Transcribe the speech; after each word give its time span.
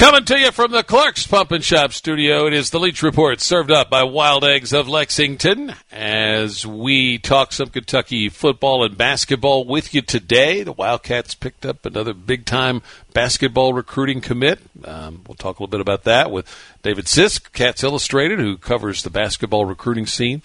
Coming 0.00 0.24
to 0.24 0.38
you 0.38 0.50
from 0.50 0.70
the 0.70 0.82
Clark's 0.82 1.26
Pump 1.26 1.52
and 1.52 1.62
Shop 1.62 1.92
studio, 1.92 2.46
it 2.46 2.54
is 2.54 2.70
the 2.70 2.80
Leach 2.80 3.02
Report 3.02 3.38
served 3.38 3.70
up 3.70 3.90
by 3.90 4.02
Wild 4.02 4.44
Eggs 4.44 4.72
of 4.72 4.88
Lexington 4.88 5.74
as 5.92 6.66
we 6.66 7.18
talk 7.18 7.52
some 7.52 7.68
Kentucky 7.68 8.30
football 8.30 8.82
and 8.82 8.96
basketball 8.96 9.66
with 9.66 9.92
you 9.92 10.00
today. 10.00 10.62
The 10.62 10.72
Wildcats 10.72 11.34
picked 11.34 11.66
up 11.66 11.84
another 11.84 12.14
big 12.14 12.46
time 12.46 12.80
basketball 13.12 13.74
recruiting 13.74 14.22
commit. 14.22 14.60
Um, 14.86 15.20
we'll 15.28 15.34
talk 15.34 15.58
a 15.58 15.62
little 15.62 15.70
bit 15.70 15.82
about 15.82 16.04
that 16.04 16.30
with 16.30 16.48
David 16.82 17.04
Sisk, 17.04 17.52
Cats 17.52 17.84
Illustrated, 17.84 18.38
who 18.38 18.56
covers 18.56 19.02
the 19.02 19.10
basketball 19.10 19.66
recruiting 19.66 20.06
scene. 20.06 20.40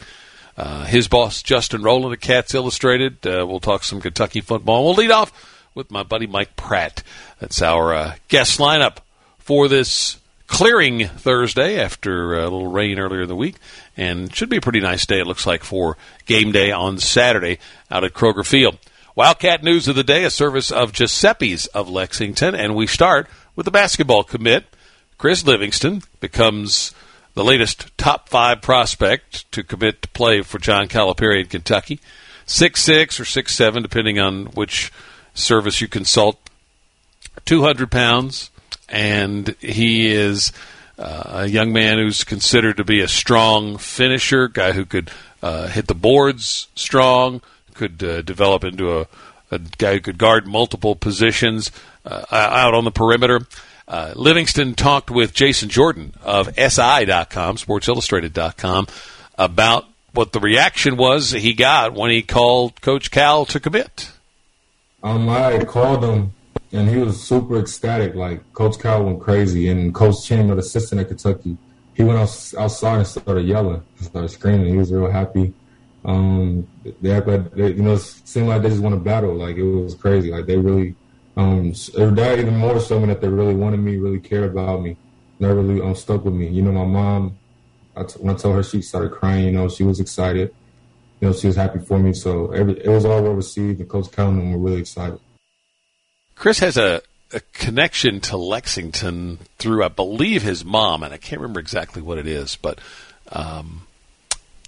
Uh, 0.57 0.83
his 0.83 1.07
boss, 1.07 1.41
Justin 1.41 1.81
Rowland 1.81 2.13
of 2.13 2.19
Cats 2.19 2.53
Illustrated. 2.53 3.25
Uh, 3.25 3.45
we'll 3.47 3.61
talk 3.61 3.85
some 3.85 4.01
Kentucky 4.01 4.41
football. 4.41 4.83
We'll 4.83 4.95
lead 4.95 5.11
off 5.11 5.31
with 5.73 5.91
my 5.91 6.03
buddy 6.03 6.27
Mike 6.27 6.57
Pratt. 6.57 7.03
That's 7.39 7.61
our 7.61 7.93
uh, 7.93 8.15
guest 8.27 8.59
lineup 8.59 8.97
for 9.45 9.67
this 9.67 10.17
clearing 10.47 11.07
Thursday 11.07 11.79
after 11.79 12.33
a 12.33 12.43
little 12.43 12.67
rain 12.67 12.97
earlier 12.97 13.21
in 13.21 13.27
the 13.27 13.35
week. 13.35 13.57
And 13.95 14.35
should 14.35 14.49
be 14.49 14.57
a 14.57 14.61
pretty 14.61 14.79
nice 14.79 15.05
day, 15.05 15.19
it 15.19 15.27
looks 15.27 15.45
like, 15.45 15.63
for 15.63 15.97
game 16.25 16.51
day 16.51 16.71
on 16.71 16.97
Saturday 16.97 17.59
out 17.91 18.03
at 18.03 18.13
Kroger 18.13 18.45
Field. 18.45 18.79
Wildcat 19.15 19.63
News 19.63 19.87
of 19.87 19.95
the 19.95 20.03
Day, 20.03 20.23
a 20.23 20.31
service 20.31 20.71
of 20.71 20.91
Giuseppe's 20.91 21.67
of 21.67 21.87
Lexington. 21.87 22.55
And 22.55 22.75
we 22.75 22.87
start 22.87 23.29
with 23.55 23.65
the 23.65 23.71
basketball 23.71 24.23
commit. 24.23 24.65
Chris 25.19 25.45
Livingston 25.45 26.01
becomes 26.19 26.93
the 27.35 27.43
latest 27.43 27.95
top 27.97 28.27
five 28.27 28.63
prospect 28.63 29.49
to 29.51 29.63
commit 29.63 30.01
to 30.01 30.09
play 30.09 30.41
for 30.41 30.57
John 30.57 30.87
Calipari 30.87 31.41
in 31.41 31.47
Kentucky. 31.47 31.99
Six 32.47 32.81
six 32.81 33.19
or 33.19 33.25
six 33.25 33.53
seven, 33.53 33.83
depending 33.83 34.19
on 34.19 34.47
which 34.47 34.91
service 35.35 35.81
you 35.81 35.87
consult. 35.87 36.39
Two 37.45 37.61
hundred 37.61 37.91
pounds, 37.91 38.49
and 38.89 39.55
he 39.59 40.07
is 40.07 40.51
uh, 40.97 41.23
a 41.25 41.45
young 41.47 41.73
man 41.73 41.97
who's 41.97 42.23
considered 42.23 42.77
to 42.77 42.83
be 42.83 43.01
a 43.01 43.07
strong 43.07 43.77
finisher, 43.77 44.47
guy 44.47 44.71
who 44.71 44.85
could 44.85 45.11
uh, 45.41 45.67
hit 45.67 45.87
the 45.87 45.95
boards 45.95 46.67
strong, 46.75 47.41
could 47.73 48.01
uh, 48.03 48.21
develop 48.21 48.63
into 48.63 48.99
a, 48.99 49.07
a, 49.51 49.59
guy 49.77 49.93
who 49.93 49.99
could 49.99 50.17
guard 50.17 50.47
multiple 50.47 50.95
positions 50.95 51.71
uh, 52.05 52.25
out 52.31 52.73
on 52.73 52.85
the 52.85 52.91
perimeter. 52.91 53.41
Uh, 53.87 54.13
Livingston 54.15 54.73
talked 54.73 55.11
with 55.11 55.33
Jason 55.33 55.69
Jordan 55.69 56.13
of 56.23 56.47
SI.com, 56.55 57.57
SportsIllustrated.com, 57.57 58.87
about 59.37 59.85
what 60.13 60.31
the 60.31 60.39
reaction 60.39 60.97
was 60.97 61.31
he 61.31 61.53
got 61.53 61.93
when 61.93 62.09
he 62.09 62.23
called 62.23 62.81
Coach 62.81 63.11
Cal 63.11 63.45
to 63.45 63.59
commit. 63.59 64.11
Um, 65.03 65.29
I 65.29 65.63
called 65.65 66.03
him 66.03 66.33
and 66.75 66.89
he 66.89 66.97
was 66.97 67.21
super 67.21 67.57
ecstatic. 67.59 68.15
Like 68.15 68.53
Coach 68.53 68.79
Cal 68.79 69.03
went 69.03 69.21
crazy, 69.21 69.69
and 69.69 69.93
Coach 69.93 70.25
Chamber, 70.25 70.55
the 70.55 70.61
assistant 70.61 71.01
at 71.01 71.07
Kentucky, 71.07 71.57
he 71.93 72.03
went 72.03 72.19
outside 72.19 72.97
and 72.97 73.07
started 73.07 73.45
yelling, 73.45 73.83
started 74.01 74.29
screaming. 74.29 74.71
He 74.71 74.77
was 74.77 74.91
real 74.91 75.09
happy. 75.09 75.53
Um, 76.03 76.67
they 77.01 77.19
they, 77.19 77.69
you 77.69 77.81
know, 77.81 77.93
it 77.93 78.01
seemed 78.01 78.47
like 78.47 78.61
they 78.61 78.69
just 78.69 78.81
want 78.81 78.93
to 78.95 78.99
battle. 78.99 79.33
Like 79.33 79.55
it 79.55 79.63
was 79.63 79.95
crazy. 79.95 80.29
Like 80.31 80.45
they 80.45 80.57
really, 80.57 80.95
um, 81.37 81.71
that 81.71 82.35
even 82.39 82.57
more 82.57 82.79
so 82.79 83.03
that 83.05 83.21
they 83.21 83.29
really 83.29 83.55
wanted 83.55 83.77
me, 83.77 83.97
really 83.97 84.19
cared 84.19 84.51
about 84.51 84.81
me. 84.81 84.97
They 85.39 85.47
really 85.47 85.81
um, 85.81 85.95
stuck 85.95 86.25
with 86.25 86.33
me. 86.33 86.47
You 86.47 86.61
know, 86.61 86.71
my 86.71 86.85
mom, 86.85 87.37
I 87.95 88.03
t- 88.03 88.19
when 88.19 88.35
I 88.35 88.37
told 88.37 88.55
her, 88.55 88.63
she 88.63 88.81
started 88.81 89.11
crying. 89.11 89.45
You 89.45 89.51
know, 89.51 89.69
she 89.69 89.83
was 89.83 89.99
excited. 89.99 90.53
You 91.21 91.29
know, 91.29 91.33
she 91.33 91.47
was 91.47 91.55
happy 91.55 91.79
for 91.79 91.97
me. 91.97 92.13
So 92.13 92.51
every, 92.51 92.77
it 92.83 92.89
was 92.89 93.05
all 93.05 93.23
well 93.23 93.33
received. 93.33 93.79
And 93.79 93.89
Coach 93.89 94.11
Cal 94.11 94.29
and 94.29 94.51
were 94.51 94.59
really 94.59 94.81
excited. 94.81 95.19
Chris 96.35 96.59
has 96.59 96.77
a, 96.77 97.01
a 97.31 97.39
connection 97.53 98.19
to 98.21 98.37
Lexington 98.37 99.39
through, 99.57 99.83
I 99.83 99.87
believe, 99.87 100.43
his 100.43 100.63
mom, 100.63 101.03
and 101.03 101.13
I 101.13 101.17
can't 101.17 101.41
remember 101.41 101.59
exactly 101.59 102.01
what 102.01 102.17
it 102.17 102.27
is, 102.27 102.55
but 102.55 102.79
um, 103.31 103.87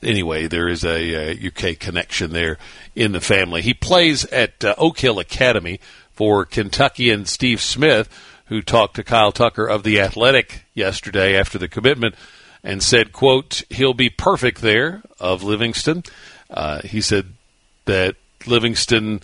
anyway, 0.02 0.48
there 0.48 0.68
is 0.68 0.84
a, 0.84 1.34
a, 1.34 1.48
UK 1.48 1.80
connection 1.80 2.32
there 2.32 2.58
in 2.96 3.12
the 3.12 3.22
family. 3.22 3.62
He 3.62 3.74
plays 3.74 4.26
at 4.26 4.64
uh, 4.64 4.76
Oak 4.78 5.00
Hill 5.00 5.20
Academy 5.20 5.80
for 6.14 6.46
Kentucky 6.46 7.10
and 7.10 7.28
Steve 7.28 7.62
Smith, 7.62 8.10
who 8.48 8.62
talked 8.62 8.96
to 8.96 9.04
Kyle 9.04 9.32
Tucker 9.32 9.68
of 9.68 9.84
the 9.84 10.00
Athletic 10.00 10.64
yesterday 10.74 11.38
after 11.38 11.58
the 11.58 11.68
commitment 11.68 12.16
and 12.64 12.82
said, 12.82 13.12
"quote 13.12 13.64
He'll 13.70 13.94
be 13.94 14.10
perfect 14.10 14.62
there." 14.62 15.02
Of 15.20 15.44
Livingston, 15.44 16.04
uh, 16.50 16.82
he 16.84 17.02
said 17.02 17.34
that 17.86 18.16
Livingston 18.46 19.22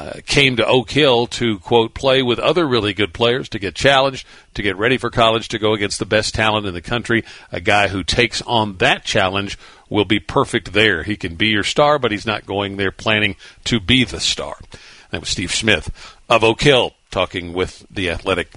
uh, 0.00 0.14
came 0.24 0.56
to 0.56 0.66
Oak 0.66 0.90
Hill 0.90 1.26
to, 1.26 1.58
quote, 1.58 1.92
play 1.92 2.22
with 2.22 2.38
other 2.38 2.66
really 2.66 2.94
good 2.94 3.12
players, 3.12 3.50
to 3.50 3.58
get 3.58 3.74
challenged, 3.74 4.26
to 4.54 4.62
get 4.62 4.78
ready 4.78 4.96
for 4.96 5.10
college, 5.10 5.48
to 5.48 5.58
go 5.58 5.74
against 5.74 5.98
the 5.98 6.06
best 6.06 6.34
talent 6.34 6.66
in 6.66 6.72
the 6.72 6.80
country. 6.80 7.22
A 7.52 7.60
guy 7.60 7.88
who 7.88 8.02
takes 8.02 8.40
on 8.42 8.78
that 8.78 9.04
challenge 9.04 9.58
will 9.90 10.06
be 10.06 10.18
perfect 10.18 10.72
there. 10.72 11.02
He 11.02 11.18
can 11.18 11.34
be 11.34 11.48
your 11.48 11.64
star, 11.64 11.98
but 11.98 12.12
he's 12.12 12.24
not 12.24 12.46
going 12.46 12.78
there 12.78 12.90
planning 12.90 13.36
to 13.64 13.78
be 13.78 14.04
the 14.04 14.20
star. 14.20 14.56
That 15.10 15.20
was 15.20 15.28
Steve 15.28 15.52
Smith 15.52 16.16
of 16.30 16.42
Oak 16.42 16.62
Hill 16.62 16.94
talking 17.10 17.52
with 17.52 17.84
the 17.90 18.08
Athletic 18.08 18.54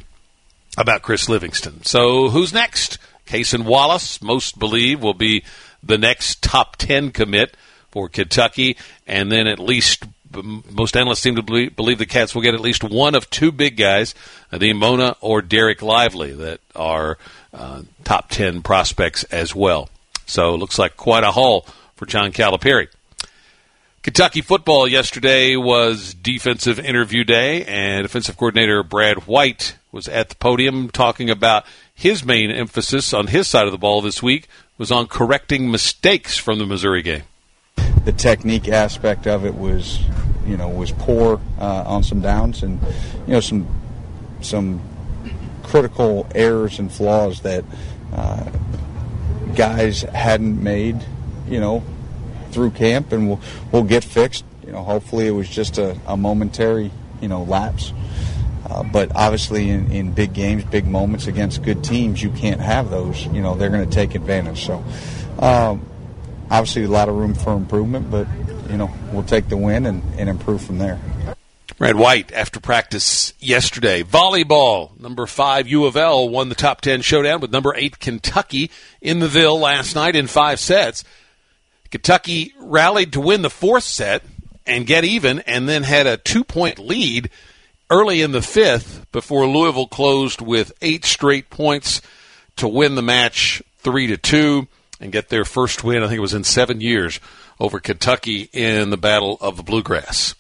about 0.78 1.02
Chris 1.02 1.28
Livingston. 1.28 1.84
So 1.84 2.30
who's 2.30 2.54
next? 2.54 3.00
Cason 3.28 3.66
Wallace, 3.66 4.22
most 4.22 4.58
believe, 4.60 5.02
will 5.02 5.14
be 5.14 5.44
the 5.82 5.98
next 5.98 6.42
top 6.42 6.78
10 6.78 7.12
commit 7.12 7.58
for 7.92 8.08
Kentucky, 8.08 8.78
and 9.06 9.32
then 9.32 9.46
at 9.46 9.60
least 9.60 10.06
most 10.42 10.96
analysts 10.96 11.20
seem 11.20 11.36
to 11.36 11.42
believe, 11.42 11.76
believe 11.76 11.98
the 11.98 12.06
Cats 12.06 12.34
will 12.34 12.42
get 12.42 12.54
at 12.54 12.60
least 12.60 12.84
one 12.84 13.16
of 13.16 13.30
two 13.30 13.52
big 13.52 13.78
guys, 13.78 14.16
Adem 14.52 14.80
Bona 14.80 15.16
or 15.22 15.42
Dereck 15.42 15.82
Lively, 15.82 16.34
that 16.34 16.60
are 16.76 17.18
uh, 17.54 17.84
top 18.04 18.30
10 18.30 18.62
prospects 18.62 19.24
as 19.26 19.56
well. 19.56 19.90
So 20.26 20.56
it 20.56 20.58
looks 20.58 20.80
like 20.80 20.98
quite 20.98 21.24
a 21.24 21.32
haul 21.32 21.66
for 21.96 22.06
John 22.06 22.32
Calipari. 22.32 22.88
Kentucky 24.02 24.42
football 24.42 24.88
yesterday 24.88 25.56
was 25.56 26.14
defensive 26.14 26.78
interview 26.78 27.24
day, 27.24 27.64
and 27.66 28.04
defensive 28.04 28.36
coordinator 28.36 28.84
Brad 28.84 29.28
White 29.28 29.78
was 29.92 30.08
at 30.08 30.30
the 30.30 30.36
podium 30.36 30.90
talking 30.90 31.30
about 31.30 31.66
his 31.96 32.26
main 32.26 32.52
emphasis 32.52 33.14
on 33.14 33.28
his 33.28 33.48
side 33.48 33.66
of 33.66 33.72
the 33.72 33.78
ball 33.78 34.02
this 34.02 34.22
week 34.22 34.48
was 34.78 34.92
on 34.92 35.08
correcting 35.08 35.72
mistakes 35.72 36.38
from 36.38 36.60
the 36.60 36.66
Missouri 36.66 37.02
game 37.02 37.24
the 38.06 38.12
technique 38.12 38.68
aspect 38.68 39.28
of 39.28 39.46
it 39.46 39.56
was, 39.56 40.00
you 40.46 40.58
know, 40.58 40.70
was 40.70 40.92
poor 40.92 41.40
uh, 41.60 41.84
on 41.86 42.04
some 42.04 42.22
downs, 42.22 42.64
and 42.64 42.80
you 43.28 43.34
know 43.34 43.40
some 43.40 43.68
some 44.42 44.82
critical 45.64 46.28
errors 46.36 46.80
and 46.80 46.92
flaws 46.92 47.42
that 47.42 47.64
uh, 48.14 48.44
guys 49.56 50.02
hadn't 50.02 50.62
made, 50.62 51.04
you 51.48 51.60
know, 51.60 51.84
through 52.52 52.72
camp, 52.72 53.12
and 53.12 53.30
will 53.30 53.40
will 53.72 53.84
get 53.84 54.04
fixed. 54.04 54.46
You 54.66 54.72
know, 54.72 54.84
hopefully 54.84 55.28
it 55.28 55.32
was 55.32 55.50
just 55.50 55.78
a, 55.78 55.98
a 56.08 56.16
momentary, 56.16 56.92
you 57.22 57.28
know, 57.28 57.44
lapse. 57.44 57.94
Uh, 58.70 58.82
but 58.82 59.12
obviously, 59.16 59.70
in, 59.70 59.92
in 59.92 60.12
big 60.12 60.34
games, 60.34 60.64
big 60.64 60.88
moments 60.88 61.28
against 61.28 61.62
good 61.64 61.84
teams, 61.84 62.24
you 62.24 62.30
can't 62.32 62.62
have 62.62 62.90
those. 62.90 63.26
You 63.28 63.42
know, 63.42 63.56
they're 63.56 63.70
going 63.70 63.88
to 63.88 63.94
take 63.94 64.16
advantage. 64.16 64.66
So, 64.66 64.84
um, 65.40 65.86
obviously 66.50 66.84
a 66.84 66.88
lot 66.88 67.10
of 67.10 67.16
room 67.16 67.34
for 67.34 67.54
improvement, 67.54 68.10
but 68.10 68.28
you 68.70 68.78
know 68.78 68.94
we'll 69.12 69.24
take 69.24 69.50
the 69.50 69.58
win 69.58 69.86
and, 69.86 70.04
and 70.18 70.30
improve 70.30 70.62
from 70.62 70.78
there. 70.78 71.00
Brad 71.78 71.96
White 71.96 72.32
after 72.32 72.60
practice 72.60 73.34
yesterday. 73.40 74.04
Volleyball, 74.04 74.98
number 75.00 75.26
five 75.26 75.68
U 75.68 75.86
of 75.86 75.98
L 75.98 76.30
won 76.30 76.50
the 76.50 76.56
top 76.56 76.82
ten 76.82 77.02
showdown 77.02 77.42
with 77.42 77.52
number 77.52 77.74
eight 77.76 78.00
Kentucky 78.00 78.70
in 79.02 79.20
the 79.20 79.28
Ville 79.28 79.60
last 79.60 79.96
night 79.96 80.16
in 80.16 80.28
five 80.28 80.60
sets. 80.60 81.04
Kentucky 81.92 82.54
rallied 82.60 83.14
to 83.14 83.22
win 83.22 83.42
the 83.42 83.50
fourth 83.50 83.84
set 83.84 84.24
and 84.66 84.88
get 84.88 85.04
even, 85.04 85.40
and 85.42 85.68
then 85.68 85.84
had 85.84 86.08
a 86.08 86.18
two 86.18 86.44
point 86.44 86.80
lead 86.80 87.30
early 87.90 88.22
in 88.22 88.32
the 88.32 88.42
fifth 88.42 89.06
before 89.12 89.46
Louisville 89.46 89.88
closed 89.88 90.42
with 90.42 90.72
eight 90.82 91.06
straight 91.06 91.50
points 91.50 92.02
to 92.56 92.68
win 92.68 92.96
the 92.96 93.02
match 93.02 93.62
three 93.78 94.08
to 94.08 94.18
two 94.18 94.68
and 95.00 95.12
get 95.12 95.30
their 95.30 95.46
first 95.46 95.84
win, 95.84 96.04
I 96.04 96.08
think 96.08 96.18
it 96.18 96.22
was 96.22 96.34
in 96.34 96.44
seven 96.44 96.82
years, 96.82 97.20
over 97.60 97.80
Kentucky 97.80 98.50
in 98.54 98.90
the 98.90 98.98
Battle 98.98 99.38
of 99.42 99.58
the 99.58 99.64
Bluegrass. 99.64 100.36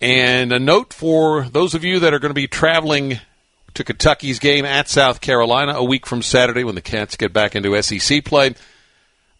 And 0.00 0.52
a 0.52 0.58
note 0.58 0.92
for 0.92 1.44
those 1.44 1.74
of 1.74 1.84
you 1.84 2.00
that 2.00 2.12
are 2.12 2.18
going 2.18 2.30
to 2.30 2.34
be 2.34 2.46
traveling 2.46 3.20
to 3.74 3.84
Kentucky's 3.84 4.38
game 4.38 4.64
at 4.64 4.88
South 4.88 5.20
Carolina 5.20 5.72
a 5.74 5.84
week 5.84 6.06
from 6.06 6.22
Saturday 6.22 6.64
when 6.64 6.74
the 6.74 6.80
Cats 6.80 7.16
get 7.16 7.32
back 7.32 7.56
into 7.56 7.80
SEC 7.82 8.24
play. 8.24 8.54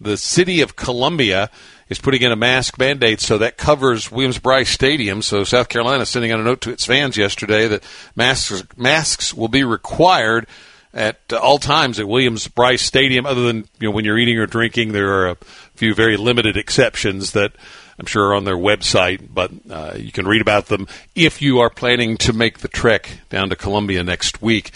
The 0.01 0.17
city 0.17 0.61
of 0.61 0.75
Columbia 0.77 1.51
is 1.89 2.01
putting 2.01 2.23
in 2.23 2.33
a 2.33 2.37
mask 2.37 2.79
mandate, 2.79 3.21
so 3.21 3.39
that 3.39 3.57
covers 3.57 4.11
Williams-Brice 4.11 4.71
Stadium. 4.71 5.23
So 5.23 5.45
South 5.45 5.69
Carolina 5.69 6.07
sending 6.07 6.33
out 6.33 6.41
a 6.41 6.43
note 6.43 6.61
to 6.63 6.71
its 6.71 6.85
fans 6.85 7.17
yesterday 7.17 7.69
that 7.69 7.85
masks 8.17 8.65
masks 8.77 9.35
will 9.35 9.49
be 9.49 9.65
required 9.65 10.47
at 10.95 11.33
all 11.33 11.59
times 11.59 11.99
at 11.99 12.09
Williams-Brice 12.09 12.81
Stadium. 12.81 13.27
Other 13.27 13.43
than 13.43 13.69
you 13.81 13.89
know 13.89 13.91
when 13.91 14.05
you're 14.05 14.19
eating 14.19 14.39
or 14.39 14.47
drinking, 14.47 14.93
there 14.93 15.13
are 15.13 15.31
a 15.31 15.37
few 15.75 15.95
very 15.95 16.17
limited 16.17 16.57
exceptions 16.57 17.33
that 17.33 17.53
I'm 17.99 18.07
sure 18.07 18.29
are 18.29 18.35
on 18.35 18.45
their 18.45 18.57
website, 18.57 19.29
but 19.33 19.51
uh, 19.69 19.95
you 19.97 20.13
can 20.13 20.27
read 20.27 20.41
about 20.41 20.67
them 20.67 20.87
if 21.15 21.43
you 21.43 21.59
are 21.61 21.71
planning 21.71 22.17
to 22.19 22.33
make 22.33 22.59
the 22.59 22.69
trek 22.69 23.19
down 23.29 23.51
to 23.51 23.57
Columbia 23.57 24.03
next 24.03 24.41
week. 24.41 24.71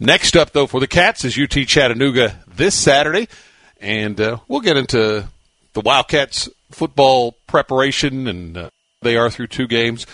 Next 0.00 0.36
up, 0.36 0.50
though, 0.52 0.66
for 0.66 0.80
the 0.80 0.88
Cats 0.88 1.24
is 1.24 1.38
UT 1.38 1.50
Chattanooga 1.66 2.40
this 2.48 2.74
Saturday, 2.74 3.28
and 3.80 4.20
uh, 4.20 4.38
we'll 4.48 4.60
get 4.60 4.76
into 4.76 5.28
the 5.74 5.80
Wildcats 5.80 6.48
football 6.70 7.32
preparation 7.46 8.26
and 8.26 8.56
uh, 8.56 8.70
they 9.02 9.16
are 9.16 9.30
through 9.30 9.46
two 9.46 9.68
games 9.68 10.06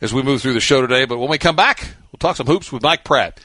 as 0.00 0.14
we 0.14 0.22
move 0.22 0.40
through 0.40 0.54
the 0.54 0.60
show 0.60 0.80
today. 0.80 1.04
But 1.04 1.18
when 1.18 1.28
we 1.28 1.38
come 1.38 1.56
back, 1.56 1.80
we'll 2.10 2.18
talk 2.18 2.36
some 2.36 2.46
hoops 2.46 2.72
with 2.72 2.82
Mike 2.82 3.04
Pratt. 3.04 3.40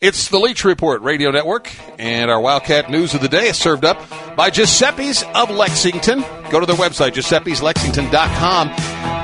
It's 0.00 0.28
the 0.28 0.38
Leach 0.38 0.64
Report 0.64 1.00
Radio 1.02 1.30
Network, 1.30 1.70
and 1.98 2.30
our 2.30 2.40
Wildcat 2.40 2.90
news 2.90 3.14
of 3.14 3.22
the 3.22 3.28
day 3.28 3.48
is 3.48 3.56
served 3.56 3.84
up 3.86 3.98
by 4.36 4.50
Giuseppe's 4.50 5.22
of 5.34 5.50
Lexington. 5.50 6.20
Go 6.50 6.60
to 6.60 6.66
their 6.66 6.76
website, 6.76 7.12
giuseppe'slexington.com, 7.12 8.68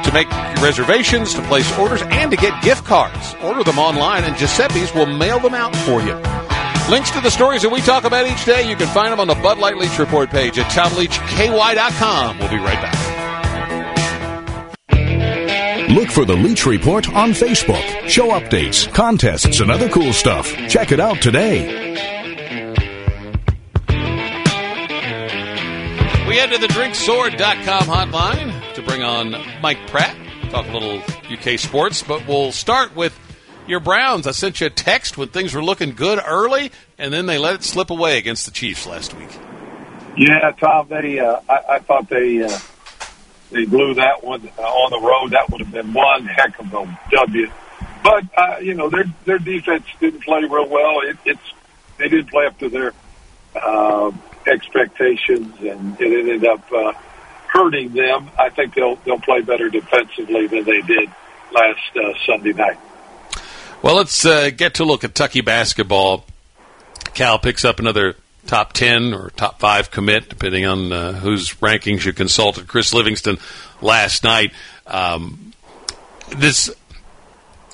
to 0.04 0.12
make 0.12 0.30
reservations, 0.62 1.34
to 1.34 1.42
place 1.42 1.70
orders, 1.78 2.00
and 2.02 2.30
to 2.30 2.36
get 2.36 2.62
gift 2.62 2.84
cards. 2.84 3.34
Order 3.42 3.64
them 3.64 3.78
online, 3.78 4.24
and 4.24 4.34
Giuseppe's 4.36 4.94
will 4.94 5.06
mail 5.06 5.38
them 5.40 5.54
out 5.54 5.74
for 5.76 6.00
you. 6.00 6.14
Links 6.90 7.10
to 7.10 7.20
the 7.20 7.30
stories 7.30 7.60
that 7.62 7.70
we 7.70 7.80
talk 7.82 8.04
about 8.04 8.26
each 8.26 8.44
day, 8.46 8.68
you 8.68 8.74
can 8.76 8.88
find 8.88 9.12
them 9.12 9.20
on 9.20 9.28
the 9.28 9.34
Bud 9.34 9.58
Light 9.58 9.76
Leach 9.76 9.98
Report 9.98 10.30
page 10.30 10.58
at 10.58 10.70
TomLeachKY.com. 10.72 12.38
We'll 12.38 12.48
be 12.48 12.56
right 12.56 12.80
back. 12.80 12.94
Look 15.90 16.08
for 16.08 16.24
the 16.24 16.36
Leach 16.36 16.66
Report 16.66 17.12
on 17.14 17.30
Facebook. 17.30 17.82
Show 18.06 18.28
updates, 18.28 18.92
contests, 18.94 19.58
and 19.58 19.72
other 19.72 19.88
cool 19.88 20.12
stuff. 20.12 20.54
Check 20.68 20.92
it 20.92 21.00
out 21.00 21.20
today. 21.20 21.90
We 26.28 26.36
head 26.36 26.52
to 26.52 26.58
the 26.58 26.68
drinksword.com 26.68 27.82
hotline 27.82 28.74
to 28.74 28.82
bring 28.82 29.02
on 29.02 29.34
Mike 29.60 29.84
Pratt, 29.88 30.16
talk 30.50 30.68
a 30.68 30.70
little 30.70 31.02
UK 31.28 31.58
sports, 31.58 32.04
but 32.04 32.24
we'll 32.28 32.52
start 32.52 32.94
with 32.94 33.18
your 33.66 33.80
Browns. 33.80 34.28
I 34.28 34.30
sent 34.30 34.60
you 34.60 34.68
a 34.68 34.70
text 34.70 35.18
when 35.18 35.26
things 35.30 35.54
were 35.54 35.64
looking 35.64 35.96
good 35.96 36.20
early, 36.24 36.70
and 36.98 37.12
then 37.12 37.26
they 37.26 37.38
let 37.38 37.56
it 37.56 37.64
slip 37.64 37.90
away 37.90 38.16
against 38.16 38.46
the 38.46 38.52
Chiefs 38.52 38.86
last 38.86 39.12
week. 39.16 39.30
Yeah, 40.16 40.52
Tom, 40.52 40.86
they 40.88 41.18
uh, 41.18 41.40
I, 41.48 41.62
I 41.68 41.78
thought 41.80 42.08
they 42.08 42.44
uh, 42.44 42.56
they 43.50 43.64
blew 43.64 43.94
that 43.94 44.22
one 44.22 44.48
uh, 44.58 44.62
on 44.62 44.90
the 44.90 45.00
road. 45.00 45.32
That 45.32 45.50
would 45.50 45.60
have 45.60 45.72
been 45.72 45.92
one 45.92 46.26
heck 46.26 46.58
of 46.58 46.72
a 46.72 46.98
W. 47.10 47.50
But 48.02 48.24
uh, 48.36 48.56
you 48.60 48.74
know 48.74 48.88
their 48.88 49.04
their 49.24 49.38
defense 49.38 49.84
didn't 49.98 50.24
play 50.24 50.40
real 50.40 50.68
well. 50.68 51.00
It, 51.00 51.18
it's 51.24 51.52
they 51.98 52.08
didn't 52.08 52.30
play 52.30 52.46
up 52.46 52.58
to 52.58 52.68
their 52.68 52.92
uh, 53.54 54.10
expectations, 54.46 55.54
and 55.60 56.00
it 56.00 56.06
ended 56.06 56.44
up 56.46 56.72
uh, 56.72 56.92
hurting 57.48 57.92
them. 57.92 58.30
I 58.38 58.48
think 58.50 58.74
they'll 58.74 58.96
they'll 58.96 59.20
play 59.20 59.42
better 59.42 59.68
defensively 59.68 60.46
than 60.46 60.64
they 60.64 60.80
did 60.82 61.10
last 61.52 61.96
uh, 61.96 62.12
Sunday 62.26 62.52
night. 62.52 62.78
Well, 63.82 63.96
let's 63.96 64.24
uh, 64.24 64.50
get 64.50 64.74
to 64.74 64.82
a 64.82 64.84
little 64.84 64.98
Kentucky 64.98 65.40
basketball. 65.40 66.24
Cal 67.14 67.38
picks 67.38 67.64
up 67.64 67.78
another 67.78 68.16
top 68.46 68.72
10 68.72 69.14
or 69.14 69.30
top 69.30 69.58
5 69.60 69.90
commit, 69.90 70.28
depending 70.28 70.66
on 70.66 70.92
uh, 70.92 71.12
whose 71.12 71.54
rankings 71.54 72.04
you 72.04 72.12
consulted. 72.12 72.68
Chris 72.68 72.92
Livingston 72.92 73.38
last 73.80 74.24
night. 74.24 74.52
Um, 74.86 75.52
this, 76.36 76.70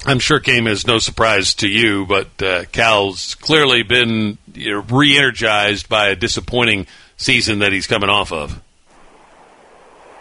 I'm 0.04 0.18
sure, 0.18 0.40
came 0.40 0.66
as 0.66 0.86
no 0.86 0.98
surprise 0.98 1.54
to 1.54 1.68
you, 1.68 2.06
but 2.06 2.42
uh, 2.42 2.64
Cal's 2.72 3.34
clearly 3.36 3.82
been 3.82 4.38
you 4.54 4.72
know, 4.72 4.84
re 4.90 5.16
energized 5.16 5.88
by 5.88 6.08
a 6.08 6.16
disappointing 6.16 6.86
season 7.16 7.60
that 7.60 7.72
he's 7.72 7.86
coming 7.86 8.10
off 8.10 8.32
of. 8.32 8.60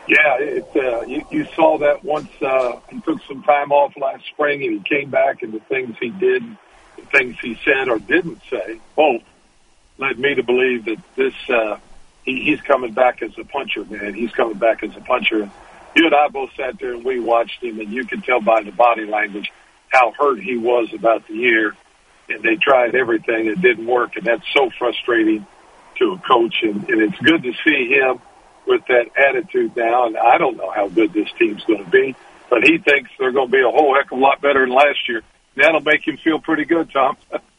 Yeah, 0.07 0.37
it, 0.39 0.67
uh, 0.75 1.01
you, 1.01 1.25
you 1.31 1.47
saw 1.55 1.79
that 1.79 2.03
once 2.03 2.29
uh, 2.39 2.79
he 2.91 3.01
took 3.01 3.21
some 3.23 3.41
time 3.41 3.71
off 3.71 3.93
last 3.97 4.23
spring 4.27 4.63
and 4.63 4.73
he 4.73 4.79
came 4.97 5.09
back, 5.09 5.41
and 5.41 5.51
the 5.51 5.59
things 5.61 5.95
he 5.99 6.11
did, 6.11 6.43
the 6.95 7.05
things 7.11 7.37
he 7.41 7.59
said 7.65 7.89
or 7.89 7.97
didn't 7.97 8.39
say, 8.49 8.79
both 8.95 9.23
led 9.97 10.19
me 10.19 10.35
to 10.35 10.43
believe 10.43 10.85
that 10.85 10.97
this 11.15 11.33
uh, 11.49 11.77
he, 12.23 12.43
he's 12.43 12.61
coming 12.61 12.93
back 12.93 13.21
as 13.21 13.31
a 13.37 13.43
puncher, 13.43 13.85
man. 13.85 14.13
He's 14.13 14.31
coming 14.31 14.57
back 14.57 14.83
as 14.83 14.95
a 14.95 15.01
puncher. 15.01 15.49
You 15.95 16.05
and 16.05 16.15
I 16.15 16.27
both 16.27 16.49
sat 16.57 16.77
there 16.79 16.93
and 16.93 17.05
we 17.05 17.19
watched 17.19 17.63
him, 17.63 17.79
and 17.79 17.91
you 17.91 18.05
could 18.05 18.23
tell 18.23 18.41
by 18.41 18.63
the 18.63 18.71
body 18.71 19.05
language 19.05 19.51
how 19.89 20.11
hurt 20.11 20.41
he 20.41 20.57
was 20.57 20.93
about 20.93 21.27
the 21.27 21.35
year. 21.35 21.75
And 22.27 22.43
they 22.43 22.55
tried 22.55 22.95
everything; 22.95 23.47
it 23.47 23.61
didn't 23.61 23.85
work, 23.85 24.15
and 24.15 24.25
that's 24.25 24.45
so 24.53 24.69
frustrating 24.77 25.45
to 25.99 26.13
a 26.13 26.17
coach. 26.17 26.55
And, 26.63 26.89
and 26.89 27.01
it's 27.01 27.19
good 27.19 27.43
to 27.43 27.53
see 27.63 27.89
him 27.93 28.19
with 28.65 28.81
that 28.87 29.05
attitude 29.15 29.75
now. 29.75 30.07
And 30.07 30.17
I 30.17 30.37
don't 30.37 30.57
know 30.57 30.71
how 30.71 30.89
good 30.89 31.13
this 31.13 31.29
team's 31.37 31.63
going 31.65 31.85
to 31.85 31.89
be, 31.89 32.15
but 32.49 32.63
he 32.63 32.79
thinks 32.79 33.11
they're 33.19 33.31
going 33.31 33.47
to 33.47 33.51
be 33.51 33.61
a 33.61 33.69
whole 33.69 33.95
heck 33.95 34.11
of 34.11 34.17
a 34.17 34.21
lot 34.21 34.41
better 34.41 34.61
than 34.61 34.75
last 34.75 35.07
year. 35.07 35.21
That'll 35.55 35.81
make 35.81 36.05
him 36.05 36.17
feel 36.17 36.39
pretty 36.39 36.65
good, 36.65 36.91
Tom. 36.91 37.15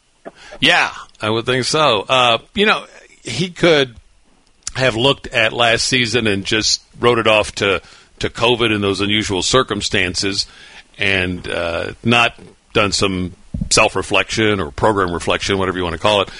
yeah, 0.60 0.92
I 1.20 1.30
would 1.30 1.46
think 1.46 1.64
so. 1.64 2.04
Uh, 2.08 2.38
you 2.54 2.66
know, 2.66 2.86
he 3.22 3.50
could 3.50 3.96
have 4.74 4.96
looked 4.96 5.26
at 5.28 5.52
last 5.52 5.86
season 5.86 6.26
and 6.26 6.44
just 6.44 6.82
wrote 6.98 7.18
it 7.18 7.26
off 7.26 7.54
to 7.56 7.82
to 8.18 8.30
COVID 8.30 8.72
and 8.72 8.82
those 8.82 9.00
unusual 9.00 9.42
circumstances, 9.42 10.46
and 10.98 11.46
uh, 11.48 11.92
not 12.02 12.38
done 12.72 12.92
some 12.92 13.32
self 13.70 13.96
reflection 13.96 14.60
or 14.60 14.70
program 14.70 15.12
reflection, 15.12 15.58
whatever 15.58 15.78
you 15.78 15.84
want 15.84 15.94
to 15.94 16.00
call 16.00 16.22
it. 16.22 16.30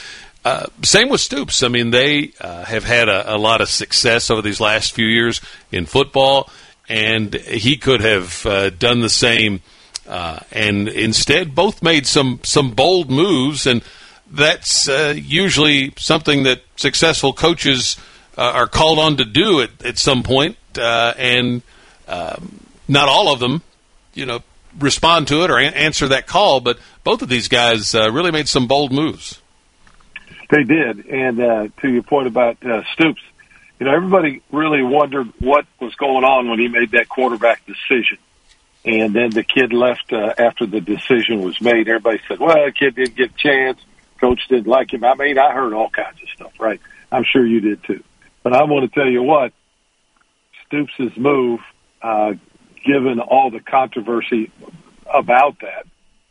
Uh, 0.44 0.66
same 0.82 1.08
with 1.08 1.20
Stoops. 1.20 1.62
I 1.64 1.68
mean, 1.68 1.90
they 1.90 2.32
uh, 2.40 2.64
have 2.64 2.84
had 2.84 3.08
a, 3.08 3.34
a, 3.34 3.36
lot 3.36 3.60
of 3.60 3.68
success 3.68 4.30
over 4.30 4.42
these 4.42 4.60
last 4.60 4.94
few 4.94 5.06
years 5.06 5.40
in 5.72 5.86
football, 5.86 6.48
and 6.88 7.34
he 7.34 7.76
could 7.76 8.00
have 8.00 8.46
uh, 8.46 8.70
done 8.70 9.00
the 9.00 9.10
same. 9.10 9.60
Uh, 10.06 10.40
and 10.52 10.88
instead, 10.88 11.54
both 11.54 11.82
made 11.82 12.06
some 12.06 12.40
some 12.42 12.70
bold 12.70 13.10
moves, 13.10 13.66
and 13.66 13.82
that's 14.30 14.88
uh, 14.88 15.14
usually 15.16 15.92
something 15.96 16.44
that 16.44 16.62
successful 16.76 17.32
coaches 17.32 17.96
are 18.38 18.66
called 18.66 18.98
on 18.98 19.16
to 19.16 19.24
do 19.24 19.62
at, 19.62 19.70
at 19.84 19.98
some 19.98 20.22
point. 20.22 20.56
point, 20.74 21.14
and 21.18 21.62
um, 22.06 22.60
not 22.86 23.08
all 23.08 23.32
of 23.32 23.40
them, 23.40 23.62
you 24.12 24.26
know, 24.26 24.40
respond 24.78 25.26
to 25.28 25.42
it 25.42 25.50
or 25.50 25.58
a- 25.58 25.64
answer 25.64 26.08
that 26.08 26.26
call. 26.26 26.60
But 26.60 26.78
both 27.02 27.22
of 27.22 27.28
these 27.28 27.48
guys 27.48 27.94
really 27.94 28.30
made 28.30 28.48
some 28.48 28.66
bold 28.66 28.92
moves. 28.92 29.40
They 30.50 30.62
did, 30.62 31.06
and 31.06 31.40
uh, 31.40 31.68
to 31.80 31.88
your 31.88 32.02
point 32.02 32.28
about 32.28 32.64
uh, 32.64 32.82
Stoops, 32.92 33.22
you 33.80 33.86
know, 33.86 33.94
everybody 33.94 34.42
really 34.52 34.82
wondered 34.82 35.32
what 35.40 35.66
was 35.80 35.94
going 35.96 36.24
on 36.24 36.48
when 36.48 36.58
he 36.58 36.68
made 36.68 36.92
that 36.92 37.08
quarterback 37.08 37.62
decision. 37.66 38.18
And 38.86 39.12
then 39.12 39.30
the 39.30 39.42
kid 39.42 39.72
left 39.72 40.12
uh, 40.12 40.32
after 40.38 40.64
the 40.64 40.80
decision 40.80 41.42
was 41.42 41.60
made. 41.60 41.88
Everybody 41.88 42.20
said, 42.28 42.38
"Well, 42.38 42.64
the 42.64 42.72
kid 42.72 42.94
didn't 42.94 43.16
get 43.16 43.30
a 43.30 43.36
chance. 43.36 43.80
Coach 44.20 44.40
didn't 44.48 44.68
like 44.68 44.92
him." 44.92 45.02
I 45.04 45.14
mean, 45.14 45.38
I 45.38 45.52
heard 45.52 45.74
all 45.74 45.90
kinds 45.90 46.22
of 46.22 46.28
stuff, 46.28 46.52
right? 46.60 46.80
I'm 47.10 47.24
sure 47.24 47.44
you 47.44 47.60
did 47.60 47.82
too. 47.82 48.02
But 48.44 48.52
I 48.52 48.62
want 48.62 48.90
to 48.90 49.00
tell 49.00 49.10
you 49.10 49.24
what, 49.24 49.52
Stoops' 50.66 51.16
move, 51.16 51.60
uh, 52.00 52.34
given 52.84 53.18
all 53.18 53.50
the 53.50 53.58
controversy 53.58 54.52
about 55.12 55.58
that, 55.60 55.86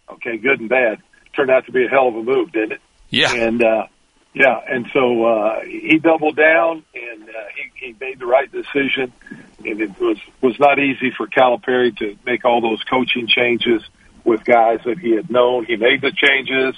okay, 0.09 0.37
good 0.37 0.61
and 0.61 0.69
bad, 0.69 0.99
turned 1.35 1.51
out 1.51 1.65
to 1.65 1.73
be 1.73 1.85
a 1.85 1.89
hell 1.89 2.07
of 2.07 2.15
a 2.15 2.23
move, 2.23 2.53
didn't 2.53 2.73
it? 2.73 2.81
Yeah. 3.09 3.33
And 3.33 3.61
uh, 3.61 3.87
yeah, 4.35 4.59
and 4.67 4.85
so 4.91 5.23
uh, 5.23 5.61
he 5.61 5.97
doubled 5.97 6.35
down 6.35 6.83
and 6.93 7.23
uh, 7.23 7.33
he, 7.55 7.87
he 7.87 7.95
made 7.97 8.19
the 8.19 8.25
right 8.25 8.51
decision. 8.51 9.13
And 9.59 9.81
it 9.81 9.97
was 9.97 10.17
was 10.41 10.59
not 10.59 10.77
easy 10.77 11.11
for 11.15 11.25
Calipari 11.25 11.95
to 11.99 12.17
make 12.25 12.43
all 12.43 12.59
those 12.59 12.83
coaching 12.83 13.27
changes 13.27 13.81
with 14.25 14.43
guys 14.43 14.81
that 14.85 14.99
he 14.99 15.15
had 15.15 15.31
known. 15.31 15.63
He 15.63 15.77
made 15.77 16.01
the 16.01 16.11
changes. 16.11 16.75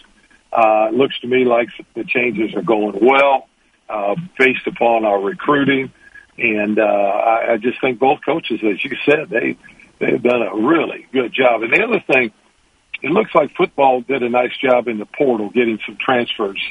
Uh, 0.54 0.90
it 0.90 0.94
looks 0.94 1.20
to 1.22 1.28
me 1.28 1.46
like 1.46 1.70
the 1.96 2.04
changes 2.04 2.54
are 2.56 2.62
going 2.62 3.00
well 3.02 3.48
uh, 3.90 4.16
based 4.38 4.68
upon 4.68 5.04
our 5.04 5.20
recruiting. 5.20 5.92
And 6.38 6.78
uh, 6.78 6.84
I, 6.84 7.54
I 7.54 7.58
just 7.58 7.82
think 7.82 7.98
both 7.98 8.20
coaches, 8.24 8.60
as 8.64 8.86
you 8.86 8.96
said, 9.04 9.30
they 9.32 9.58
they've 9.98 10.22
done 10.22 10.44
a 10.44 10.56
really 10.56 11.08
good 11.12 11.34
job. 11.34 11.64
And 11.64 11.74
the 11.74 11.84
other 11.84 12.04
thing, 12.06 12.32
it 13.02 13.10
looks 13.10 13.34
like 13.34 13.56
football 13.56 14.02
did 14.02 14.22
a 14.22 14.30
nice 14.30 14.56
job 14.58 14.88
in 14.88 15.00
the 15.00 15.08
portal 15.08 15.50
getting 15.50 15.80
some 15.88 15.98
transfers 16.00 16.62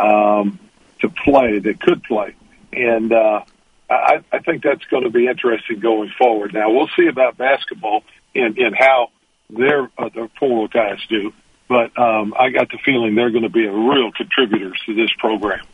um, 0.00 0.58
to 1.00 1.08
play 1.08 1.58
that 1.58 1.80
could 1.80 2.02
play. 2.02 2.34
And 2.72 3.12
uh, 3.12 3.42
I, 3.90 4.22
I 4.32 4.38
think 4.38 4.62
that's 4.62 4.84
going 4.84 5.02
to 5.04 5.10
be 5.10 5.26
interesting 5.26 5.80
going 5.80 6.10
forward. 6.16 6.54
Now 6.54 6.70
we'll 6.70 6.90
see 6.96 7.06
about 7.08 7.36
basketball 7.36 8.04
and, 8.34 8.56
and 8.58 8.74
how 8.76 9.10
their 9.50 9.90
uh, 9.98 10.08
their 10.14 10.28
portal 10.28 10.68
guys 10.68 10.98
do. 11.08 11.32
but 11.70 11.96
um, 11.96 12.34
I 12.38 12.50
got 12.50 12.68
the 12.68 12.78
feeling 12.84 13.14
they're 13.14 13.30
going 13.30 13.44
to 13.44 13.48
be 13.48 13.66
real 13.66 14.10
contributors 14.10 14.76
to 14.86 14.94
this 14.94 15.10
program. 15.18 15.64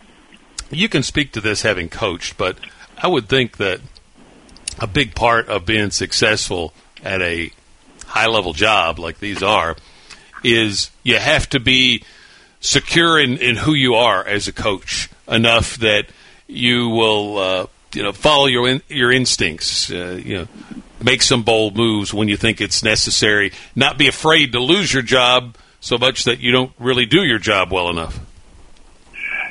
You 0.70 0.88
can 0.90 1.02
speak 1.02 1.32
to 1.32 1.40
this 1.40 1.62
having 1.62 1.88
coached, 1.88 2.36
but 2.36 2.58
I 2.98 3.08
would 3.08 3.28
think 3.28 3.56
that 3.56 3.80
a 4.78 4.86
big 4.86 5.14
part 5.14 5.48
of 5.48 5.64
being 5.64 5.90
successful 5.90 6.74
at 7.02 7.22
a 7.22 7.50
high 8.06 8.26
level 8.26 8.52
job 8.52 8.98
like 8.98 9.18
these 9.18 9.42
are 9.42 9.74
is 10.44 10.90
you 11.02 11.16
have 11.16 11.48
to 11.50 11.60
be 11.60 12.02
secure 12.60 13.20
in, 13.20 13.38
in 13.38 13.56
who 13.56 13.74
you 13.74 13.94
are 13.94 14.26
as 14.26 14.48
a 14.48 14.52
coach 14.52 15.08
enough 15.28 15.76
that 15.78 16.06
you 16.46 16.88
will 16.88 17.38
uh, 17.38 17.66
you 17.94 18.02
know 18.02 18.12
follow 18.12 18.46
your 18.46 18.68
in, 18.68 18.82
your 18.88 19.12
instincts 19.12 19.90
uh, 19.90 20.20
you 20.22 20.38
know 20.38 20.48
make 21.02 21.22
some 21.22 21.42
bold 21.42 21.76
moves 21.76 22.14
when 22.14 22.28
you 22.28 22.36
think 22.36 22.60
it's 22.60 22.82
necessary 22.82 23.52
not 23.74 23.98
be 23.98 24.08
afraid 24.08 24.52
to 24.52 24.60
lose 24.60 24.92
your 24.92 25.02
job 25.02 25.56
so 25.80 25.98
much 25.98 26.24
that 26.24 26.40
you 26.40 26.50
don't 26.50 26.72
really 26.78 27.06
do 27.06 27.22
your 27.22 27.38
job 27.38 27.72
well 27.72 27.90
enough 27.90 28.18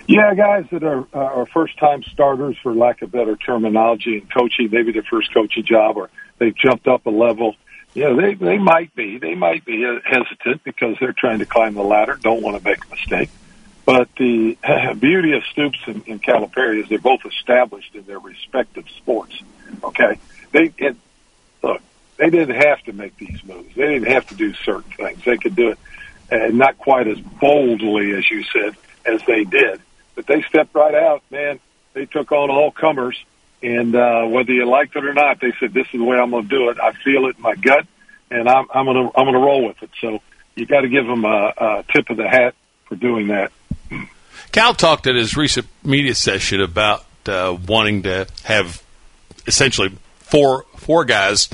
yeah, 0.08 0.36
guys 0.36 0.66
that 0.72 0.84
are 0.84 1.08
uh, 1.14 1.18
are 1.18 1.46
first 1.48 1.80
time 1.80 2.04
starters, 2.04 2.56
for 2.62 2.76
lack 2.76 3.02
of 3.02 3.12
better 3.12 3.36
terminology, 3.36 4.18
in 4.18 4.28
coaching, 4.28 4.70
maybe 4.72 4.92
their 4.92 5.04
first 5.04 5.34
coaching 5.34 5.66
job, 5.66 5.98
or 5.98 6.10
they've 6.38 6.56
jumped 6.56 6.88
up 6.88 7.06
a 7.08 7.10
level. 7.10 7.56
Know, 7.96 8.16
they 8.16 8.34
they 8.34 8.58
might 8.58 8.94
be 8.96 9.18
they 9.18 9.36
might 9.36 9.64
be 9.66 9.84
hesitant 10.04 10.64
because 10.64 10.98
they're 11.00 11.14
trying 11.14 11.40
to 11.40 11.46
climb 11.46 11.76
the 11.76 11.84
ladder, 11.84 12.18
don't 12.22 12.42
want 12.42 12.58
to 12.58 12.64
make 12.64 12.86
a 12.86 12.90
mistake. 12.90 13.30
But 13.86 14.10
the 14.18 14.58
beauty 15.00 15.34
of 15.34 15.44
Stoops 15.46 15.80
and, 15.86 16.04
and 16.08 16.22
Calipari 16.22 16.84
is 16.84 16.90
they're 16.90 17.00
both 17.00 17.26
established 17.26 17.96
in 17.96 18.04
their 18.04 18.20
respective 18.20 18.86
sports. 18.98 19.42
Okay, 19.84 20.20
they 20.52 20.74
it, 20.78 20.98
look 21.64 21.82
they 22.18 22.30
didn't 22.30 22.56
have 22.56 22.82
to 22.84 22.94
make 22.94 23.18
these 23.18 23.44
moves. 23.44 23.76
They 23.76 23.88
didn't 23.88 24.12
have 24.12 24.28
to 24.28 24.36
do 24.36 24.54
certain 24.54 24.92
things. 24.92 25.24
They 25.24 25.38
could 25.38 25.56
do 25.56 25.70
it, 25.70 25.80
and 26.30 26.58
not 26.58 26.78
quite 26.78 27.08
as 27.08 27.20
boldly 27.20 28.14
as 28.14 28.30
you 28.30 28.44
said 28.44 28.76
as 29.06 29.22
they 29.26 29.44
did 29.46 29.82
but 30.16 30.26
they 30.26 30.42
stepped 30.44 30.74
right 30.74 30.96
out, 30.96 31.22
man. 31.30 31.60
They 31.94 32.06
took 32.06 32.32
on 32.32 32.50
all 32.50 32.72
comers, 32.72 33.24
and 33.66 33.96
uh, 33.96 34.26
whether 34.26 34.52
you 34.52 34.66
liked 34.66 34.96
it 34.96 35.04
or 35.04 35.14
not, 35.14 35.42
they 35.42 35.52
said, 35.60 35.74
"This 35.74 35.88
is 35.88 36.00
the 36.00 36.04
way 36.04 36.18
I'm 36.18 36.30
going 36.30 36.44
to 36.44 36.50
do 36.50 36.70
it. 36.70 36.78
I 36.80 36.92
feel 36.94 37.26
it 37.26 37.36
in 37.36 37.42
my 37.42 37.56
gut, 37.56 37.88
and 38.30 38.48
I'm, 38.48 38.68
I'm 38.72 38.86
going 38.86 39.08
to 39.08 39.18
I'm 39.18 39.26
going 39.26 39.34
to 39.34 39.40
roll 39.40 39.66
with 39.66 39.82
it." 39.82 39.90
So 40.00 40.22
you 40.56 40.68
got 40.68 40.82
to 40.82 40.90
give 40.90 41.08
them 41.08 41.26
a, 41.26 41.54
a 41.58 41.86
tip 41.92 42.10
of 42.12 42.18
the 42.18 42.30
hat 42.30 42.54
for 42.86 42.96
doing 42.96 43.28
that. 43.30 43.52
Cal 44.52 44.76
talked 44.76 45.08
at 45.08 45.16
his 45.16 45.36
recent 45.36 45.66
media 45.84 46.14
session 46.14 46.62
about 46.62 47.06
uh, 47.26 47.58
wanting 47.68 48.04
to 48.04 48.28
have 48.44 48.84
essentially 49.48 49.98
four 50.20 50.66
four 50.78 51.04
guys 51.04 51.50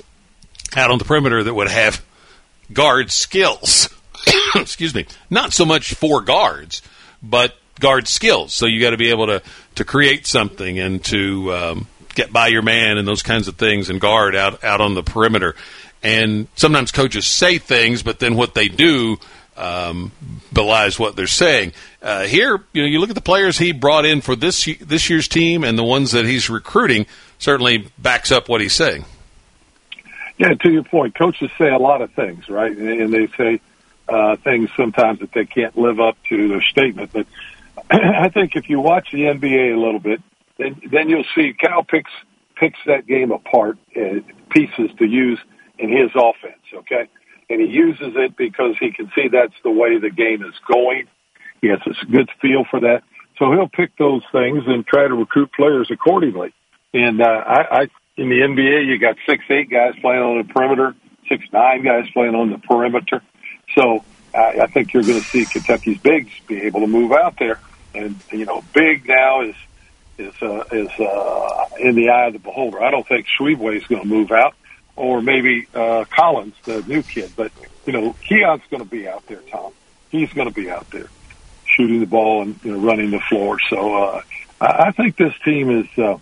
out 0.76 0.92
on 0.92 0.98
the 0.98 1.06
perimeter 1.06 1.44
that 1.44 1.54
would 1.54 1.70
have 1.70 2.04
guard 2.74 3.10
skills. 3.10 3.88
Excuse 4.56 4.94
me, 4.94 5.06
not 5.30 5.54
so 5.54 5.64
much 5.64 5.94
four 5.94 6.22
guards, 6.22 6.82
but 7.24 7.56
guard 7.80 8.10
skills. 8.10 8.54
So 8.54 8.66
you 8.66 8.82
got 8.82 8.92
to 8.92 8.98
be 8.98 9.12
able 9.12 9.28
to 9.28 9.42
to 9.76 9.86
create 9.86 10.28
something 10.28 10.78
and 10.78 11.02
to 11.06 11.54
um, 11.54 11.88
get 12.16 12.32
by 12.32 12.48
your 12.48 12.62
man 12.62 12.98
and 12.98 13.08
those 13.08 13.24
kinds 13.24 13.48
of 13.48 13.56
things 13.56 13.90
and 13.90 14.00
guard 14.00 14.36
out 14.36 14.64
out 14.64 14.82
on 14.82 14.94
the 14.94 15.04
perimeter. 15.04 15.56
And 16.04 16.48
sometimes 16.56 16.92
coaches 16.92 17.26
say 17.26 17.58
things, 17.58 18.02
but 18.04 18.20
then 18.20 18.36
what 18.36 18.56
they 18.56 18.68
do 18.68 19.18
um, 19.58 20.12
belies 20.54 20.98
what 20.98 21.16
they're 21.16 21.28
saying. 21.28 21.74
Uh, 22.02 22.24
here, 22.24 22.64
you 22.74 22.82
know, 22.82 22.88
you 22.88 23.00
look 23.00 23.10
at 23.10 23.16
the 23.16 23.22
players 23.22 23.58
he 23.58 23.72
brought 23.72 24.06
in 24.06 24.22
for 24.22 24.36
this 24.36 24.68
this 24.82 25.10
year's 25.10 25.28
team 25.28 25.64
and 25.64 25.78
the 25.78 25.84
ones 25.84 26.12
that 26.12 26.26
he's 26.26 26.50
recruiting. 26.50 27.06
Certainly 27.38 27.90
backs 27.98 28.32
up 28.32 28.50
what 28.50 28.62
he's 28.62 28.74
saying. 28.74 29.06
Yeah, 30.38 30.54
to 30.54 30.72
your 30.72 30.84
point, 30.84 31.16
coaches 31.16 31.52
say 31.58 31.70
a 31.70 31.78
lot 31.78 32.02
of 32.02 32.12
things, 32.14 32.50
right? 32.50 32.76
And 32.76 33.14
they 33.14 33.28
say 33.38 33.62
uh, 34.10 34.36
things 34.38 34.70
sometimes 34.76 35.20
that 35.20 35.32
they 35.34 35.46
can't 35.46 35.78
live 35.78 36.00
up 36.00 36.18
to 36.30 36.48
their 36.48 36.62
statement. 36.64 37.12
But 37.14 37.28
I 37.92 38.30
think 38.30 38.56
if 38.56 38.70
you 38.70 38.80
watch 38.80 39.12
the 39.12 39.24
NBA 39.24 39.76
a 39.76 39.80
little 39.80 40.00
bit, 40.00 40.22
then 40.62 40.82
then 40.92 41.10
you'll 41.10 41.26
see 41.36 41.54
Cal 41.54 41.84
picks 41.84 42.12
picks 42.56 42.80
that 42.86 43.08
game 43.08 43.32
apart 43.32 43.78
uh, 43.96 44.20
pieces 44.50 44.92
to 45.00 45.06
use 45.06 45.40
in 45.80 45.90
his 45.90 46.12
offense. 46.16 46.62
Okay, 46.74 47.08
and 47.50 47.62
he 47.62 47.68
uses 47.68 48.14
it 48.16 48.38
because 48.38 48.76
he 48.80 48.92
can 48.92 49.12
see 49.16 49.28
that's 49.28 49.54
the 49.64 49.72
way 49.72 49.98
the 49.98 50.10
game 50.10 50.44
is 50.44 50.54
going. 50.68 51.08
He 51.62 51.68
has 51.68 51.80
a 51.86 52.06
good 52.06 52.30
feel 52.42 52.66
for 52.70 52.80
that, 52.82 53.04
so 53.38 53.52
he'll 53.52 53.70
pick 53.70 53.96
those 53.98 54.24
things 54.32 54.64
and 54.68 54.86
try 54.86 55.08
to 55.08 55.14
recruit 55.14 55.52
players 55.54 55.90
accordingly. 55.92 56.54
And 56.94 57.22
uh, 57.22 57.26
I, 57.26 57.82
I 57.82 57.82
in 58.18 58.30
the 58.30 58.42
NBA, 58.42 58.86
you 58.86 59.00
got 59.00 59.16
six 59.28 59.44
eight 59.50 59.70
guys 59.70 59.94
playing 60.02 60.22
on 60.22 60.38
the 60.46 60.54
perimeter, 60.54 60.96
six 61.28 61.44
nine 61.52 61.84
guys 61.84 62.10
playing 62.14 62.36
on 62.36 62.52
the 62.52 62.58
perimeter. 62.58 63.22
So 63.76 64.04
I 64.34 64.68
think 64.68 64.94
you're 64.94 65.04
going 65.04 65.22
to 65.22 65.28
see 65.28 65.46
Kentucky's 65.46 65.98
bigs 65.98 66.32
be 66.48 66.62
able 66.64 66.82
to 66.82 66.88
move 66.88 67.12
out 67.12 67.36
there 67.38 67.60
and 67.94 68.20
you 68.32 68.46
know, 68.46 68.64
big 68.74 69.08
now 69.08 69.42
is 69.42 69.56
is 70.22 70.42
uh, 70.42 70.64
is 70.72 70.90
uh, 71.00 71.66
in 71.80 71.96
the 71.96 72.10
eye 72.10 72.28
of 72.28 72.34
the 72.34 72.40
beholder. 72.40 72.82
I 72.82 72.92
don't 72.92 73.08
think 73.08 73.28
Tshiebwe 73.28 73.78
is 73.78 73.88
going 73.88 74.02
to 74.02 74.08
move 74.08 74.32
out, 74.32 74.56
or 74.96 75.22
maybe 75.22 75.68
uh, 75.74 76.06
Collins, 76.10 76.56
the 76.64 76.82
new 76.84 77.04
kid. 77.04 77.32
But 77.36 77.52
you 77.86 77.94
know, 77.94 78.16
Keion's 78.28 78.64
going 78.70 78.84
to 78.84 78.90
be 78.90 79.08
out 79.08 79.26
there. 79.28 79.42
Tom, 79.52 79.74
he's 80.10 80.32
going 80.34 80.48
to 80.48 80.54
be 80.54 80.70
out 80.70 80.90
there 80.92 81.08
shooting 81.66 82.00
the 82.00 82.06
ball 82.06 82.44
and 82.44 82.60
you 82.64 82.72
know, 82.72 82.80
running 82.80 83.12
the 83.12 83.20
floor. 83.20 83.60
So 83.70 84.04
uh, 84.04 84.22
I, 84.60 84.66
I 84.88 84.92
think 84.92 85.18
this 85.18 85.34
team 85.44 85.70
is. 85.70 85.88
Uh, 85.98 86.18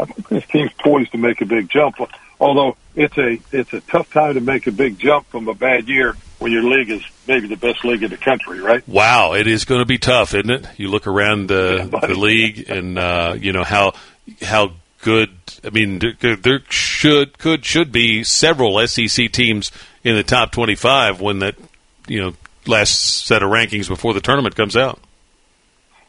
I 0.00 0.04
think 0.04 0.28
this 0.28 0.46
team's 0.46 0.72
poised 0.78 1.10
to 1.10 1.18
make 1.18 1.40
a 1.40 1.44
big 1.44 1.68
jump. 1.68 1.96
Although 2.40 2.76
it's 2.94 3.16
a 3.18 3.38
it's 3.52 3.72
a 3.72 3.80
tough 3.80 4.12
time 4.12 4.34
to 4.34 4.40
make 4.40 4.66
a 4.66 4.72
big 4.72 4.98
jump 4.98 5.26
from 5.28 5.48
a 5.48 5.54
bad 5.54 5.88
year 5.88 6.16
when 6.38 6.52
your 6.52 6.62
league 6.62 6.90
is 6.90 7.02
maybe 7.26 7.48
the 7.48 7.56
best 7.56 7.84
league 7.84 8.02
in 8.02 8.10
the 8.10 8.16
country, 8.16 8.60
right? 8.60 8.86
Wow, 8.86 9.34
it 9.34 9.46
is 9.46 9.64
going 9.64 9.80
to 9.80 9.86
be 9.86 9.98
tough, 9.98 10.34
isn't 10.34 10.50
it? 10.50 10.66
You 10.76 10.88
look 10.88 11.06
around 11.06 11.48
the, 11.48 11.88
yeah, 11.92 12.06
the 12.06 12.14
league, 12.14 12.70
and 12.70 12.98
uh, 12.98 13.36
you 13.38 13.52
know 13.52 13.64
how 13.64 13.94
how 14.42 14.72
good. 15.02 15.30
I 15.64 15.70
mean, 15.70 16.00
there 16.20 16.60
should 16.70 17.38
could 17.38 17.64
should 17.64 17.90
be 17.90 18.22
several 18.24 18.86
SEC 18.86 19.32
teams 19.32 19.72
in 20.04 20.14
the 20.14 20.22
top 20.22 20.52
twenty-five 20.52 21.20
when 21.20 21.40
that 21.40 21.56
you 22.06 22.20
know 22.20 22.34
last 22.66 23.26
set 23.26 23.42
of 23.42 23.50
rankings 23.50 23.88
before 23.88 24.14
the 24.14 24.20
tournament 24.20 24.54
comes 24.54 24.76
out. 24.76 25.00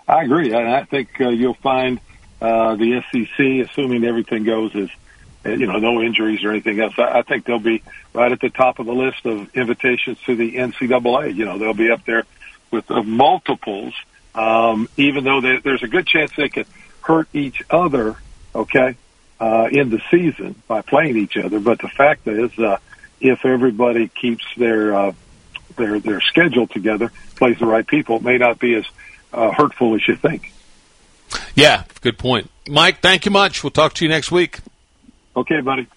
I 0.08 0.24
agree, 0.24 0.54
and 0.54 0.68
I 0.68 0.84
think 0.86 1.10
uh, 1.22 1.30
you'll 1.30 1.54
find 1.56 2.00
uh, 2.42 2.76
the 2.76 3.04
SEC, 3.12 3.70
assuming 3.70 4.04
everything 4.04 4.44
goes 4.44 4.76
as 4.76 4.90
you 5.58 5.68
know, 5.68 5.78
no 5.78 6.02
injuries 6.02 6.44
or 6.44 6.52
anything 6.52 6.80
else. 6.80 6.94
I, 6.98 7.20
I 7.20 7.22
think 7.22 7.46
they'll 7.46 7.60
be 7.60 7.82
right 8.14 8.32
at 8.32 8.40
the 8.40 8.50
top 8.50 8.80
of 8.80 8.86
the 8.86 8.94
list 8.94 9.26
of 9.26 9.56
invitations 9.56 10.18
to 10.26 10.36
the 10.36 10.56
NCAA. 10.56 11.36
You 11.36 11.46
know, 11.46 11.58
they'll 11.58 11.74
be 11.74 11.92
up 11.92 12.06
there 12.06 12.24
with 12.72 12.90
uh, 12.92 13.04
multiples, 13.04 13.94
um, 14.36 14.88
even 14.98 15.24
though 15.24 15.42
they, 15.42 15.58
there's 15.58 15.84
a 15.84 15.88
good 15.88 16.08
chance 16.08 16.32
they 16.36 16.50
could 16.50 16.68
hurt 17.02 17.28
each 17.34 17.62
other, 17.70 18.16
okay, 18.54 18.96
uh, 19.40 19.68
in 19.72 19.90
the 19.90 20.02
season 20.12 20.56
by 20.68 20.82
playing 20.82 21.18
each 21.18 21.38
other. 21.38 21.60
But 21.60 21.80
the 21.80 21.90
fact 21.90 22.28
is, 22.28 22.58
uh, 22.60 22.78
if 23.20 23.46
everybody 23.46 24.08
keeps 24.08 24.46
their, 24.56 24.94
uh, 24.94 25.12
their, 25.78 26.00
their 26.00 26.22
schedule 26.22 26.68
together, 26.68 27.12
plays 27.36 27.58
the 27.60 27.66
right 27.66 27.86
people, 27.86 28.18
it 28.18 28.24
may 28.24 28.38
not 28.38 28.60
be 28.60 28.76
as 28.76 28.86
uh, 29.34 29.52
hurtful 29.52 29.96
as 29.96 30.08
you 30.08 30.16
think. 30.16 30.54
Yeah, 31.56 31.84
good 32.02 32.18
point. 32.18 32.50
Mike, 32.68 33.02
thank 33.02 33.26
you 33.26 33.32
much. 33.32 33.64
We'll 33.64 33.72
talk 33.72 33.94
to 33.96 34.06
you 34.06 34.10
next 34.10 34.32
week. 34.32 34.60
Okay, 35.36 35.62
buddy. 35.62 35.88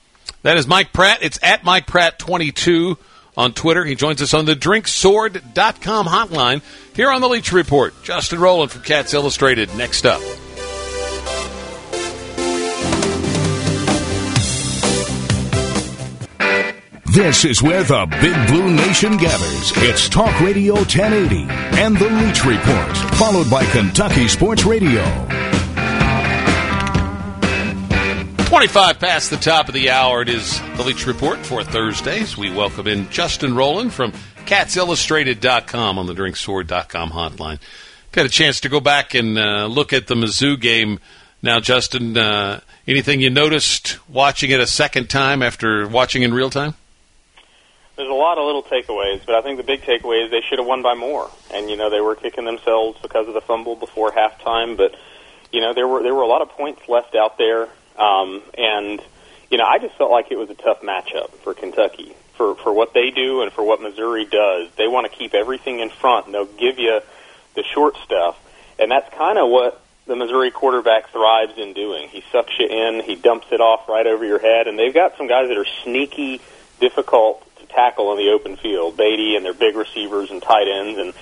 That 0.43 0.57
is 0.57 0.67
Mike 0.67 0.93
Pratt. 0.93 1.19
It's 1.23 1.39
at 1.43 1.65
Mike 1.65 1.87
Pratt22 1.87 2.97
on 3.37 3.53
Twitter. 3.53 3.85
He 3.85 3.95
joins 3.95 4.21
us 4.23 4.35
on 4.35 4.45
the 4.45 4.55
drinksword.com 4.55 6.07
hotline 6.07 6.63
here 6.95 7.11
on 7.11 7.21
the 7.21 7.29
Leach 7.29 7.53
Report. 7.53 7.95
Justin 8.03 8.41
Rowland 8.41 8.71
from 8.71 8.83
Cats 8.83 9.15
Illustrated 9.15 9.75
next 9.77 10.05
up. 10.07 10.21
This 17.13 17.45
is 17.45 17.63
where 17.63 17.83
the 17.83 18.07
Big 18.23 18.47
Blue 18.49 18.73
Nation 18.75 19.19
gathers. 19.19 19.73
It's 19.77 20.09
Talk 20.09 20.41
Radio 20.41 20.77
1080 20.77 21.45
and 21.79 21.95
the 21.95 22.09
Leach 22.09 22.43
Report, 22.47 22.97
followed 23.17 23.51
by 23.51 23.67
Kentucky 23.67 24.29
Sports 24.29 24.65
Radio. 24.65 25.03
25 28.53 28.99
past 28.99 29.31
the 29.31 29.39
top 29.39 29.69
of 29.69 29.73
the 29.73 29.89
hour. 29.89 30.21
It 30.21 30.29
is 30.29 30.61
the 30.77 30.83
Leach 30.83 31.07
Report 31.07 31.39
for 31.39 31.65
Thursdays. 31.65 32.37
We 32.37 32.53
welcome 32.53 32.87
in 32.87 33.09
Justin 33.09 33.57
Rowland 33.57 33.95
from 33.95 34.13
CatsIllustrated.com 34.45 35.99
on 35.99 36.05
the 36.05 36.13
DrinkSword.com 36.13 37.13
hotline. 37.13 37.61
Got 38.13 38.27
a 38.27 38.29
chance 38.29 38.61
to 38.61 38.69
go 38.69 38.79
back 38.79 39.15
and 39.15 39.39
uh, 39.39 39.65
look 39.69 39.95
at 39.95 40.07
the 40.07 40.15
Mizzou 40.15 40.61
game. 40.61 41.01
Now, 41.41 41.61
Justin, 41.61 42.15
uh, 42.19 42.61
anything 42.87 43.23
you 43.23 43.31
noticed 43.31 43.99
watching 44.07 44.51
it 44.51 44.61
a 44.61 44.67
second 44.67 45.09
time 45.09 45.43
after 45.43 45.89
watching 45.89 46.21
in 46.21 46.35
real 46.35 46.51
time? 46.51 46.75
There's 47.97 48.11
a 48.11 48.13
lot 48.13 48.37
of 48.37 48.45
little 48.45 48.65
takeaways, 48.65 49.25
but 49.25 49.35
I 49.35 49.41
think 49.41 49.57
the 49.57 49.65
big 49.65 49.81
takeaway 49.81 50.27
is 50.27 50.31
they 50.31 50.43
should 50.43 50.59
have 50.59 50.69
won 50.69 50.83
by 50.83 50.93
more. 50.93 51.31
And 51.55 51.71
you 51.71 51.77
know 51.79 51.89
they 51.89 52.03
were 52.03 52.17
kicking 52.17 52.45
themselves 52.45 53.01
because 53.01 53.27
of 53.29 53.33
the 53.33 53.41
fumble 53.41 53.77
before 53.77 54.13
halftime, 54.13 54.77
but 54.77 54.95
you 55.53 55.63
know 55.63 55.73
there 55.73 55.89
were 55.89 56.03
there 56.03 56.15
were 56.15 56.21
a 56.21 56.29
lot 56.29 56.43
of 56.43 56.51
points 56.51 56.83
left 56.87 57.15
out 57.15 57.39
there. 57.39 57.71
Um, 57.99 58.43
and, 58.57 59.01
you 59.51 59.59
know, 59.59 59.65
I 59.65 59.79
just 59.79 59.97
felt 59.97 60.11
like 60.11 60.31
it 60.31 60.39
was 60.39 60.51
a 60.51 60.55
tough 60.55 60.83
matchup 60.83 61.31
for 61.43 61.55
Kentucky. 61.55 62.15
for 62.35 62.55
for 62.57 62.73
what 62.73 62.95
they 62.95 63.11
do 63.11 63.43
and 63.43 63.53
for 63.53 63.63
what 63.63 63.81
Missouri 63.81 64.25
does. 64.25 64.69
They 64.77 64.89
want 64.89 65.11
to 65.11 65.17
keep 65.17 65.35
everything 65.35 65.81
in 65.81 65.91
front, 65.91 66.27
and 66.27 66.35
they'll 66.35 66.47
give 66.47 66.79
you 66.79 67.01
the 67.55 67.63
short 67.63 67.97
stuff, 68.05 68.39
and 68.79 68.91
that's 68.91 69.13
kind 69.15 69.39
of 69.39 69.49
what 69.51 69.81
the 70.07 70.17
Missouri 70.17 70.51
quarterback 70.51 71.11
thrives 71.11 71.57
in 71.59 71.75
doing. 71.75 72.09
He 72.09 72.25
sucks 72.33 72.53
you 72.59 72.67
in, 72.67 73.03
he 73.05 73.15
dumps 73.15 73.47
it 73.53 73.61
off 73.61 73.89
right 73.89 74.07
over 74.07 74.25
your 74.25 74.41
head, 74.41 74.67
and 74.67 74.79
they've 74.79 74.95
got 74.95 75.17
some 75.17 75.29
guys 75.29 75.49
that 75.49 75.57
are 75.57 75.67
sneaky, 75.85 76.41
difficult 76.81 77.47
to 77.61 77.67
tackle 77.67 78.11
in 78.13 78.19
the 78.19 78.33
open 78.33 78.57
field. 78.57 78.97
Badie 78.97 79.37
and 79.37 79.45
their 79.45 79.55
big 79.55 79.77
receivers 79.77 80.31
and 80.31 80.43
tight 80.43 80.67
ends, 80.67 80.99
and 80.99 81.13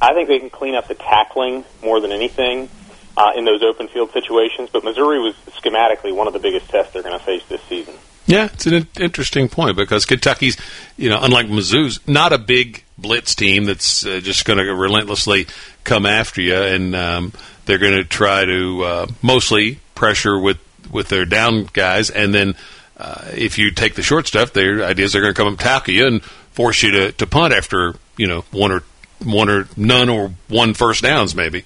I 0.00 0.14
think 0.14 0.28
they 0.28 0.38
can 0.38 0.50
clean 0.50 0.74
up 0.74 0.88
the 0.88 0.94
tackling 0.94 1.64
more 1.82 2.00
than 2.00 2.12
anything 2.12 2.70
uh, 3.16 3.32
in 3.36 3.44
those 3.44 3.62
open 3.62 3.88
field 3.88 4.12
situations. 4.12 4.70
But 4.72 4.84
Missouri 4.84 5.20
was 5.20 5.34
schematically 5.50 6.14
one 6.14 6.26
of 6.26 6.32
the 6.32 6.38
biggest 6.38 6.68
tests 6.68 6.92
they're 6.92 7.02
going 7.02 7.18
to 7.18 7.24
face 7.24 7.44
this 7.48 7.62
season. 7.62 7.94
Yeah, 8.26 8.48
it's 8.52 8.66
an 8.66 8.86
interesting 9.00 9.48
point 9.48 9.76
because 9.76 10.06
Kentucky's, 10.06 10.56
you 10.96 11.10
know, 11.10 11.18
unlike 11.20 11.46
Mizzou's, 11.46 12.00
not 12.06 12.32
a 12.32 12.38
big 12.38 12.84
blitz 12.96 13.34
team 13.34 13.64
that's 13.64 14.06
uh, 14.06 14.20
just 14.22 14.44
going 14.44 14.58
to 14.58 14.74
relentlessly 14.74 15.48
come 15.84 16.06
after 16.06 16.40
you, 16.40 16.54
and 16.54 16.94
um, 16.94 17.32
they're 17.66 17.78
going 17.78 17.96
to 17.96 18.04
try 18.04 18.44
to 18.44 18.84
uh, 18.84 19.06
mostly 19.22 19.80
pressure 19.94 20.38
with 20.38 20.58
with 20.90 21.08
their 21.08 21.24
down 21.24 21.68
guys, 21.72 22.10
and 22.10 22.32
then 22.32 22.54
uh, 22.96 23.24
if 23.34 23.58
you 23.58 23.70
take 23.70 23.94
the 23.94 24.02
short 24.02 24.26
stuff, 24.26 24.52
their 24.52 24.84
ideas 24.84 25.16
are 25.16 25.20
going 25.20 25.32
to 25.32 25.36
come 25.36 25.48
and 25.48 25.58
tackle 25.58 25.94
you 25.94 26.06
and 26.06 26.22
force 26.52 26.82
you 26.82 26.90
to, 26.92 27.12
to 27.12 27.26
punt 27.26 27.52
after 27.52 27.94
you 28.16 28.28
know 28.28 28.44
one 28.52 28.70
or 28.70 28.82
one 29.24 29.48
or 29.48 29.66
none 29.76 30.08
or 30.08 30.32
one 30.48 30.74
first 30.74 31.02
downs 31.02 31.34
maybe, 31.34 31.64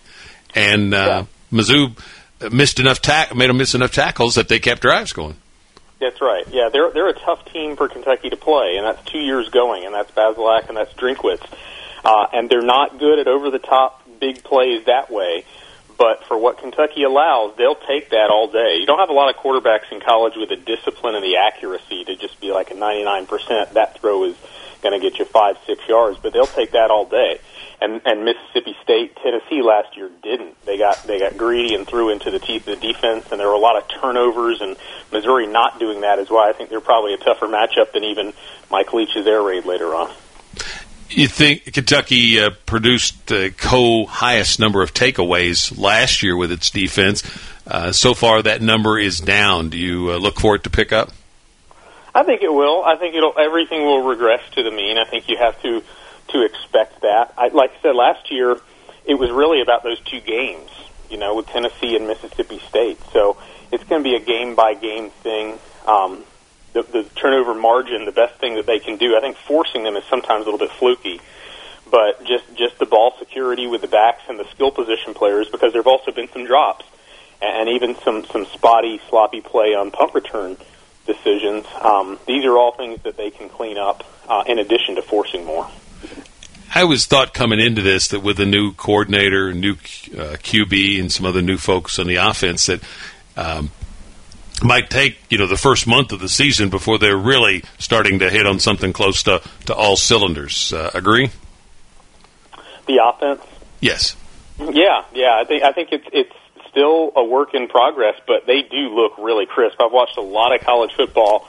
and 0.55 0.95
uh. 0.95 1.25
Mizzou 1.57 1.97
missed 2.53 2.79
enough 2.79 3.01
tack 3.01 3.35
made 3.35 3.49
them 3.49 3.57
miss 3.57 3.75
enough 3.75 3.93
tackles 3.93 4.35
that 4.35 4.49
they 4.49 4.59
kept 4.59 4.83
drives 4.83 5.13
going. 5.13 5.37
That's 6.01 6.21
right. 6.21 6.47
Yeah, 6.51 6.69
they're 6.71 6.91
they're 6.91 7.09
a 7.09 7.19
tough 7.19 7.45
team 7.53 7.77
for 7.77 7.89
Kentucky 7.89 8.31
to 8.31 8.37
play, 8.37 8.77
and 8.77 8.85
that's 8.85 9.03
two 9.11 9.19
years 9.19 9.49
going, 9.49 9.85
and 9.85 9.95
that's 9.95 10.11
Bazelak 10.13 10.69
and 10.69 10.77
that's 10.77 10.93
Drinkwitz, 10.93 11.47
uh, 12.05 12.27
and 12.33 12.51
they're 12.51 12.63
not 12.63 12.99
good 12.99 13.19
at 13.19 13.27
over 13.27 13.51
the 13.51 13.59
top 13.59 14.03
big 14.21 14.45
plays 14.45 14.85
that 14.87 15.11
way. 15.11 15.45
But 15.99 16.25
for 16.25 16.37
what 16.37 16.59
Kentucky 16.59 17.05
allows, 17.05 17.57
they'll 17.57 17.75
take 17.75 18.11
that 18.11 18.29
all 18.29 18.49
day. 18.49 18.77
You 18.79 18.85
don't 18.85 18.99
have 18.99 19.09
a 19.09 19.15
lot 19.15 19.35
of 19.35 19.37
quarterbacks 19.37 19.91
in 19.91 20.01
college 20.01 20.35
with 20.37 20.51
the 20.51 20.57
discipline 20.57 21.15
and 21.15 21.25
the 21.25 21.37
accuracy 21.39 22.05
to 22.05 22.17
just 22.17 22.39
be 22.39 22.53
like 22.53 22.71
a 22.71 22.75
99%. 22.75 23.73
That 23.73 23.99
throw 23.99 24.25
is 24.25 24.37
going 24.83 24.93
to 24.93 25.01
get 25.01 25.19
you 25.19 25.25
five, 25.25 25.57
six 25.67 25.89
yards, 25.89 26.19
but 26.19 26.35
they'll 26.35 26.45
take 26.45 26.73
that 26.73 26.91
all 26.91 27.07
day 27.07 27.41
and 27.81 28.01
and 28.05 28.25
Mississippi 28.25 28.77
State, 28.83 29.17
Tennessee 29.17 29.63
last 29.63 29.97
year 29.97 30.11
didn't. 30.23 30.61
They 30.65 30.79
got 30.79 31.03
they 31.05 31.19
got 31.19 31.37
greedy 31.37 31.75
and 31.75 31.87
threw 31.87 32.11
into 32.11 32.31
the 32.31 32.39
teeth 32.39 32.67
of 32.69 32.81
the 32.81 32.93
defense, 32.93 33.31
and 33.31 33.41
there 33.41 33.49
were 33.49 33.55
a 33.55 33.59
lot 33.59 33.77
of 33.77 33.89
turnovers. 34.01 34.61
And 34.61 34.77
Missouri 35.13 35.47
not 35.47 35.79
doing 35.79 36.01
that 36.01 36.19
is 36.19 36.31
why 36.31 36.49
I 36.49 36.53
think 36.53 36.71
they're 36.71 36.81
probably 36.81 37.15
a 37.15 37.19
tougher 37.19 37.47
matchup 37.47 37.93
than 37.93 38.05
even 38.05 38.33
Mike 38.71 38.93
Leach's 38.93 39.27
air 39.27 39.43
raid 39.43 39.65
later 39.65 39.95
on. 39.95 40.11
You 41.09 41.29
think 41.29 41.73
Kentucky 41.73 42.41
uh, 42.41 42.51
produced 42.67 43.27
the 43.29 43.55
co 43.57 44.07
highest 44.07 44.59
number 44.59 44.83
of 44.83 44.93
takeaways 44.93 45.77
last 45.79 46.23
year 46.23 46.37
with 46.37 46.51
its 46.51 46.71
defense? 46.71 47.23
Uh, 47.67 47.93
so 47.93 48.15
far, 48.15 48.43
that 48.43 48.63
number 48.63 48.99
is 48.99 49.21
down. 49.21 49.71
Do 49.71 49.79
you 49.79 50.13
uh, 50.13 50.17
look 50.17 50.41
for 50.41 50.57
it 50.57 50.65
to 50.65 50.71
pick 50.71 50.93
up? 50.93 51.13
I 52.15 52.23
think 52.23 52.43
it 52.43 52.53
will. 52.53 52.83
I 52.83 52.97
think 52.97 53.15
it'll. 53.15 53.39
Everything 53.39 53.83
will 53.83 54.03
regress 54.03 54.41
to 54.53 54.63
the 54.63 54.71
mean. 54.71 54.99
I 54.99 55.05
think 55.05 55.29
you 55.29 55.37
have 55.37 55.61
to 55.63 55.83
to 56.29 56.45
expect 56.45 57.03
that. 57.03 57.35
I, 57.37 57.49
like 57.49 57.73
I 57.79 57.83
said 57.83 57.95
last 57.95 58.31
year, 58.31 58.57
it 59.05 59.15
was 59.15 59.31
really 59.31 59.61
about 59.61 59.83
those 59.83 60.01
two 60.01 60.21
games, 60.21 60.71
you 61.11 61.17
know, 61.17 61.35
with 61.35 61.47
Tennessee 61.47 61.97
and 61.97 62.07
Mississippi 62.07 62.61
State. 62.69 62.99
So 63.13 63.37
it's 63.73 63.85
going 63.85 64.03
to 64.03 64.09
be 64.09 64.17
a 64.17 64.21
game 64.21 64.55
by 64.55 64.75
game 64.75 65.11
thing. 65.11 65.59
Um, 65.87 66.25
the, 66.73 66.83
the 66.83 67.05
turnover 67.15 67.55
margin, 67.55 68.05
the 68.05 68.13
best 68.13 68.35
thing 68.41 68.57
that 68.57 68.67
they 68.67 68.79
can 68.79 68.97
do, 68.97 69.17
I 69.17 69.21
think 69.21 69.37
forcing 69.37 69.85
them 69.85 69.97
is 69.97 70.05
sometimes 70.11 70.43
a 70.47 70.51
little 70.51 70.59
bit 70.59 70.71
fluky. 70.73 71.21
But 71.89 72.25
just 72.25 72.45
just 72.57 72.81
the 72.81 72.87
ball 72.87 73.15
security 73.19 73.69
with 73.69 73.81
the 73.81 73.87
backs 73.87 74.23
and 74.29 74.41
the 74.41 74.49
skill 74.51 74.73
position 74.73 75.15
players, 75.15 75.49
because 75.49 75.73
there 75.73 75.81
have 75.81 75.87
also 75.87 76.11
been 76.11 76.29
some 76.33 76.45
drops 76.45 76.85
and 77.41 77.69
even 77.69 77.97
some 78.05 78.25
some 78.25 78.45
spotty, 78.47 79.01
sloppy 79.09 79.41
play 79.41 79.75
on 79.75 79.93
punt 79.93 80.13
return 80.13 80.57
decisions. 81.07 81.65
Um, 81.81 82.19
these 82.27 82.45
are 82.45 82.57
all 82.59 82.73
things 82.73 83.03
that 83.03 83.17
they 83.17 83.31
can 83.31 83.49
clean 83.49 83.79
up 83.79 84.05
uh, 84.29 84.43
in 84.49 84.59
addition 84.59 84.97
to 84.97 85.03
forcing 85.03 85.45
more. 85.45 85.69
I 86.75 86.85
was 86.85 87.07
thought 87.07 87.33
coming 87.33 87.61
into 87.61 87.81
this 87.81 88.09
that 88.09 88.21
with 88.21 88.39
a 88.39 88.47
new 88.47 88.73
coordinator, 88.73 89.55
new 89.55 89.73
uh, 89.73 90.37
QB, 90.37 91.01
and 91.01 91.11
some 91.11 91.25
other 91.25 91.41
new 91.41 91.57
folks 91.57 91.99
on 91.99 92.07
the 92.07 92.17
offense 92.17 92.67
that 92.67 92.83
um, 93.37 93.71
might 94.63 94.91
take 94.91 95.19
you 95.31 95.39
know 95.39 95.47
the 95.47 95.57
first 95.57 95.87
month 95.87 96.13
of 96.13 96.21
the 96.21 96.29
season 96.29 96.69
before 96.69 96.99
they're 96.99 97.17
really 97.17 97.63
starting 97.79 98.19
to 98.19 98.31
hit 98.31 98.47
on 98.47 98.59
something 98.59 98.93
close 98.93 99.23
to, 99.23 99.41
to 99.67 99.75
all 99.75 99.97
cylinders. 99.97 100.73
Uh, 100.73 100.91
agree? 100.93 101.31
The 102.87 103.01
offense. 103.03 103.43
Yes. 103.81 104.17
Yeah, 104.59 105.05
yeah. 105.15 105.39
I 105.41 105.45
think 105.45 105.63
I 105.63 105.73
think 105.73 105.89
it's 105.93 106.07
it's 106.13 106.35
still 106.71 107.13
a 107.17 107.25
work 107.25 107.55
in 107.55 107.69
progress, 107.69 108.21
but 108.27 108.47
they 108.47 108.63
do 108.63 108.95
look 108.95 109.19
really 109.19 109.47
crisp. 109.47 109.81
I've 109.81 109.93
watched 109.93 110.19
a 110.19 110.23
lot 110.23 110.55
of 110.55 110.61
college 110.61 110.93
football 110.95 111.49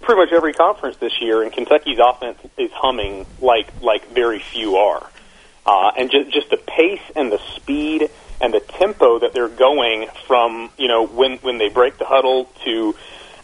pretty 0.00 0.20
much 0.20 0.32
every 0.32 0.52
conference 0.52 0.96
this 0.96 1.20
year, 1.20 1.42
and 1.42 1.52
Kentucky's 1.52 1.98
offense 1.98 2.38
is 2.56 2.70
humming 2.72 3.26
like 3.40 3.68
like 3.82 4.08
very 4.10 4.38
few 4.38 4.76
are. 4.76 5.08
Uh, 5.66 5.92
and 5.96 6.10
just 6.10 6.30
just 6.30 6.50
the 6.50 6.56
pace 6.56 7.02
and 7.14 7.30
the 7.30 7.40
speed 7.56 8.10
and 8.40 8.54
the 8.54 8.60
tempo 8.60 9.18
that 9.18 9.32
they're 9.32 9.48
going 9.48 10.08
from 10.26 10.70
you 10.78 10.88
know 10.88 11.06
when 11.06 11.38
when 11.38 11.58
they 11.58 11.68
break 11.68 11.98
the 11.98 12.06
huddle 12.06 12.44
to 12.64 12.94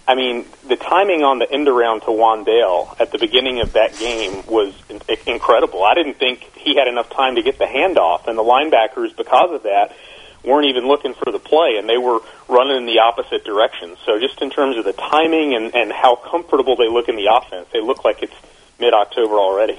I 0.06 0.14
mean, 0.14 0.44
the 0.68 0.76
timing 0.76 1.24
on 1.24 1.38
the 1.38 1.50
end 1.50 1.66
around 1.66 2.00
to 2.00 2.08
Wan'Dale 2.08 3.00
at 3.00 3.10
the 3.10 3.18
beginning 3.18 3.60
of 3.60 3.72
that 3.72 3.96
game 3.98 4.44
was 4.46 4.74
incredible. 5.26 5.82
I 5.82 5.94
didn't 5.94 6.18
think 6.18 6.42
he 6.56 6.76
had 6.76 6.88
enough 6.88 7.08
time 7.08 7.36
to 7.36 7.42
get 7.42 7.58
the 7.58 7.64
handoff, 7.64 8.26
and 8.26 8.36
the 8.36 8.42
linebackers, 8.42 9.16
because 9.16 9.54
of 9.54 9.62
that, 9.62 9.96
weren't 10.44 10.66
even 10.68 10.86
looking 10.86 11.14
for 11.14 11.30
the 11.32 11.38
play, 11.38 11.76
and 11.78 11.88
they 11.88 11.98
were 11.98 12.20
running 12.48 12.76
in 12.76 12.86
the 12.86 13.00
opposite 13.00 13.44
direction. 13.44 13.96
So 14.04 14.18
just 14.18 14.40
in 14.42 14.50
terms 14.50 14.76
of 14.76 14.84
the 14.84 14.92
timing 14.92 15.54
and, 15.54 15.74
and 15.74 15.92
how 15.92 16.16
comfortable 16.16 16.76
they 16.76 16.88
look 16.88 17.08
in 17.08 17.16
the 17.16 17.28
offense, 17.32 17.68
they 17.72 17.80
look 17.80 18.04
like 18.04 18.22
it's 18.22 18.34
mid-October 18.78 19.34
already. 19.34 19.78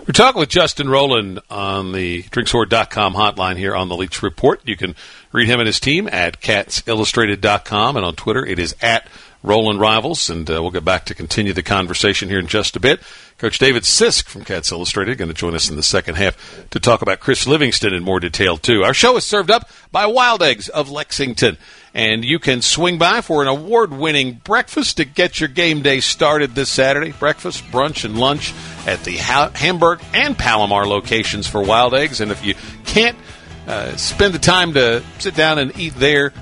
We're 0.00 0.12
talking 0.12 0.40
with 0.40 0.48
Justin 0.48 0.88
Rowland 0.88 1.40
on 1.48 1.92
the 1.92 2.22
drinksword.com 2.24 3.14
hotline 3.14 3.56
here 3.56 3.74
on 3.74 3.88
the 3.88 3.96
Leach 3.96 4.22
Report. 4.22 4.60
You 4.64 4.76
can 4.76 4.94
read 5.32 5.48
him 5.48 5.60
and 5.60 5.66
his 5.66 5.80
team 5.80 6.08
at 6.10 6.40
catsillustrated.com, 6.40 7.96
and 7.96 8.04
on 8.04 8.14
Twitter 8.14 8.44
it 8.44 8.58
is 8.58 8.74
at 8.80 9.06
Rowland 9.42 9.80
Rivals, 9.80 10.28
and 10.28 10.48
uh, 10.50 10.60
we'll 10.60 10.72
get 10.72 10.84
back 10.84 11.06
to 11.06 11.14
continue 11.14 11.52
the 11.52 11.62
conversation 11.62 12.28
here 12.28 12.40
in 12.40 12.46
just 12.48 12.76
a 12.76 12.80
bit. 12.80 13.00
Coach 13.38 13.58
David 13.58 13.82
Sisk 13.82 14.28
from 14.28 14.44
Cats 14.44 14.72
Illustrated 14.72 15.18
going 15.18 15.28
to 15.28 15.34
join 15.34 15.54
us 15.54 15.68
in 15.68 15.76
the 15.76 15.82
second 15.82 16.14
half 16.14 16.68
to 16.70 16.80
talk 16.80 17.02
about 17.02 17.20
Chris 17.20 17.46
Livingston 17.46 17.92
in 17.92 18.02
more 18.02 18.18
detail 18.18 18.56
too. 18.56 18.82
Our 18.82 18.94
show 18.94 19.16
is 19.18 19.24
served 19.24 19.50
up 19.50 19.68
by 19.92 20.06
Wild 20.06 20.42
Eggs 20.42 20.70
of 20.70 20.90
Lexington, 20.90 21.58
and 21.92 22.24
you 22.24 22.38
can 22.38 22.62
swing 22.62 22.96
by 22.96 23.20
for 23.20 23.42
an 23.42 23.48
award-winning 23.48 24.40
breakfast 24.42 24.96
to 24.96 25.04
get 25.04 25.38
your 25.38 25.50
game 25.50 25.82
day 25.82 26.00
started 26.00 26.54
this 26.54 26.70
Saturday. 26.70 27.12
Breakfast, 27.12 27.62
brunch, 27.64 28.06
and 28.06 28.18
lunch 28.18 28.54
at 28.86 29.04
the 29.04 29.18
ha- 29.18 29.50
Hamburg 29.54 30.00
and 30.14 30.36
Palomar 30.36 30.86
locations 30.86 31.46
for 31.46 31.62
Wild 31.62 31.92
Eggs, 31.92 32.22
and 32.22 32.32
if 32.32 32.42
you 32.42 32.54
can't 32.86 33.18
uh, 33.66 33.94
spend 33.96 34.32
the 34.32 34.38
time 34.38 34.72
to 34.74 35.02
sit 35.18 35.34
down 35.34 35.58
and 35.58 35.78
eat 35.78 35.94
there, 35.96 36.32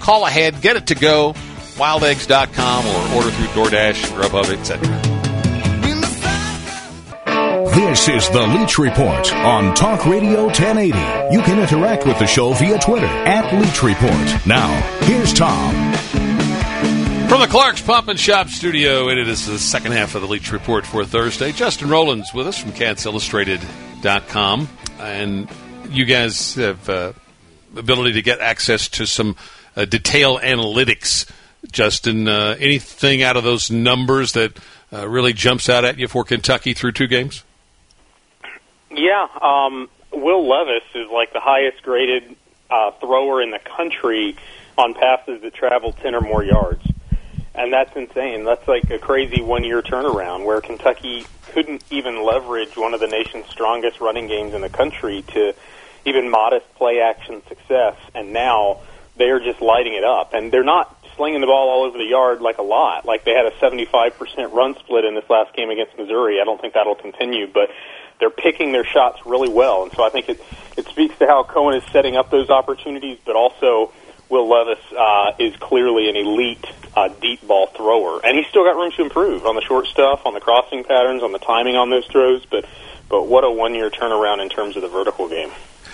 call 0.00 0.26
ahead, 0.26 0.60
get 0.60 0.76
it 0.76 0.88
to 0.88 0.94
go, 0.94 1.34
wildeggs.com, 1.78 2.86
or 2.86 3.16
order 3.16 3.30
through 3.30 3.46
DoorDash, 3.46 4.04
Grubhub, 4.14 4.50
etc. 4.50 5.11
This 7.92 8.08
is 8.08 8.30
the 8.30 8.46
Leach 8.46 8.78
Report 8.78 9.34
on 9.34 9.74
Talk 9.74 10.06
Radio 10.06 10.46
1080. 10.46 10.96
You 11.30 11.42
can 11.42 11.58
interact 11.58 12.06
with 12.06 12.18
the 12.18 12.26
show 12.26 12.54
via 12.54 12.78
Twitter 12.78 13.04
at 13.04 13.52
Leach 13.52 13.82
Report. 13.82 14.46
Now, 14.46 14.80
here's 15.02 15.34
Tom. 15.34 15.74
From 17.28 17.42
the 17.42 17.48
Clark's 17.50 17.82
Pump 17.82 18.08
and 18.08 18.18
Shop 18.18 18.48
studio, 18.48 19.10
and 19.10 19.20
it 19.20 19.28
is 19.28 19.44
the 19.44 19.58
second 19.58 19.92
half 19.92 20.14
of 20.14 20.22
the 20.22 20.26
Leach 20.26 20.52
Report 20.52 20.86
for 20.86 21.04
Thursday. 21.04 21.52
Justin 21.52 21.90
Rowland's 21.90 22.32
with 22.32 22.46
us 22.46 22.56
from 22.56 22.72
CatsIllustrated.com. 22.72 24.68
And 24.98 25.50
you 25.90 26.06
guys 26.06 26.54
have 26.54 26.88
uh, 26.88 27.12
ability 27.76 28.14
to 28.14 28.22
get 28.22 28.40
access 28.40 28.88
to 28.88 29.04
some 29.04 29.36
uh, 29.76 29.84
detail 29.84 30.38
analytics. 30.38 31.30
Justin, 31.70 32.26
uh, 32.26 32.56
anything 32.58 33.22
out 33.22 33.36
of 33.36 33.44
those 33.44 33.70
numbers 33.70 34.32
that 34.32 34.58
uh, 34.94 35.06
really 35.06 35.34
jumps 35.34 35.68
out 35.68 35.84
at 35.84 35.98
you 35.98 36.08
for 36.08 36.24
Kentucky 36.24 36.72
through 36.72 36.92
two 36.92 37.06
games? 37.06 37.44
Yeah, 38.94 39.26
um, 39.40 39.88
Will 40.12 40.46
Levis 40.46 40.84
is 40.94 41.10
like 41.10 41.32
the 41.32 41.40
highest 41.40 41.82
graded 41.82 42.36
uh, 42.70 42.90
thrower 42.92 43.42
in 43.42 43.50
the 43.50 43.58
country 43.58 44.36
on 44.76 44.94
passes 44.94 45.42
that 45.42 45.54
travel 45.54 45.92
10 45.92 46.14
or 46.14 46.20
more 46.20 46.44
yards. 46.44 46.84
And 47.54 47.72
that's 47.72 47.94
insane. 47.94 48.44
That's 48.44 48.66
like 48.66 48.90
a 48.90 48.98
crazy 48.98 49.42
one 49.42 49.64
year 49.64 49.82
turnaround 49.82 50.46
where 50.46 50.60
Kentucky 50.60 51.26
couldn't 51.52 51.84
even 51.90 52.24
leverage 52.24 52.76
one 52.76 52.94
of 52.94 53.00
the 53.00 53.06
nation's 53.06 53.46
strongest 53.46 54.00
running 54.00 54.26
games 54.26 54.54
in 54.54 54.62
the 54.62 54.70
country 54.70 55.22
to 55.28 55.54
even 56.06 56.30
modest 56.30 56.66
play 56.74 57.00
action 57.00 57.42
success. 57.48 57.96
And 58.14 58.32
now 58.32 58.80
they 59.16 59.28
are 59.30 59.40
just 59.40 59.60
lighting 59.60 59.94
it 59.94 60.04
up. 60.04 60.32
And 60.32 60.50
they're 60.50 60.64
not 60.64 60.96
slinging 61.16 61.42
the 61.42 61.46
ball 61.46 61.68
all 61.68 61.84
over 61.84 61.98
the 61.98 62.04
yard 62.04 62.40
like 62.40 62.56
a 62.56 62.62
lot. 62.62 63.04
Like 63.04 63.24
they 63.24 63.32
had 63.32 63.44
a 63.44 63.52
75% 63.52 64.52
run 64.52 64.74
split 64.78 65.04
in 65.04 65.14
this 65.14 65.28
last 65.28 65.54
game 65.54 65.68
against 65.68 65.96
Missouri. 65.98 66.40
I 66.40 66.44
don't 66.44 66.60
think 66.60 66.72
that'll 66.72 66.94
continue, 66.94 67.46
but 67.46 67.68
they're 68.22 68.30
picking 68.30 68.70
their 68.70 68.84
shots 68.84 69.18
really 69.26 69.48
well. 69.48 69.82
And 69.82 69.90
so 69.90 70.04
I 70.04 70.08
think 70.08 70.28
it, 70.28 70.40
it 70.76 70.86
speaks 70.86 71.18
to 71.18 71.26
how 71.26 71.42
Coen 71.42 71.76
is 71.76 71.82
setting 71.90 72.16
up 72.16 72.30
those 72.30 72.50
opportunities, 72.50 73.18
but 73.26 73.34
also 73.34 73.90
Will 74.28 74.48
Levis 74.48 74.78
uh, 74.96 75.32
is 75.40 75.56
clearly 75.56 76.08
an 76.08 76.14
elite 76.14 76.64
uh, 76.96 77.08
deep 77.20 77.44
ball 77.44 77.66
thrower. 77.66 78.24
And 78.24 78.38
he's 78.38 78.46
still 78.46 78.62
got 78.62 78.76
room 78.76 78.92
to 78.92 79.02
improve 79.02 79.44
on 79.44 79.56
the 79.56 79.60
short 79.60 79.86
stuff, 79.88 80.24
on 80.24 80.34
the 80.34 80.40
crossing 80.40 80.84
patterns, 80.84 81.24
on 81.24 81.32
the 81.32 81.40
timing 81.40 81.74
on 81.74 81.90
those 81.90 82.06
throws, 82.06 82.46
but, 82.46 82.64
but 83.08 83.26
what 83.26 83.42
a 83.42 83.50
one 83.50 83.74
year 83.74 83.90
turnaround 83.90 84.40
in 84.40 84.48
terms 84.48 84.76
of 84.76 84.82
the 84.82 84.88
vertical 84.88 85.28
game 85.28 85.50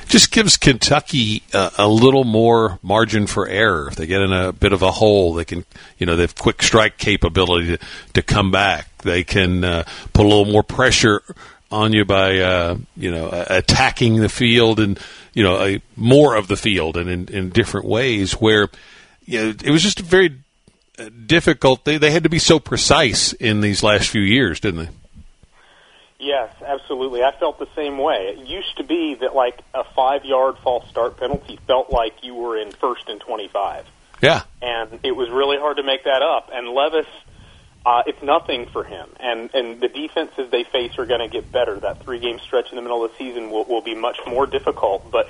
just 0.07 0.33
gives 0.33 0.57
Kentucky 0.57 1.43
uh, 1.53 1.69
a 1.77 1.87
little 1.87 2.25
more 2.25 2.79
margin 2.83 3.27
for 3.27 3.47
error. 3.47 3.89
If 3.89 3.97
they 3.97 4.07
get 4.07 4.23
in 4.23 4.33
a 4.33 4.55
bit 4.55 4.73
of 4.73 4.81
a 4.81 4.91
hole, 4.91 5.35
they 5.35 5.45
can, 5.45 5.67
you 5.99 6.07
know, 6.07 6.17
they 6.17 6.23
have 6.23 6.35
quick 6.35 6.63
strike 6.63 6.97
capability 6.97 7.77
to, 7.77 7.87
to 8.15 8.23
come 8.23 8.51
back. 8.51 8.89
They 9.03 9.23
can 9.23 9.65
uh, 9.65 9.85
put 10.15 10.25
a 10.25 10.29
little 10.29 10.47
more 10.47 10.63
pressure 10.63 11.23
on 11.71 11.93
you 11.93 12.05
by, 12.05 12.39
uh, 12.39 12.77
you 12.97 13.11
know, 13.11 13.29
attacking 13.33 14.17
the 14.17 14.29
field 14.29 14.81
and, 14.81 14.99
you 15.35 15.43
know, 15.43 15.61
a, 15.63 15.83
more 15.97 16.35
of 16.35 16.49
the 16.49 16.57
field 16.57 16.97
and 16.97 17.11
in, 17.11 17.29
in 17.29 17.51
different 17.51 17.87
ways 17.87 18.33
where, 18.33 18.69
you 19.25 19.39
know, 19.39 19.49
it 19.63 19.71
was 19.71 19.83
just 19.83 20.01
very 20.01 20.39
uh, 20.99 21.11
difficult. 21.27 21.85
They, 21.85 21.99
they 21.99 22.11
had 22.11 22.23
to 22.23 22.31
be 22.31 22.39
so 22.39 22.59
precise 22.59 23.33
in 23.35 23.61
these 23.61 23.83
last 23.83 24.09
few 24.09 24.23
years, 24.23 24.61
didn't 24.61 24.87
they? 24.87 24.91
Yes, 26.19 26.53
absolutely. 26.67 27.23
I 27.23 27.33
felt 27.39 27.59
the 27.59 27.69
same 27.77 27.99
way. 27.99 28.35
It 28.37 28.47
used 28.47 28.77
to 28.79 28.85
be 28.85 29.15
that 29.21 29.37
like 29.37 29.61
a 29.73 29.85
five 29.95 30.25
yard 30.25 30.57
false 30.65 30.89
start 30.89 31.17
penalty 31.17 31.59
felt 31.67 31.93
like 31.93 32.25
you 32.25 32.35
were 32.35 32.57
in 32.57 32.73
first 32.73 33.09
and 33.09 33.21
25. 33.21 33.87
Yeah. 34.21 34.43
And 34.61 34.99
it 35.05 35.13
was 35.13 35.31
really 35.31 35.59
hard 35.59 35.77
to 35.77 35.85
make 35.85 36.05
that 36.05 36.23
up. 36.23 36.51
And 36.53 36.69
Levis, 36.69 37.07
uh, 37.87 38.03
it's 38.07 38.23
nothing 38.23 38.67
for 38.67 38.85
him. 38.85 39.09
And, 39.21 39.55
and 39.55 39.81
the 39.81 39.89
defenses 39.89 40.51
they 40.51 40.65
face 40.65 40.99
are 40.99 41.07
going 41.07 41.21
to 41.21 41.29
get 41.29 41.51
better. 41.51 41.79
That 41.79 42.03
three 42.03 42.19
game 42.19 42.39
stretch 42.39 42.71
in 42.71 42.77
the 42.77 42.83
middle 42.83 43.05
of 43.05 43.13
the 43.13 43.19
season 43.19 43.51
will, 43.51 43.65
will 43.65 43.81
be 43.81 43.95
much 43.95 44.19
more 44.27 44.47
difficult. 44.47 45.11
But, 45.11 45.29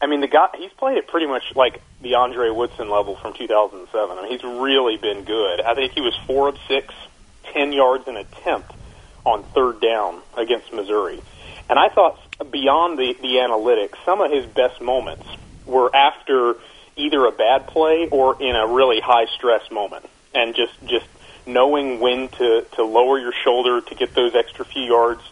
I 0.00 0.06
mean, 0.06 0.20
the 0.20 0.28
guy, 0.28 0.48
he's 0.56 0.72
played 0.72 0.98
it 0.98 1.08
pretty 1.08 1.26
much 1.26 1.42
like 1.54 1.82
the 2.00 2.14
Andre 2.14 2.50
Woodson 2.50 2.88
level 2.88 3.16
from 3.16 3.34
2007. 3.34 4.18
I 4.18 4.22
mean, 4.22 4.30
he's 4.30 4.44
really 4.44 4.96
been 4.96 5.24
good. 5.24 5.60
I 5.60 5.74
think 5.74 5.92
he 5.92 6.00
was 6.00 6.14
four 6.26 6.48
of 6.48 6.56
six, 6.68 6.94
10 7.52 7.72
yards 7.72 8.08
an 8.08 8.16
attempt 8.16 8.72
on 9.24 9.42
third 9.42 9.80
down 9.80 10.20
against 10.36 10.72
Missouri. 10.72 11.20
And 11.68 11.78
I 11.78 11.88
thought 11.88 12.18
beyond 12.50 12.98
the, 12.98 13.14
the 13.14 13.36
analytics, 13.36 13.94
some 14.04 14.20
of 14.20 14.30
his 14.30 14.44
best 14.46 14.80
moments 14.80 15.26
were 15.66 15.94
after 15.94 16.56
either 16.96 17.24
a 17.26 17.32
bad 17.32 17.66
play 17.66 18.08
or 18.10 18.40
in 18.40 18.54
a 18.54 18.66
really 18.66 19.00
high 19.00 19.26
stress 19.36 19.70
moment. 19.70 20.04
And 20.34 20.54
just, 20.54 20.72
just 20.86 21.06
knowing 21.46 22.00
when 22.00 22.28
to, 22.28 22.66
to 22.72 22.84
lower 22.84 23.18
your 23.18 23.32
shoulder 23.32 23.80
to 23.80 23.94
get 23.94 24.14
those 24.14 24.34
extra 24.34 24.64
few 24.64 24.82
yards, 24.82 25.22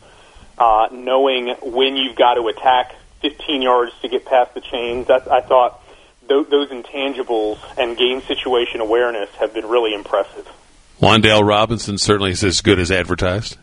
uh, 0.59 0.88
knowing 0.92 1.55
when 1.62 1.96
you've 1.96 2.16
got 2.16 2.35
to 2.35 2.48
attack 2.48 2.94
15 3.20 3.62
yards 3.62 3.92
to 4.03 4.09
get 4.09 4.25
past 4.25 4.55
the 4.55 4.61
chains. 4.61 5.07
That, 5.07 5.31
I 5.31 5.40
thought 5.40 5.83
th- 6.29 6.48
those 6.48 6.70
intangibles 6.70 7.59
and 7.79 7.96
game 7.96 8.20
situation 8.22 8.81
awareness 8.81 9.31
have 9.37 9.55
been 9.55 9.66
really 9.66 9.94
impressive. 9.94 10.48
Wan'Dale 11.01 11.46
Robinson 11.46 11.98
certainly 11.98 12.33
is 12.33 12.44
as 12.44 12.61
good 12.61 12.79
as 12.79 12.90
advertised. 12.90 13.57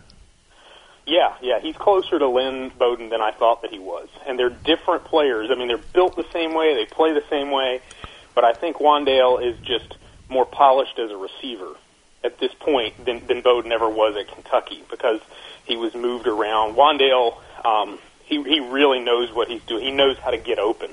Yeah, 1.06 1.34
yeah, 1.42 1.60
he's 1.60 1.76
closer 1.76 2.20
to 2.20 2.28
Lynn 2.28 2.72
Bowden 2.78 3.10
than 3.10 3.22
I 3.22 3.32
thought 3.32 3.64
that 3.64 3.72
he 3.72 3.80
was. 3.80 4.10
And 4.28 4.38
they're 4.38 4.50
different 4.50 5.06
players. 5.06 5.50
I 5.52 5.56
mean, 5.56 5.68
they're 5.68 5.78
built 5.78 6.16
the 6.16 6.26
same 6.32 6.54
way, 6.54 6.76
they 6.76 6.86
play 6.86 7.14
the 7.14 7.24
same 7.30 7.50
way, 7.50 7.82
but 8.36 8.44
I 8.44 8.54
think 8.54 8.78
Wan'Dale 8.78 9.44
is 9.44 9.58
just 9.60 9.96
more 10.30 10.46
polished 10.46 11.00
as 11.00 11.10
a 11.12 11.18
receiver 11.18 11.76
at 12.24 12.40
this 12.40 12.54
point 12.60 13.06
than, 13.06 13.26
than 13.28 13.42
Bowden 13.42 13.72
ever 13.72 13.90
was 13.90 14.16
at 14.18 14.34
Kentucky 14.34 14.84
because 14.90 15.22
he 15.66 15.78
was 15.78 15.94
moved 15.96 16.28
around. 16.28 16.76
Wan'Dale, 16.76 17.38
um, 17.66 18.00
he, 18.26 18.42
he 18.44 18.60
really 18.60 19.00
knows 19.00 19.34
what 19.34 19.48
he's 19.48 19.62
doing. 19.64 19.84
He 19.84 19.92
knows 19.92 20.18
how 20.18 20.32
to 20.32 20.38
get 20.38 20.60
open. 20.60 20.92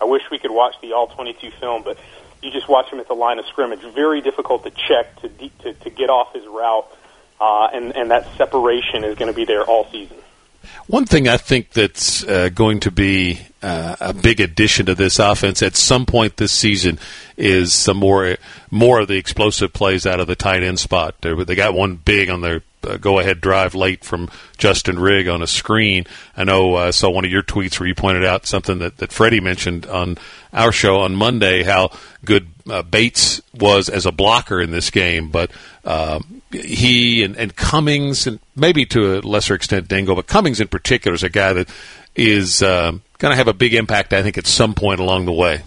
I 0.00 0.04
wish 0.04 0.22
we 0.30 0.38
could 0.38 0.50
watch 0.50 0.74
the 0.82 0.92
all 0.92 1.06
22 1.06 1.50
film, 1.52 1.82
but 1.82 1.98
you 2.42 2.50
just 2.50 2.68
watch 2.68 2.90
him 2.90 3.00
at 3.00 3.08
the 3.08 3.14
line 3.14 3.38
of 3.38 3.46
scrimmage. 3.46 3.80
Very 3.94 4.20
difficult 4.20 4.64
to 4.64 4.70
check 4.70 5.20
to 5.22 5.28
to, 5.62 5.72
to 5.72 5.90
get 5.90 6.10
off 6.10 6.34
his 6.34 6.46
route 6.46 6.86
uh, 7.40 7.68
and 7.72 7.94
and 7.96 8.10
that 8.10 8.26
separation 8.36 9.04
is 9.04 9.16
going 9.16 9.30
to 9.30 9.36
be 9.36 9.44
there 9.44 9.62
all 9.62 9.86
season. 9.90 10.16
One 10.88 11.04
thing 11.04 11.28
I 11.28 11.36
think 11.36 11.70
that's 11.70 12.24
uh, 12.24 12.48
going 12.48 12.80
to 12.80 12.90
be 12.90 13.40
uh, 13.62 13.96
a 14.00 14.12
big 14.12 14.40
addition 14.40 14.86
to 14.86 14.94
this 14.94 15.18
offense 15.18 15.62
at 15.62 15.76
some 15.76 16.06
point 16.06 16.36
this 16.36 16.52
season 16.52 16.98
is 17.36 17.72
some 17.72 17.98
more 17.98 18.36
more 18.70 19.00
of 19.00 19.08
the 19.08 19.16
explosive 19.16 19.72
plays 19.72 20.06
out 20.06 20.20
of 20.20 20.26
the 20.26 20.36
tight 20.36 20.62
end 20.62 20.78
spot. 20.78 21.16
They 21.20 21.54
got 21.54 21.74
one 21.74 21.96
big 21.96 22.30
on 22.30 22.40
their 22.40 22.62
uh, 22.86 22.96
go 22.96 23.18
ahead 23.18 23.40
drive 23.40 23.74
late 23.74 24.04
from 24.04 24.30
Justin 24.56 24.98
Rigg 24.98 25.28
on 25.28 25.42
a 25.42 25.46
screen. 25.46 26.04
I 26.36 26.44
know 26.44 26.74
I 26.74 26.88
uh, 26.88 26.92
saw 26.92 27.10
one 27.10 27.24
of 27.24 27.30
your 27.30 27.42
tweets 27.42 27.80
where 27.80 27.88
you 27.88 27.94
pointed 27.94 28.24
out 28.24 28.46
something 28.46 28.78
that, 28.78 28.98
that 28.98 29.12
Freddie 29.12 29.40
mentioned 29.40 29.86
on 29.86 30.18
our 30.52 30.72
show 30.72 31.00
on 31.00 31.14
Monday 31.14 31.62
how 31.62 31.90
good 32.24 32.48
uh, 32.68 32.82
Bates 32.82 33.42
was 33.54 33.88
as 33.88 34.06
a 34.06 34.12
blocker 34.12 34.60
in 34.60 34.70
this 34.70 34.90
game, 34.90 35.30
but 35.30 35.50
um, 35.84 36.42
he 36.50 37.22
and, 37.22 37.36
and 37.36 37.54
Cummings, 37.56 38.26
and 38.26 38.40
maybe 38.54 38.86
to 38.86 39.18
a 39.18 39.20
lesser 39.20 39.54
extent 39.54 39.88
Dingle, 39.88 40.14
but 40.14 40.26
Cummings 40.26 40.60
in 40.60 40.68
particular 40.68 41.14
is 41.14 41.22
a 41.22 41.28
guy 41.28 41.52
that 41.52 41.68
is 42.14 42.62
um, 42.62 43.02
going 43.18 43.32
to 43.32 43.36
have 43.36 43.48
a 43.48 43.52
big 43.52 43.74
impact, 43.74 44.12
I 44.12 44.22
think, 44.22 44.38
at 44.38 44.46
some 44.46 44.74
point 44.74 45.00
along 45.00 45.26
the 45.26 45.32
way. 45.32 45.62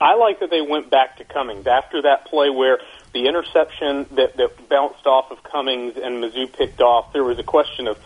I 0.00 0.14
like 0.14 0.40
that 0.40 0.50
they 0.50 0.62
went 0.62 0.90
back 0.90 1.18
to 1.18 1.24
Cummings 1.24 1.66
after 1.66 2.02
that 2.02 2.26
play 2.26 2.48
where 2.48 2.78
the 3.12 3.26
interception 3.26 4.06
that, 4.12 4.36
that 4.36 4.68
bounced 4.68 5.06
off 5.06 5.30
of 5.30 5.42
Cummings 5.42 5.96
and 5.96 6.22
Mizzou 6.22 6.50
picked 6.52 6.80
off. 6.80 7.12
There 7.12 7.24
was 7.24 7.38
a 7.38 7.42
question 7.42 7.86
of 7.86 7.98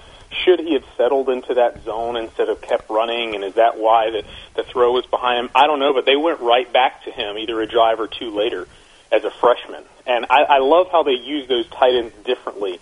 should 0.45 0.59
he 0.59 0.75
have 0.75 0.85
settled 0.97 1.29
into 1.29 1.55
that 1.55 1.85
zone 1.85 2.17
instead 2.17 2.49
of 2.49 2.61
kept 2.61 2.91
running, 2.91 3.37
and 3.37 3.45
is 3.45 3.55
that 3.55 3.79
why 3.79 4.11
the, 4.11 4.25
the 4.57 4.65
throw 4.65 4.93
was 4.93 5.07
behind 5.07 5.45
him? 5.45 5.51
I 5.55 5.69
don't 5.69 5.79
know, 5.79 5.93
but 5.95 6.07
they 6.07 6.17
went 6.17 6.41
right 6.41 6.71
back 6.73 7.05
to 7.05 7.13
him 7.13 7.39
either 7.39 7.61
a 7.61 7.67
drive 7.67 8.01
or 8.01 8.09
two 8.09 8.31
later 8.31 8.67
as 9.13 9.23
a 9.23 9.31
freshman. 9.31 9.85
And 10.07 10.27
I, 10.29 10.43
I 10.43 10.59
love 10.59 10.89
how 10.91 11.05
they 11.05 11.13
use 11.13 11.47
those 11.47 11.69
tight 11.69 11.95
ends 11.95 12.15
differently. 12.25 12.81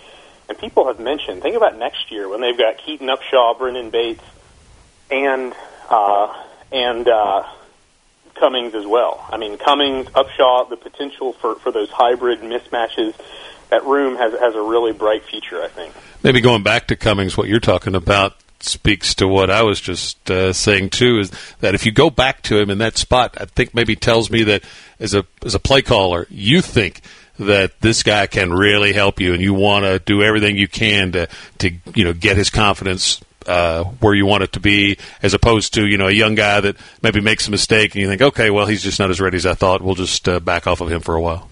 And 0.49 0.59
people 0.59 0.87
have 0.87 0.99
mentioned, 0.99 1.43
think 1.43 1.57
about 1.57 1.79
next 1.79 2.11
year 2.11 2.29
when 2.29 2.41
they've 2.41 2.57
got 2.57 2.79
Keaton 2.79 3.09
Upshaw, 3.09 3.59
Brenden 3.59 3.91
Bates, 3.91 4.25
and 5.11 5.55
uh, 5.91 6.35
and 6.73 7.07
uh, 7.07 7.43
Cummings 8.35 8.75
as 8.75 8.87
well. 8.87 9.25
I 9.31 9.37
mean, 9.37 9.59
Cummings, 9.59 10.07
Upshaw, 10.09 10.69
the 10.69 10.77
potential 10.77 11.33
for, 11.35 11.55
for 11.57 11.71
those 11.73 11.91
hybrid 11.91 12.41
mismatches. 12.41 13.15
That 13.71 13.85
room 13.87 14.17
has 14.17 14.33
has 14.39 14.55
a 14.55 14.61
really 14.61 14.93
bright 14.93 15.25
future, 15.25 15.63
I 15.63 15.69
think. 15.69 15.95
Maybe 16.23 16.43
going 16.43 16.63
back 16.63 16.89
to 16.89 16.97
Cummings, 16.97 17.39
what 17.39 17.49
you're 17.49 17.59
talking 17.59 17.95
about 17.95 18.35
speaks 18.61 19.15
to 19.17 19.27
what 19.27 19.51
I 19.51 19.63
was 19.63 19.81
just 19.81 20.31
uh, 20.31 20.53
saying 20.53 20.91
too. 20.91 21.19
Is 21.19 21.33
that 21.61 21.75
if 21.75 21.87
you 21.87 21.93
go 21.93 22.11
back 22.11 22.43
to 22.43 22.59
him 22.59 22.71
in 22.71 22.79
that 22.79 22.99
spot, 22.99 23.37
I 23.41 23.47
think 23.47 23.75
maybe 23.75 23.97
tells 23.97 24.31
me 24.31 24.43
that 24.45 24.63
as 25.01 25.15
a 25.15 25.25
as 25.45 25.55
a 25.55 25.59
play 25.59 25.83
caller, 25.83 26.27
you 26.29 26.61
think 26.61 27.01
that 27.39 27.81
this 27.81 28.03
guy 28.03 28.27
can 28.27 28.53
really 28.53 28.93
help 28.93 29.21
you, 29.21 29.33
and 29.33 29.43
you 29.43 29.55
want 29.55 29.85
to 29.85 29.99
do 29.99 30.23
everything 30.23 30.57
you 30.57 30.69
can 30.69 31.13
to 31.13 31.29
to 31.59 31.71
you 31.95 32.05
know 32.05 32.13
get 32.13 32.37
his 32.37 32.51
confidence 32.51 33.21
uh, 33.49 33.85
where 33.85 34.15
you 34.15 34.27
want 34.27 34.43
it 34.43 34.53
to 34.53 34.61
be, 34.61 34.99
as 35.23 35.35
opposed 35.35 35.75
to 35.75 35.87
you 35.87 35.99
know 35.99 36.09
a 36.09 36.13
young 36.13 36.35
guy 36.35 36.61
that 36.61 36.77
maybe 37.03 37.21
makes 37.21 37.49
a 37.49 37.51
mistake 37.51 37.95
and 37.95 38.03
you 38.03 38.09
think, 38.09 38.23
okay, 38.23 38.51
well 38.51 38.67
he's 38.67 38.83
just 38.83 38.99
not 38.99 39.11
as 39.11 39.21
ready 39.21 39.37
as 39.37 39.47
I 39.47 39.55
thought. 39.55 39.83
We'll 39.83 39.95
just 39.95 40.29
uh, 40.29 40.41
back 40.41 40.67
off 40.67 40.81
of 40.81 40.91
him 40.91 41.01
for 41.01 41.15
a 41.15 41.21
while. 41.21 41.49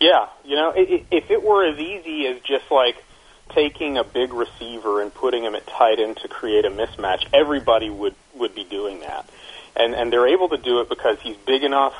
Yeah, 0.00 0.28
you 0.44 0.54
know, 0.54 0.72
if 0.76 1.30
it 1.30 1.42
were 1.42 1.66
as 1.66 1.78
easy 1.78 2.26
as 2.26 2.40
just 2.42 2.70
like 2.70 3.02
taking 3.50 3.98
a 3.98 4.04
big 4.04 4.32
receiver 4.32 5.02
and 5.02 5.12
putting 5.12 5.42
him 5.42 5.54
at 5.54 5.66
tight 5.66 5.98
end 5.98 6.18
to 6.18 6.28
create 6.28 6.64
a 6.64 6.70
mismatch, 6.70 7.26
everybody 7.32 7.90
would 7.90 8.14
would 8.34 8.54
be 8.54 8.64
doing 8.64 9.00
that, 9.00 9.28
and 9.76 9.94
and 9.94 10.12
they're 10.12 10.28
able 10.28 10.48
to 10.50 10.58
do 10.58 10.80
it 10.80 10.88
because 10.88 11.18
he's 11.20 11.36
big 11.36 11.64
enough 11.64 11.94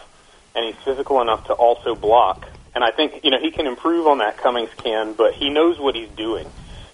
and 0.54 0.64
he's 0.64 0.84
physical 0.84 1.20
enough 1.20 1.46
to 1.46 1.52
also 1.52 1.94
block. 1.94 2.48
And 2.74 2.84
I 2.84 2.90
think 2.90 3.24
you 3.24 3.30
know 3.30 3.40
he 3.40 3.50
can 3.50 3.66
improve 3.66 4.06
on 4.06 4.18
that. 4.18 4.36
Cummings 4.36 4.70
can, 4.76 5.12
but 5.14 5.34
he 5.34 5.50
knows 5.50 5.78
what 5.78 5.94
he's 5.94 6.10
doing 6.10 6.48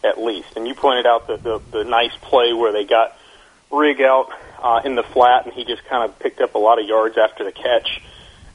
at 0.04 0.20
least. 0.20 0.56
And 0.56 0.68
you 0.68 0.74
pointed 0.74 1.06
out 1.06 1.26
the 1.26 1.36
the, 1.36 1.60
the 1.70 1.84
nice 1.84 2.14
play 2.20 2.52
where 2.52 2.72
they 2.72 2.84
got 2.84 3.16
Rigg 3.70 4.00
out 4.00 4.28
uh, 4.62 4.80
in 4.84 4.94
the 4.94 5.02
flat, 5.02 5.44
and 5.44 5.54
he 5.54 5.64
just 5.64 5.84
kind 5.84 6.08
of 6.08 6.18
picked 6.18 6.40
up 6.40 6.54
a 6.54 6.58
lot 6.58 6.80
of 6.80 6.86
yards 6.86 7.18
after 7.18 7.44
the 7.44 7.52
catch. 7.52 8.02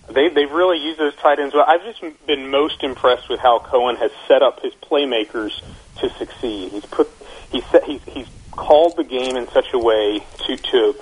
They 0.08 0.30
they've 0.30 0.52
really 0.52 0.80
used 0.80 1.00
those 1.00 1.16
tight 1.16 1.40
ends 1.40 1.54
well. 1.54 1.66
I've 1.68 1.84
just 1.84 2.02
been 2.26 2.50
most 2.50 2.84
impressed 2.84 3.30
with 3.30 3.40
how 3.40 3.60
Coen 3.60 3.98
has 3.98 4.12
set 4.28 4.42
up 4.42 4.62
his 4.62 4.74
playmakers 4.74 5.62
to 5.98 6.10
succeed. 6.12 6.72
He's 6.72 6.86
put 6.86 7.10
he's 7.52 7.66
set, 7.66 7.84
he's 7.84 8.04
he's 8.06 8.28
called 8.52 8.98
the 8.98 9.04
game 9.04 9.36
in 9.36 9.48
such 9.50 9.74
a 9.74 9.80
way 9.80 10.24
to 10.46 10.58
to 10.58 10.96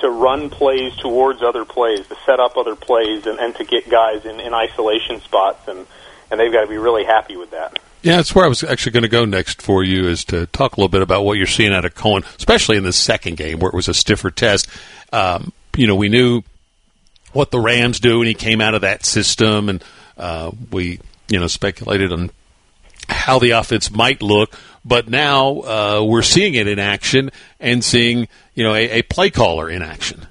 to 0.00 0.10
run 0.10 0.50
plays 0.50 0.94
towards 0.96 1.42
other 1.42 1.64
plays, 1.64 2.06
to 2.08 2.16
set 2.24 2.40
up 2.40 2.56
other 2.56 2.74
plays, 2.74 3.26
and, 3.26 3.38
and 3.38 3.54
to 3.56 3.64
get 3.64 3.88
guys 3.88 4.24
in, 4.24 4.40
in 4.40 4.52
isolation 4.54 5.20
spots, 5.20 5.68
and 5.68 5.86
and 6.30 6.38
they've 6.38 6.52
got 6.52 6.62
to 6.62 6.68
be 6.68 6.78
really 6.78 7.04
happy 7.04 7.36
with 7.36 7.50
that. 7.52 7.78
Yeah, 8.02 8.16
that's 8.16 8.34
where 8.34 8.46
I 8.46 8.48
was 8.48 8.64
actually 8.64 8.92
going 8.92 9.02
to 9.02 9.08
go 9.08 9.26
next 9.26 9.60
for 9.60 9.84
you 9.84 10.08
is 10.08 10.24
to 10.26 10.46
talk 10.46 10.76
a 10.76 10.80
little 10.80 10.88
bit 10.88 11.02
about 11.02 11.24
what 11.24 11.36
you're 11.36 11.46
seeing 11.46 11.72
out 11.72 11.84
of 11.84 11.94
Coen, 11.94 12.24
especially 12.38 12.78
in 12.78 12.84
the 12.84 12.94
second 12.94 13.36
game 13.36 13.58
where 13.58 13.68
it 13.68 13.74
was 13.74 13.88
a 13.88 13.94
stiffer 13.94 14.30
test. 14.30 14.68
Um, 15.12 15.52
you 15.76 15.86
know, 15.86 15.94
we 15.94 16.08
knew 16.08 16.42
what 17.32 17.50
the 17.50 17.60
Rams 17.60 18.00
do, 18.00 18.20
and 18.20 18.26
he 18.26 18.34
came 18.34 18.62
out 18.62 18.74
of 18.74 18.80
that 18.80 19.04
system, 19.04 19.68
and 19.68 19.84
uh, 20.16 20.50
we 20.70 20.98
you 21.28 21.38
know 21.38 21.46
speculated 21.46 22.10
on 22.12 22.30
how 23.08 23.38
the 23.38 23.50
offense 23.50 23.90
might 23.90 24.22
look. 24.22 24.58
But 24.82 25.08
now 25.08 25.60
uh, 25.60 26.04
we're 26.04 26.22
seeing 26.22 26.54
it 26.54 26.66
in 26.66 26.78
action 26.78 27.30
and 27.58 27.84
seeing 27.84 28.28
you 28.54 28.64
know 28.64 28.74
a, 28.74 29.00
a 29.00 29.02
play 29.02 29.30
caller 29.30 29.68
in 29.68 29.82
action. 29.82 30.26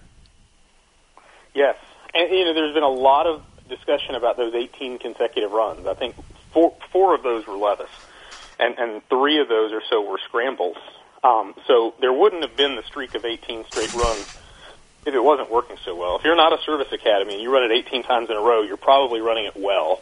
Yes, 1.54 1.78
and 2.16 2.32
you 2.32 2.46
know 2.46 2.54
there's 2.56 2.74
been 2.74 2.84
a 2.84 2.90
lot 2.90 3.28
of 3.28 3.44
discussion 3.70 4.16
about 4.16 4.38
those 4.38 4.56
18 4.56 4.98
consecutive 4.98 5.52
runs. 5.52 5.86
I 5.86 5.94
think 5.94 6.16
four 6.52 6.76
four 6.92 7.16
of 7.16 7.24
those 7.24 7.48
were 7.48 7.58
Levis, 7.58 7.90
and 8.60 8.78
and 8.78 9.08
three 9.10 9.40
of 9.40 9.48
those 9.48 9.72
or 9.72 9.82
so 9.90 10.02
were 10.02 10.20
scrambles. 10.28 10.78
Um, 11.24 11.54
so 11.68 11.94
there 12.00 12.14
wouldn't 12.14 12.44
have 12.44 12.56
been 12.56 12.76
the 12.76 12.84
streak 12.84 13.14
of 13.14 13.26
18 13.26 13.66
straight 13.66 13.94
runs 13.94 14.38
if 15.06 15.14
it 15.14 15.24
wasn't 15.24 15.52
working 15.52 15.78
so 15.84 15.96
well. 15.96 16.16
If 16.16 16.24
you're 16.24 16.36
not 16.36 16.54
a 16.54 16.62
service 16.64 16.92
academy 16.92 17.34
and 17.34 17.42
you 17.42 17.52
run 17.52 17.70
it 17.70 17.72
18 17.72 18.04
times 18.04 18.30
in 18.30 18.38
a 18.38 18.42
row, 18.42 18.62
you're 18.62 18.78
probably 18.78 19.20
running 19.20 19.46
it 19.46 19.58
well. 19.58 20.02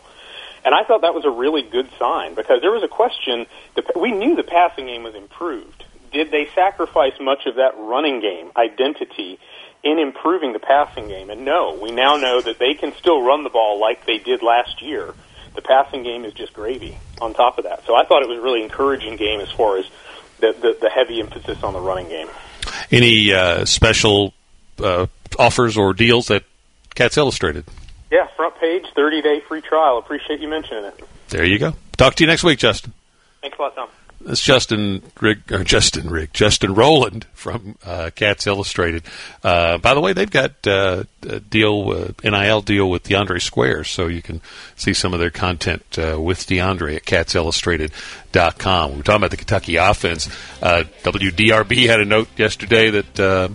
And 0.65 0.75
I 0.75 0.83
thought 0.83 1.01
that 1.01 1.13
was 1.13 1.25
a 1.25 1.29
really 1.29 1.61
good 1.61 1.89
sign 1.97 2.35
because 2.35 2.61
there 2.61 2.71
was 2.71 2.83
a 2.83 2.87
question. 2.87 3.45
We 3.95 4.11
knew 4.11 4.35
the 4.35 4.43
passing 4.43 4.87
game 4.87 5.03
was 5.03 5.15
improved. 5.15 5.85
Did 6.11 6.31
they 6.31 6.47
sacrifice 6.55 7.13
much 7.19 7.45
of 7.45 7.55
that 7.55 7.77
running 7.77 8.21
game 8.21 8.51
identity 8.55 9.39
in 9.83 9.99
improving 9.99 10.53
the 10.53 10.59
passing 10.59 11.07
game? 11.07 11.29
And 11.29 11.45
no, 11.45 11.77
we 11.81 11.91
now 11.91 12.17
know 12.17 12.41
that 12.41 12.59
they 12.59 12.73
can 12.73 12.93
still 12.95 13.21
run 13.21 13.43
the 13.43 13.49
ball 13.49 13.79
like 13.79 14.05
they 14.05 14.17
did 14.17 14.41
last 14.41 14.81
year. 14.81 15.13
The 15.57 15.63
passing 15.63 16.03
game 16.03 16.23
is 16.23 16.33
just 16.33 16.53
gravy 16.53 16.99
on 17.19 17.33
top 17.33 17.57
of 17.57 17.63
that. 17.63 17.83
So 17.87 17.95
I 17.95 18.05
thought 18.05 18.21
it 18.21 18.29
was 18.29 18.37
a 18.37 18.41
really 18.41 18.61
encouraging 18.61 19.15
game 19.15 19.39
as 19.39 19.51
far 19.51 19.79
as 19.79 19.89
the, 20.39 20.53
the, 20.53 20.77
the 20.79 20.87
heavy 20.87 21.19
emphasis 21.19 21.63
on 21.63 21.73
the 21.73 21.79
running 21.79 22.07
game. 22.09 22.27
Any 22.91 23.33
uh, 23.33 23.65
special 23.65 24.35
uh, 24.77 25.07
offers 25.39 25.75
or 25.75 25.95
deals 25.95 26.27
that 26.27 26.43
Cats 26.93 27.17
Illustrated? 27.17 27.65
Yeah, 28.11 28.27
front 28.35 28.55
page, 28.59 28.85
30 28.95 29.23
day 29.23 29.39
free 29.47 29.61
trial. 29.61 29.97
Appreciate 29.97 30.41
you 30.41 30.47
mentioning 30.47 30.85
it. 30.85 31.03
There 31.29 31.43
you 31.43 31.57
go. 31.57 31.73
Talk 31.97 32.13
to 32.15 32.23
you 32.23 32.27
next 32.27 32.43
week, 32.43 32.59
Justin. 32.59 32.93
Thanks 33.41 33.57
a 33.57 33.61
lot, 33.63 33.73
Tom. 33.73 33.89
It's 34.25 34.41
Justin 34.41 35.03
Rigg, 35.21 35.51
or 35.51 35.63
Justin 35.63 36.09
Rigg, 36.09 36.33
Justin 36.33 36.73
Rowland 36.73 37.25
from 37.33 37.77
uh, 37.85 38.09
Cats 38.15 38.47
Illustrated. 38.47 39.03
Uh, 39.43 39.77
by 39.77 39.93
the 39.93 40.01
way, 40.01 40.13
they've 40.13 40.29
got 40.29 40.65
uh, 40.65 41.03
a 41.23 41.39
deal, 41.39 41.91
uh, 41.91 42.29
NIL 42.29 42.61
deal 42.61 42.89
with 42.89 43.03
DeAndre 43.03 43.41
Squares, 43.41 43.89
so 43.89 44.07
you 44.07 44.21
can 44.21 44.41
see 44.75 44.93
some 44.93 45.13
of 45.13 45.19
their 45.19 45.29
content 45.29 45.83
uh, 45.97 46.19
with 46.19 46.39
DeAndre 46.47 46.97
at 46.97 47.05
CatsIllustrated.com. 47.05 48.91
We 48.91 48.97
were 48.97 49.03
talking 49.03 49.17
about 49.17 49.31
the 49.31 49.37
Kentucky 49.37 49.75
offense. 49.75 50.27
Uh, 50.61 50.83
WDRB 51.03 51.85
had 51.87 51.99
a 51.99 52.05
note 52.05 52.27
yesterday 52.37 52.89
that. 52.89 53.19
Uh, 53.19 53.49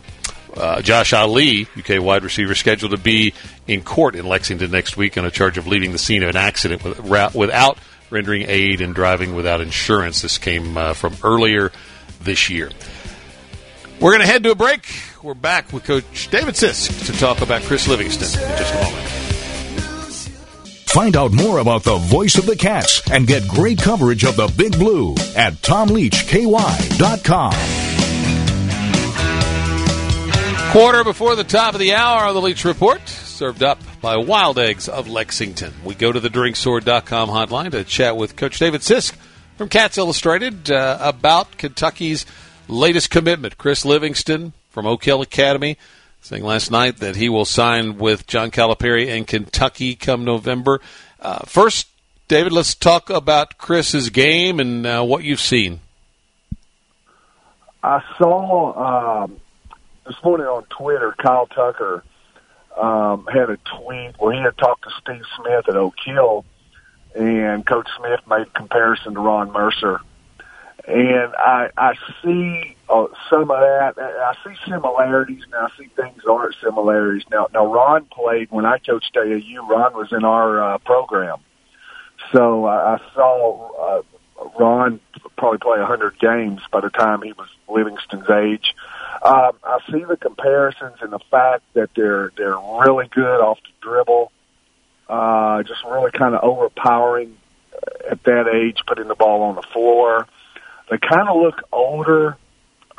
uh, 0.54 0.82
Josh 0.82 1.14
Ali, 1.14 1.66
UK 1.78 2.02
wide 2.02 2.22
receiver, 2.22 2.54
scheduled 2.54 2.90
to 2.90 2.98
be 2.98 3.32
in 3.66 3.80
court 3.80 4.14
in 4.14 4.26
Lexington 4.26 4.70
next 4.70 4.98
week 4.98 5.16
on 5.16 5.24
a 5.24 5.30
charge 5.30 5.56
of 5.56 5.66
leaving 5.66 5.92
the 5.92 5.98
scene 5.98 6.22
of 6.22 6.28
an 6.28 6.36
accident 6.36 6.84
with, 6.84 7.00
without 7.34 7.78
rendering 8.12 8.44
aid 8.46 8.80
and 8.80 8.94
driving 8.94 9.34
without 9.34 9.60
insurance. 9.60 10.22
This 10.22 10.38
came 10.38 10.76
uh, 10.76 10.94
from 10.94 11.16
earlier 11.24 11.72
this 12.20 12.50
year. 12.50 12.70
We're 14.00 14.12
going 14.12 14.20
to 14.20 14.26
head 14.26 14.42
to 14.44 14.50
a 14.50 14.54
break. 14.54 14.86
We're 15.22 15.34
back 15.34 15.72
with 15.72 15.84
Coach 15.84 16.28
David 16.30 16.54
Sisk 16.54 17.06
to 17.06 17.12
talk 17.18 17.40
about 17.40 17.62
Chris 17.62 17.88
Livingston 17.88 18.42
in 18.42 18.58
just 18.58 18.74
a 18.74 18.76
moment. 18.82 19.08
Find 20.92 21.16
out 21.16 21.32
more 21.32 21.58
about 21.60 21.84
the 21.84 21.96
voice 21.96 22.36
of 22.36 22.44
the 22.44 22.54
Cats 22.54 23.00
and 23.10 23.26
get 23.26 23.48
great 23.48 23.78
coverage 23.78 24.24
of 24.24 24.36
the 24.36 24.52
Big 24.58 24.72
Blue 24.72 25.14
at 25.34 25.54
TomLeachKY.com. 25.54 27.52
Quarter 30.72 31.04
before 31.04 31.34
the 31.34 31.44
top 31.44 31.72
of 31.72 31.80
the 31.80 31.94
hour 31.94 32.24
on 32.24 32.34
the 32.34 32.42
Leach 32.42 32.64
Report, 32.66 33.00
served 33.42 33.64
up 33.64 33.80
by 34.00 34.16
Wild 34.16 34.56
Eggs 34.56 34.88
of 34.88 35.08
Lexington. 35.08 35.74
We 35.84 35.96
go 35.96 36.12
to 36.12 36.20
the 36.20 36.28
drinksword.com 36.28 37.28
hotline 37.28 37.72
to 37.72 37.82
chat 37.82 38.16
with 38.16 38.36
Coach 38.36 38.60
David 38.60 38.82
Sisk 38.82 39.16
from 39.56 39.68
Cats 39.68 39.98
Illustrated 39.98 40.70
uh, 40.70 40.96
about 41.00 41.58
Kentucky's 41.58 42.24
latest 42.68 43.10
commitment. 43.10 43.58
Chris 43.58 43.84
Livingston 43.84 44.52
from 44.70 44.86
Oak 44.86 45.02
Hill 45.02 45.22
Academy 45.22 45.76
saying 46.20 46.44
last 46.44 46.70
night 46.70 46.98
that 46.98 47.16
he 47.16 47.28
will 47.28 47.44
sign 47.44 47.98
with 47.98 48.28
John 48.28 48.52
Calipari 48.52 49.08
in 49.08 49.24
Kentucky 49.24 49.96
come 49.96 50.24
November. 50.24 50.80
Uh, 51.18 51.40
first, 51.44 51.88
David, 52.28 52.52
let's 52.52 52.76
talk 52.76 53.10
about 53.10 53.58
Chris's 53.58 54.10
game 54.10 54.60
and 54.60 54.86
uh, 54.86 55.02
what 55.02 55.24
you've 55.24 55.40
seen. 55.40 55.80
I 57.82 58.04
saw 58.18 59.24
um, 59.24 59.40
this 60.06 60.14
morning 60.22 60.46
on 60.46 60.62
Twitter, 60.66 61.12
Kyle 61.18 61.46
Tucker 61.46 62.04
um, 62.80 63.26
had 63.26 63.50
a 63.50 63.58
tweet 63.58 64.14
where 64.18 64.34
he 64.34 64.40
had 64.40 64.56
talked 64.58 64.84
to 64.84 64.90
Steve 65.00 65.24
Smith 65.36 65.68
at 65.68 65.76
Oak 65.76 65.94
Hill, 66.04 66.44
and 67.14 67.66
Coach 67.66 67.88
Smith 67.98 68.20
made 68.28 68.52
comparison 68.54 69.14
to 69.14 69.20
Ron 69.20 69.52
Mercer. 69.52 70.00
And 70.86 71.32
I, 71.36 71.68
I 71.76 71.94
see 72.22 72.76
uh, 72.88 73.06
some 73.30 73.50
of 73.50 73.60
that. 73.60 73.94
I 73.98 74.34
see 74.44 74.56
similarities, 74.68 75.44
and 75.44 75.54
I 75.54 75.68
see 75.78 75.86
things 75.94 76.22
aren't 76.28 76.56
similarities. 76.62 77.24
Now, 77.30 77.46
now 77.54 77.66
Ron 77.66 78.06
played 78.06 78.50
when 78.50 78.66
I 78.66 78.78
coached 78.78 79.14
AAU. 79.14 79.68
Ron 79.68 79.94
was 79.94 80.12
in 80.12 80.24
our 80.24 80.74
uh, 80.74 80.78
program, 80.78 81.38
so 82.32 82.64
I, 82.64 82.96
I 82.96 83.00
saw 83.14 84.00
uh, 84.00 84.02
Ron 84.58 85.00
probably 85.36 85.58
play 85.58 85.80
a 85.80 85.86
hundred 85.86 86.18
games 86.18 86.60
by 86.70 86.80
the 86.80 86.90
time 86.90 87.22
he 87.22 87.32
was 87.32 87.48
Livingston's 87.68 88.28
age. 88.30 88.74
Um, 89.22 89.52
I 89.62 89.78
see 89.88 90.02
the 90.02 90.16
comparisons 90.16 90.96
and 91.00 91.12
the 91.12 91.20
fact 91.30 91.62
that 91.74 91.90
they're 91.94 92.32
they're 92.36 92.56
really 92.56 93.06
good 93.06 93.40
off 93.40 93.58
the 93.62 93.70
dribble, 93.80 94.32
uh, 95.08 95.62
just 95.62 95.84
really 95.84 96.10
kind 96.10 96.34
of 96.34 96.42
overpowering 96.42 97.36
at 98.10 98.20
that 98.24 98.48
age, 98.48 98.78
putting 98.84 99.06
the 99.06 99.14
ball 99.14 99.42
on 99.42 99.54
the 99.54 99.62
floor. 99.62 100.26
They 100.90 100.98
kind 100.98 101.28
of 101.28 101.40
look 101.40 101.62
older. 101.72 102.36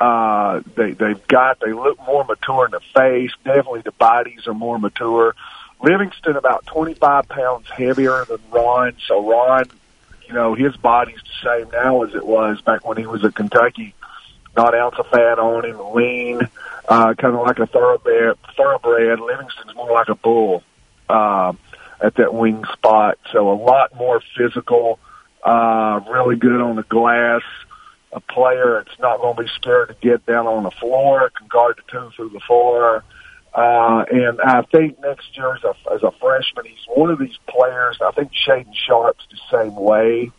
Uh, 0.00 0.62
they 0.74 0.92
they've 0.92 1.26
got 1.28 1.60
they 1.60 1.74
look 1.74 1.98
more 2.06 2.24
mature 2.24 2.64
in 2.64 2.70
the 2.70 2.80
face. 2.94 3.32
Definitely, 3.44 3.82
the 3.82 3.92
bodies 3.92 4.46
are 4.46 4.54
more 4.54 4.78
mature. 4.78 5.34
Livingston 5.82 6.36
about 6.36 6.64
25 6.64 7.28
pounds 7.28 7.68
heavier 7.68 8.24
than 8.24 8.38
Ron, 8.50 8.96
so 9.06 9.30
Ron, 9.30 9.64
you 10.26 10.32
know, 10.32 10.54
his 10.54 10.74
body's 10.78 11.20
the 11.20 11.60
same 11.60 11.70
now 11.70 12.02
as 12.04 12.14
it 12.14 12.24
was 12.26 12.62
back 12.62 12.86
when 12.86 12.96
he 12.96 13.04
was 13.04 13.22
at 13.24 13.34
Kentucky 13.34 13.94
not 14.56 14.74
ounce 14.74 14.96
of 14.98 15.06
fat 15.08 15.38
on 15.38 15.64
him, 15.64 15.78
lean, 15.94 16.40
uh, 16.88 17.14
kind 17.14 17.34
of 17.34 17.42
like 17.42 17.58
a 17.58 17.66
thoroughbred. 17.66 18.36
Thoroughbred. 18.56 19.20
Livingston's 19.20 19.74
more 19.74 19.92
like 19.92 20.08
a 20.08 20.14
bull 20.14 20.62
uh, 21.08 21.52
at 22.00 22.14
that 22.16 22.34
wing 22.34 22.64
spot, 22.72 23.18
so 23.32 23.50
a 23.50 23.58
lot 23.58 23.94
more 23.96 24.20
physical. 24.36 24.98
Uh, 25.42 26.00
really 26.08 26.36
good 26.36 26.60
on 26.60 26.76
the 26.76 26.82
glass. 26.84 27.42
A 28.12 28.20
player 28.20 28.82
that's 28.84 28.98
not 29.00 29.20
going 29.20 29.36
to 29.36 29.42
be 29.42 29.48
scared 29.56 29.88
to 29.88 29.96
get 30.00 30.24
down 30.24 30.46
on 30.46 30.62
the 30.62 30.70
floor, 30.70 31.30
can 31.36 31.48
guard 31.48 31.76
the 31.76 31.82
two 31.90 32.10
through 32.14 32.30
the 32.30 32.40
floor. 32.40 33.02
Uh, 33.52 34.04
and 34.10 34.40
I 34.40 34.62
think 34.62 35.00
next 35.00 35.36
year 35.36 35.54
as 35.54 35.64
a, 35.64 35.74
as 35.92 36.02
a 36.02 36.12
freshman, 36.20 36.64
he's 36.64 36.84
one 36.88 37.10
of 37.10 37.18
these 37.18 37.36
players. 37.48 37.98
I 38.00 38.12
think 38.12 38.30
Shaedon 38.32 38.74
Sharpe's 38.74 39.26
the 39.30 39.38
same 39.50 39.74
way 39.74 40.30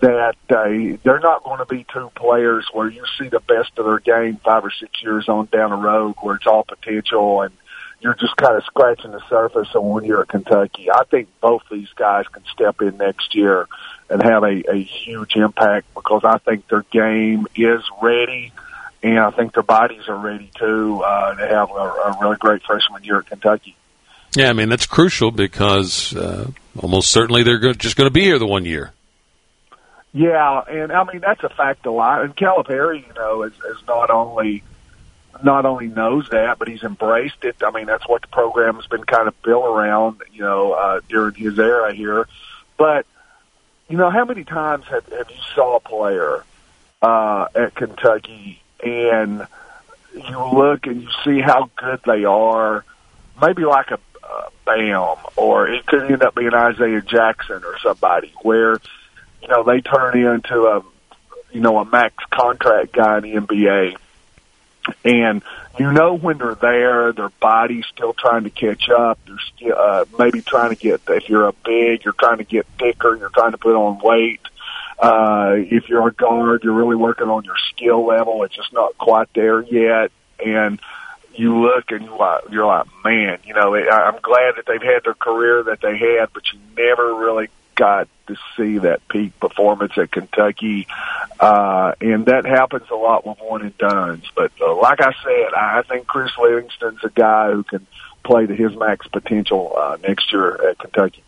that 0.00 0.36
uh, 0.50 0.98
they're 1.02 1.20
not 1.20 1.42
going 1.44 1.58
to 1.58 1.66
be 1.66 1.84
two 1.92 2.10
players 2.14 2.68
where 2.72 2.88
you 2.88 3.04
see 3.18 3.28
the 3.28 3.40
best 3.40 3.72
of 3.78 3.84
their 3.84 3.98
game 3.98 4.36
five 4.44 4.64
or 4.64 4.70
six 4.70 5.02
years 5.02 5.28
on 5.28 5.48
down 5.50 5.70
the 5.70 5.76
road 5.76 6.14
where 6.20 6.36
it's 6.36 6.46
all 6.46 6.64
potential 6.64 7.42
and 7.42 7.52
you're 8.00 8.14
just 8.14 8.36
kind 8.36 8.56
of 8.56 8.64
scratching 8.64 9.10
the 9.10 9.20
surface 9.28 9.68
of 9.74 9.82
when 9.82 10.04
you're 10.04 10.22
at 10.22 10.28
Kentucky. 10.28 10.88
I 10.90 11.02
think 11.10 11.28
both 11.40 11.62
these 11.70 11.88
guys 11.96 12.26
can 12.28 12.44
step 12.52 12.80
in 12.80 12.96
next 12.96 13.34
year 13.34 13.66
and 14.08 14.22
have 14.22 14.44
a, 14.44 14.70
a 14.70 14.80
huge 14.80 15.34
impact 15.34 15.92
because 15.94 16.22
I 16.24 16.38
think 16.38 16.68
their 16.68 16.84
game 16.92 17.46
is 17.56 17.82
ready 18.00 18.52
and 19.02 19.18
I 19.18 19.30
think 19.30 19.54
their 19.54 19.62
bodies 19.62 20.08
are 20.08 20.16
ready 20.16 20.50
too 20.56 21.02
uh, 21.04 21.34
to 21.34 21.46
have 21.46 21.70
a, 21.70 21.74
a 21.74 22.18
really 22.20 22.36
great 22.36 22.62
freshman 22.62 23.02
year 23.04 23.18
at 23.18 23.26
Kentucky. 23.26 23.76
Yeah, 24.36 24.50
I 24.50 24.52
mean 24.52 24.68
that's 24.68 24.86
crucial 24.86 25.30
because 25.30 26.14
uh, 26.14 26.50
almost 26.76 27.10
certainly 27.10 27.42
they're 27.42 27.74
just 27.74 27.96
going 27.96 28.08
to 28.08 28.12
be 28.12 28.22
here 28.22 28.38
the 28.38 28.46
one 28.46 28.64
year. 28.64 28.92
Yeah, 30.18 30.62
and 30.68 30.90
I 30.90 31.04
mean 31.04 31.20
that's 31.20 31.44
a 31.44 31.48
fact 31.48 31.86
a 31.86 31.92
lot. 31.92 32.24
And 32.24 32.36
Calipari, 32.36 33.06
you 33.06 33.14
know, 33.14 33.44
is, 33.44 33.52
is 33.52 33.86
not 33.86 34.10
only 34.10 34.64
not 35.44 35.64
only 35.64 35.86
knows 35.86 36.28
that, 36.30 36.58
but 36.58 36.66
he's 36.66 36.82
embraced 36.82 37.44
it. 37.44 37.62
I 37.64 37.70
mean, 37.70 37.86
that's 37.86 38.08
what 38.08 38.22
the 38.22 38.28
program 38.28 38.74
has 38.74 38.86
been 38.88 39.04
kind 39.04 39.28
of 39.28 39.40
built 39.42 39.64
around, 39.64 40.20
you 40.32 40.42
know, 40.42 40.72
uh, 40.72 41.00
during 41.08 41.36
his 41.36 41.56
era 41.56 41.94
here. 41.94 42.26
But 42.76 43.06
you 43.88 43.96
know, 43.96 44.10
how 44.10 44.24
many 44.24 44.42
times 44.42 44.86
have, 44.86 45.06
have 45.06 45.30
you 45.30 45.40
saw 45.54 45.76
a 45.76 45.80
player 45.80 46.42
uh, 47.00 47.46
at 47.54 47.76
Kentucky 47.76 48.60
and 48.84 49.46
you 50.12 50.44
look 50.52 50.88
and 50.88 51.00
you 51.00 51.08
see 51.24 51.40
how 51.40 51.70
good 51.76 52.00
they 52.04 52.24
are? 52.24 52.84
Maybe 53.40 53.64
like 53.64 53.92
a 53.92 54.00
uh, 54.24 54.48
Bam, 54.66 55.16
or 55.36 55.68
it 55.68 55.86
could 55.86 56.10
end 56.10 56.24
up 56.24 56.34
being 56.34 56.54
Isaiah 56.54 57.02
Jackson 57.02 57.62
or 57.62 57.78
somebody 57.78 58.32
where 58.42 58.80
you 59.42 59.48
know, 59.48 59.62
they 59.62 59.80
turn 59.80 60.16
into 60.18 60.66
a, 60.66 60.84
you 61.52 61.60
know, 61.60 61.78
a 61.78 61.84
max 61.84 62.14
contract 62.30 62.92
guy 62.92 63.18
in 63.18 63.22
the 63.22 63.34
NBA. 63.34 63.96
and 65.04 65.42
you 65.78 65.92
know 65.92 66.14
when 66.14 66.38
they're 66.38 66.54
there, 66.54 67.12
their 67.12 67.28
body's 67.40 67.86
still 67.86 68.12
trying 68.12 68.44
to 68.44 68.50
catch 68.50 68.88
up. 68.90 69.18
They're 69.26 69.36
still, 69.54 69.76
uh, 69.78 70.04
maybe 70.18 70.42
trying 70.42 70.70
to 70.70 70.76
get. 70.76 71.02
If 71.08 71.28
you're 71.28 71.46
a 71.46 71.52
big, 71.52 72.04
you're 72.04 72.14
trying 72.14 72.38
to 72.38 72.44
get 72.44 72.66
thicker. 72.78 73.14
You're 73.16 73.30
trying 73.30 73.52
to 73.52 73.58
put 73.58 73.76
on 73.76 74.00
weight. 74.00 74.40
Uh, 74.98 75.54
if 75.56 75.88
you're 75.88 76.08
a 76.08 76.12
guard, 76.12 76.64
you're 76.64 76.72
really 76.72 76.96
working 76.96 77.28
on 77.28 77.44
your 77.44 77.56
skill 77.70 78.04
level. 78.04 78.42
It's 78.42 78.56
just 78.56 78.72
not 78.72 78.98
quite 78.98 79.28
there 79.34 79.62
yet, 79.62 80.10
and 80.44 80.80
you 81.34 81.60
look 81.60 81.92
and 81.92 82.04
you're 82.04 82.18
like, 82.18 82.42
you're 82.50 82.66
like, 82.66 82.86
man, 83.04 83.38
you 83.44 83.54
know, 83.54 83.74
I'm 83.74 84.18
glad 84.20 84.56
that 84.56 84.64
they've 84.66 84.82
had 84.82 85.04
their 85.04 85.14
career 85.14 85.62
that 85.64 85.80
they 85.80 85.96
had, 85.96 86.32
but 86.34 86.42
you 86.52 86.58
never 86.76 87.14
really 87.14 87.48
got 87.78 88.08
to 88.26 88.36
see 88.56 88.78
that 88.78 89.06
peak 89.08 89.38
performance 89.38 89.92
at 89.96 90.10
Kentucky, 90.10 90.88
uh, 91.38 91.92
and 92.00 92.26
that 92.26 92.44
happens 92.44 92.90
a 92.90 92.96
lot 92.96 93.24
with 93.24 93.38
one 93.38 93.62
and 93.62 93.78
dones. 93.78 94.24
But 94.34 94.50
uh, 94.60 94.74
like 94.76 95.00
I 95.00 95.12
said, 95.24 95.54
I 95.56 95.82
think 95.82 96.06
Chris 96.06 96.32
Livingston's 96.38 97.02
a 97.04 97.10
guy 97.10 97.52
who 97.52 97.62
can 97.62 97.86
play 98.24 98.46
to 98.46 98.54
his 98.54 98.76
max 98.76 99.06
potential 99.06 99.74
uh, 99.78 99.96
next 100.06 100.32
year 100.32 100.70
at 100.70 100.78
Kentucky. 100.78 101.22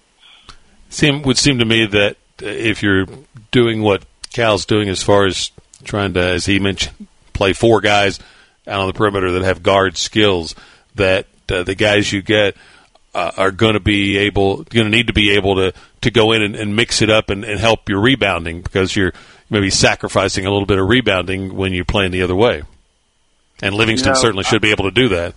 Seem 0.90 1.22
would 1.22 1.38
seem 1.38 1.60
to 1.60 1.64
me 1.64 1.86
that 1.86 2.16
if 2.40 2.82
you're 2.82 3.06
doing 3.52 3.80
what 3.80 4.04
Cal's 4.32 4.66
doing 4.66 4.88
as 4.88 5.02
far 5.02 5.26
as 5.26 5.52
trying 5.84 6.14
to, 6.14 6.20
as 6.20 6.44
he 6.44 6.58
mentioned, 6.58 7.06
play 7.32 7.52
four 7.52 7.80
guys 7.80 8.18
out 8.66 8.80
on 8.80 8.86
the 8.88 8.92
perimeter 8.92 9.32
that 9.32 9.42
have 9.42 9.62
guard 9.62 9.96
skills, 9.96 10.54
that 10.96 11.26
uh, 11.48 11.62
the 11.62 11.76
guys 11.76 12.12
you 12.12 12.22
get 12.22 12.56
uh, 13.14 13.33
are 13.37 13.51
going 13.51 13.75
to 13.75 13.81
be 13.81 14.18
able, 14.18 14.59
going 14.64 14.85
to 14.85 14.90
need 14.90 15.09
to 15.09 15.12
be 15.12 15.33
able 15.33 15.57
to 15.57 15.73
to 16.03 16.11
go 16.11 16.33
in 16.33 16.42
and, 16.42 16.57
and 16.57 16.75
mix 16.75 17.03
it 17.03 17.11
up 17.11 17.31
and, 17.31 17.44
and 17.44 17.61
help 17.61 17.88
your 17.88 18.01
rebounding 18.01 18.62
because 18.62 18.94
you're 18.96 19.12
maybe 19.51 19.70
sacrificing 19.70 20.46
a 20.46 20.51
little 20.51 20.66
bit 20.66 20.79
of 20.79 20.88
rebounding 20.88 21.55
when 21.55 21.73
you're 21.73 21.85
playing 21.85 22.12
the 22.12 22.23
other 22.23 22.37
way. 22.37 22.62
And 23.62 23.75
Livingston 23.75 24.11
You 24.11 24.14
know, 24.14 24.20
certainly 24.20 24.44
should 24.44 24.62
be 24.62 24.70
able 24.70 24.85
to 24.85 24.90
do 24.90 25.09
that. 25.09 25.35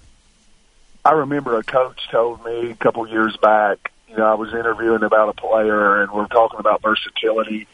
I 1.03 1.11
remember 1.11 1.57
a 1.57 1.63
coach 1.63 1.99
told 2.09 2.45
me 2.45 2.71
a 2.71 2.75
couple 2.75 3.05
years 3.07 3.35
back, 3.37 3.91
you 4.07 4.15
know, 4.15 4.25
I 4.25 4.35
was 4.35 4.53
interviewing 4.53 5.03
about 5.03 5.29
a 5.29 5.33
player 5.33 6.01
and 6.01 6.11
we 6.11 6.21
are 6.21 6.27
talking 6.27 6.59
about 6.59 6.81
versatility. 6.81 7.67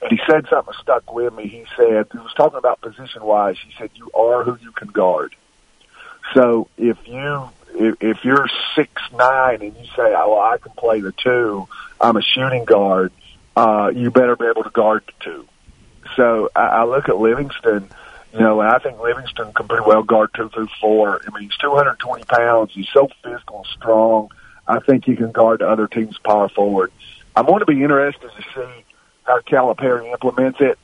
And 0.00 0.10
he 0.12 0.20
said 0.26 0.46
something 0.48 0.72
that 0.72 0.80
stuck 0.80 1.12
with 1.12 1.34
me. 1.34 1.46
He 1.46 1.64
said, 1.76 2.06
he 2.10 2.18
was 2.18 2.32
talking 2.34 2.56
about 2.56 2.80
position 2.80 3.22
wise. 3.22 3.56
He 3.62 3.74
said, 3.76 3.90
you 3.94 4.10
are 4.14 4.44
who 4.44 4.56
you 4.62 4.72
can 4.72 4.88
guard. 4.88 5.34
So 6.32 6.68
if 6.78 6.96
you, 7.06 7.50
if, 7.74 7.96
if 8.00 8.24
you're 8.24 8.46
six 8.74 8.90
nine 9.12 9.62
and 9.62 9.76
you 9.76 9.84
say, 9.96 10.14
oh, 10.14 10.34
well, 10.34 10.40
I 10.40 10.58
can 10.58 10.72
play 10.72 11.00
the 11.00 11.12
two, 11.12 11.68
I'm 12.00 12.16
a 12.16 12.22
shooting 12.22 12.64
guard, 12.64 13.12
uh, 13.56 13.92
you 13.94 14.10
better 14.10 14.36
be 14.36 14.46
able 14.46 14.64
to 14.64 14.70
guard 14.70 15.04
the 15.06 15.24
two. 15.24 15.48
So 16.16 16.50
I, 16.54 16.60
I 16.60 16.84
look 16.84 17.08
at 17.08 17.18
Livingston, 17.18 17.88
you 18.32 18.40
know, 18.40 18.60
and 18.60 18.70
I 18.70 18.78
think 18.78 19.00
Livingston 19.00 19.52
can 19.52 19.68
pretty 19.68 19.84
well 19.86 20.02
guard 20.02 20.30
two 20.34 20.48
through 20.48 20.68
four. 20.80 21.20
I 21.26 21.30
mean, 21.34 21.48
he's 21.48 21.56
220 21.58 22.24
pounds. 22.24 22.72
He's 22.72 22.88
so 22.92 23.08
physical 23.22 23.58
and 23.58 23.66
strong. 23.66 24.30
I 24.66 24.78
think 24.80 25.04
he 25.04 25.16
can 25.16 25.32
guard 25.32 25.60
the 25.60 25.68
other 25.68 25.88
team's 25.88 26.18
power 26.18 26.48
forward. 26.48 26.92
I'm 27.34 27.46
going 27.46 27.60
to 27.60 27.66
be 27.66 27.82
interested 27.82 28.30
to 28.30 28.42
see 28.54 28.84
how 29.24 29.40
Calipari 29.40 30.10
implements 30.10 30.60
it 30.60 30.78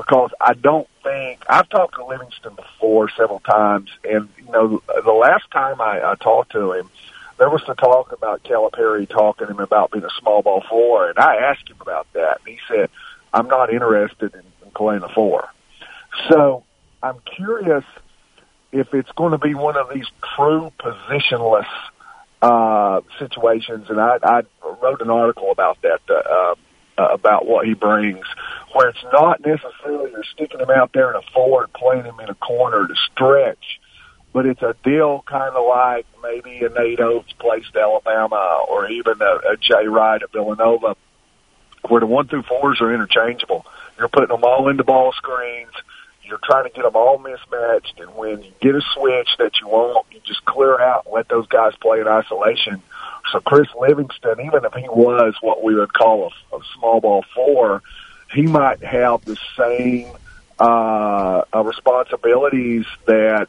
because 0.00 0.30
I 0.40 0.54
don't 0.54 0.88
think 1.02 1.44
I've 1.46 1.68
talked 1.68 1.96
to 1.96 2.06
Livingston 2.06 2.54
before 2.54 3.10
several 3.10 3.40
times, 3.40 3.90
and 4.02 4.30
you 4.38 4.50
know, 4.50 4.82
the 5.04 5.12
last 5.12 5.50
time 5.50 5.78
I, 5.78 6.00
I 6.02 6.14
talked 6.14 6.52
to 6.52 6.72
him, 6.72 6.88
there 7.38 7.50
was 7.50 7.62
the 7.66 7.74
talk 7.74 8.12
about 8.12 8.42
Calipari 8.42 9.06
talking 9.06 9.46
to 9.46 9.52
him 9.52 9.60
about 9.60 9.90
being 9.90 10.04
a 10.04 10.10
small 10.18 10.40
ball 10.40 10.64
four, 10.70 11.10
and 11.10 11.18
I 11.18 11.36
asked 11.36 11.68
him 11.68 11.76
about 11.80 12.06
that, 12.14 12.38
and 12.38 12.48
he 12.48 12.58
said, 12.66 12.88
"I'm 13.34 13.48
not 13.48 13.70
interested 13.70 14.32
in, 14.34 14.42
in 14.64 14.70
playing 14.74 15.02
a 15.02 15.08
four. 15.10 15.48
So 16.30 16.64
I'm 17.02 17.18
curious 17.36 17.84
if 18.72 18.94
it's 18.94 19.12
going 19.12 19.32
to 19.32 19.38
be 19.38 19.52
one 19.52 19.76
of 19.76 19.92
these 19.92 20.06
true 20.34 20.72
positionless 20.78 21.68
uh, 22.40 23.02
situations, 23.18 23.90
and 23.90 24.00
I, 24.00 24.16
I 24.22 24.42
wrote 24.80 25.02
an 25.02 25.10
article 25.10 25.50
about 25.50 25.76
that 25.82 26.00
uh, 26.08 26.54
uh, 27.00 27.08
about 27.12 27.46
what 27.46 27.66
he 27.66 27.74
brings, 27.74 28.26
where 28.72 28.88
it's 28.88 29.04
not 29.12 29.44
necessarily 29.44 30.10
you're 30.10 30.24
sticking 30.24 30.60
him 30.60 30.70
out 30.70 30.92
there 30.92 31.10
in 31.10 31.16
a 31.16 31.22
four 31.32 31.64
and 31.64 31.72
playing 31.72 32.04
him 32.04 32.20
in 32.20 32.28
a 32.28 32.34
corner 32.34 32.86
to 32.86 32.94
stretch, 33.12 33.80
but 34.32 34.46
it's 34.46 34.62
a 34.62 34.74
deal 34.84 35.24
kind 35.26 35.54
of 35.54 35.66
like 35.66 36.06
maybe 36.22 36.64
a 36.64 36.68
Nate 36.68 37.00
Oats 37.00 37.32
placed 37.38 37.74
Alabama 37.74 38.64
or 38.68 38.88
even 38.88 39.20
a, 39.20 39.52
a 39.52 39.56
Jay 39.56 39.86
Wright 39.86 40.22
at 40.22 40.32
Villanova, 40.32 40.96
where 41.88 42.00
the 42.00 42.06
one 42.06 42.28
through 42.28 42.42
fours 42.42 42.80
are 42.80 42.92
interchangeable. 42.92 43.66
You're 43.98 44.08
putting 44.08 44.28
them 44.28 44.44
all 44.44 44.68
into 44.68 44.84
ball 44.84 45.12
screens. 45.12 45.72
You're 46.22 46.40
trying 46.44 46.64
to 46.64 46.70
get 46.70 46.84
them 46.84 46.94
all 46.94 47.18
mismatched, 47.18 47.98
and 47.98 48.14
when 48.14 48.42
you 48.42 48.52
get 48.60 48.76
a 48.76 48.82
switch 48.94 49.30
that 49.38 49.60
you 49.60 49.66
want, 49.66 50.06
you 50.12 50.20
just 50.24 50.44
clear 50.44 50.80
out 50.80 51.06
and 51.06 51.14
let 51.14 51.28
those 51.28 51.48
guys 51.48 51.72
play 51.80 52.00
in 52.00 52.06
isolation. 52.06 52.80
So 53.32 53.40
Chris 53.40 53.66
Livingston, 53.78 54.40
even 54.40 54.64
if 54.64 54.72
he 54.74 54.88
was 54.88 55.34
what 55.40 55.64
we 55.64 55.74
would 55.74 55.92
call 55.92 56.30
a, 56.52 56.56
a 56.56 56.60
small 56.76 57.00
ball 57.00 57.24
four, 57.34 57.82
he 58.32 58.42
might 58.42 58.82
have 58.82 59.24
the 59.24 59.36
same 59.58 60.12
uh, 60.58 61.42
uh, 61.54 61.64
responsibilities 61.64 62.86
that, 63.06 63.48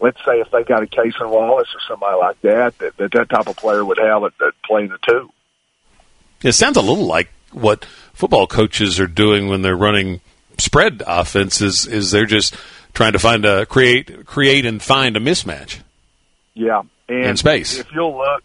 let's 0.00 0.18
say, 0.24 0.40
if 0.40 0.50
they 0.50 0.62
got 0.62 0.82
a 0.82 0.86
Cason 0.86 1.28
Wallace 1.28 1.68
or 1.74 1.80
somebody 1.88 2.16
like 2.16 2.40
that, 2.42 2.78
that 2.78 2.96
that, 2.96 3.12
that 3.12 3.28
type 3.30 3.48
of 3.48 3.56
player 3.56 3.84
would 3.84 3.98
have 3.98 4.24
at, 4.24 4.32
at 4.46 4.54
playing 4.64 4.88
the 4.88 4.98
two. 5.06 5.30
It 6.42 6.52
sounds 6.52 6.76
a 6.76 6.80
little 6.80 7.06
like 7.06 7.30
what 7.52 7.84
football 8.14 8.46
coaches 8.46 8.98
are 9.00 9.06
doing 9.06 9.48
when 9.48 9.62
they're 9.62 9.76
running 9.76 10.20
spread 10.58 11.02
offenses. 11.06 11.86
Is 11.86 12.10
they're 12.10 12.26
just 12.26 12.54
trying 12.94 13.12
to 13.12 13.18
find 13.18 13.44
a 13.44 13.66
create 13.66 14.26
create 14.26 14.66
and 14.66 14.82
find 14.82 15.16
a 15.16 15.20
mismatch. 15.20 15.80
Yeah, 16.54 16.82
and 17.08 17.24
In 17.24 17.36
space. 17.36 17.78
If 17.78 17.92
you'll 17.92 18.16
look, 18.16 18.42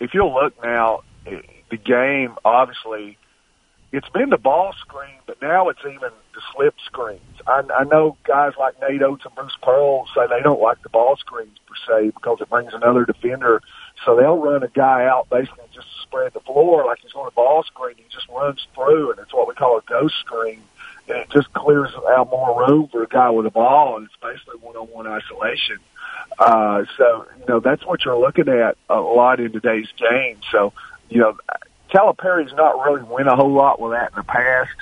if 0.00 0.14
you'll 0.14 0.34
look 0.34 0.62
now, 0.62 1.00
eh, 1.26 1.40
the 1.70 1.76
game 1.76 2.34
obviously 2.44 3.18
it's 3.94 4.08
been 4.08 4.30
the 4.30 4.38
ball 4.38 4.72
screen, 4.80 5.14
but 5.24 5.40
now 5.40 5.68
it's 5.68 5.78
even 5.80 6.10
the 6.34 6.40
slip 6.52 6.74
screens. 6.84 7.20
I, 7.46 7.62
I 7.72 7.84
know 7.84 8.16
guys 8.24 8.54
like 8.58 8.74
Nate 8.80 9.02
Oats 9.02 9.24
and 9.24 9.32
Bruce 9.36 9.56
Pearl 9.62 10.08
say 10.12 10.22
they 10.28 10.42
don't 10.42 10.60
like 10.60 10.82
the 10.82 10.88
ball 10.88 11.14
screens 11.16 11.56
per 11.64 11.74
se 11.86 12.10
because 12.10 12.40
it 12.40 12.50
brings 12.50 12.74
another 12.74 13.04
defender. 13.04 13.62
So 14.04 14.16
they'll 14.16 14.36
run 14.36 14.64
a 14.64 14.68
guy 14.68 15.04
out 15.06 15.30
basically 15.30 15.66
just 15.72 15.86
to 15.86 16.02
spread 16.02 16.32
the 16.32 16.40
floor 16.40 16.84
like 16.84 16.98
he's 17.02 17.14
on 17.14 17.28
a 17.28 17.30
ball 17.30 17.62
screen. 17.62 17.94
He 17.96 18.04
just 18.10 18.28
runs 18.28 18.66
through, 18.74 19.12
and 19.12 19.20
it's 19.20 19.32
what 19.32 19.46
we 19.46 19.54
call 19.54 19.78
a 19.78 19.82
ghost 19.82 20.16
screen. 20.18 20.60
And 21.06 21.18
it 21.18 21.30
just 21.30 21.52
clears 21.52 21.90
out 22.16 22.30
more 22.30 22.66
room 22.66 22.88
for 22.90 23.04
a 23.04 23.06
guy 23.06 23.30
with 23.30 23.46
a 23.46 23.50
ball, 23.50 23.96
and 23.96 24.06
it's 24.06 24.16
basically 24.20 24.58
one-on-one 24.60 25.06
isolation. 25.06 25.78
Uh, 26.36 26.84
so, 26.98 27.26
you 27.38 27.44
know, 27.48 27.60
that's 27.60 27.86
what 27.86 28.04
you're 28.04 28.18
looking 28.18 28.48
at 28.48 28.76
a 28.90 28.98
lot 28.98 29.38
in 29.38 29.52
today's 29.52 29.88
game. 29.96 30.38
So, 30.50 30.72
you 31.10 31.20
know, 31.20 31.36
Calipari's 31.94 32.52
not 32.54 32.84
really 32.84 33.02
win 33.04 33.28
a 33.28 33.36
whole 33.36 33.52
lot 33.52 33.80
with 33.80 33.92
that 33.92 34.10
in 34.10 34.16
the 34.16 34.24
past. 34.24 34.74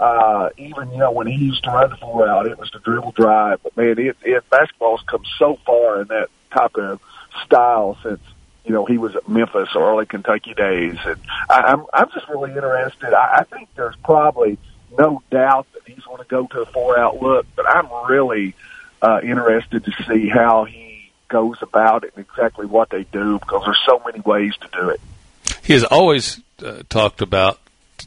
Uh, 0.00 0.50
even, 0.58 0.90
you 0.90 0.98
know, 0.98 1.12
when 1.12 1.28
he 1.28 1.36
used 1.36 1.62
to 1.62 1.70
run 1.70 1.90
the 1.90 1.96
four 1.96 2.28
out, 2.28 2.46
it 2.46 2.58
was 2.58 2.68
the 2.72 2.80
dribble 2.80 3.12
drive. 3.12 3.62
But 3.62 3.76
man, 3.76 3.98
it, 3.98 4.16
it 4.22 4.50
basketball's 4.50 5.02
come 5.06 5.22
so 5.38 5.60
far 5.64 6.02
in 6.02 6.08
that 6.08 6.28
type 6.52 6.74
of 6.74 7.00
style 7.44 7.96
since, 8.02 8.20
you 8.64 8.72
know, 8.72 8.84
he 8.84 8.98
was 8.98 9.14
at 9.14 9.28
Memphis 9.28 9.68
or 9.76 9.88
early 9.92 10.06
Kentucky 10.06 10.54
days. 10.54 10.96
And 11.04 11.20
I, 11.48 11.60
I'm, 11.60 11.86
I'm 11.94 12.10
just 12.12 12.28
really 12.28 12.50
interested. 12.50 13.14
I, 13.14 13.38
I 13.38 13.44
think 13.44 13.68
there's 13.76 13.96
probably 14.02 14.58
no 14.98 15.22
doubt 15.30 15.68
that 15.72 15.82
he's 15.86 16.02
going 16.04 16.18
to 16.18 16.28
go 16.28 16.48
to 16.48 16.62
a 16.62 16.66
four 16.66 16.98
out 16.98 17.22
look, 17.22 17.46
but 17.54 17.64
I'm 17.68 17.88
really, 18.08 18.54
uh, 19.00 19.20
interested 19.22 19.84
to 19.84 19.92
see 20.08 20.28
how 20.28 20.64
he 20.64 21.12
goes 21.28 21.58
about 21.62 22.02
it 22.02 22.14
and 22.16 22.26
exactly 22.26 22.66
what 22.66 22.90
they 22.90 23.04
do 23.04 23.38
because 23.38 23.62
there's 23.64 23.82
so 23.86 24.02
many 24.04 24.20
ways 24.20 24.54
to 24.62 24.68
do 24.72 24.88
it. 24.88 25.00
He 25.66 25.72
has 25.72 25.82
always 25.82 26.40
uh, 26.64 26.82
talked 26.88 27.20
about, 27.22 27.58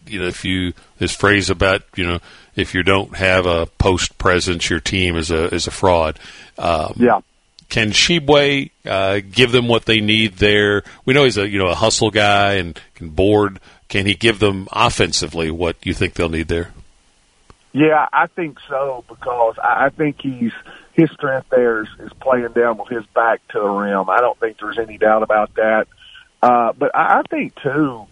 you 0.07 0.19
know, 0.19 0.27
if 0.27 0.45
you 0.45 0.73
this 0.97 1.13
phrase 1.13 1.49
about, 1.49 1.83
you 1.95 2.07
know, 2.07 2.19
if 2.55 2.73
you 2.73 2.83
don't 2.83 3.15
have 3.17 3.45
a 3.45 3.65
post 3.65 4.17
presence, 4.17 4.69
your 4.69 4.79
team 4.79 5.17
is 5.17 5.29
a 5.29 5.53
is 5.53 5.67
a 5.67 5.71
fraud. 5.71 6.17
Um, 6.57 6.93
Yeah. 6.95 7.19
Can 7.67 7.91
Tshiebwe 7.91 8.71
uh, 8.85 9.19
give 9.29 9.51
them 9.51 9.67
what 9.67 9.85
they 9.85 9.99
need 9.99 10.37
there? 10.37 10.83
We 11.05 11.13
know 11.13 11.25
he's 11.25 11.37
a 11.37 11.47
you 11.47 11.59
know 11.59 11.67
a 11.67 11.75
hustle 11.75 12.11
guy 12.11 12.53
and 12.53 12.79
can 12.95 13.09
board. 13.09 13.59
Can 13.89 14.05
he 14.05 14.13
give 14.13 14.39
them 14.39 14.67
offensively 14.71 15.51
what 15.51 15.75
you 15.83 15.93
think 15.93 16.13
they'll 16.13 16.29
need 16.29 16.47
there? 16.47 16.71
Yeah, 17.73 18.07
I 18.11 18.27
think 18.27 18.57
so 18.69 19.03
because 19.07 19.55
I 19.61 19.85
I 19.85 19.89
think 19.89 20.21
he's 20.21 20.53
his 20.93 21.11
strength 21.11 21.49
there 21.49 21.83
is, 21.83 21.89
is 21.99 22.11
playing 22.19 22.53
down 22.53 22.77
with 22.77 22.87
his 22.87 23.05
back 23.07 23.45
to 23.49 23.59
the 23.59 23.67
rim. 23.67 24.09
I 24.09 24.21
don't 24.21 24.39
think 24.39 24.59
there's 24.59 24.79
any 24.79 24.97
doubt 24.97 25.23
about 25.23 25.53
that. 25.55 25.87
Uh, 26.41 26.73
but 26.73 26.95
I, 26.95 27.19
I 27.19 27.21
think 27.29 27.55
too, 27.61 28.07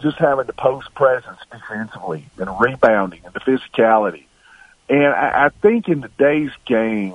just 0.00 0.18
having 0.18 0.46
the 0.46 0.52
post 0.52 0.94
presence 0.94 1.38
defensively 1.50 2.26
and 2.38 2.50
rebounding 2.60 3.22
and 3.24 3.34
the 3.34 3.40
physicality, 3.40 4.24
and 4.88 5.06
I, 5.06 5.46
I 5.46 5.48
think 5.48 5.88
in 5.88 6.02
today's 6.02 6.50
game, 6.66 7.14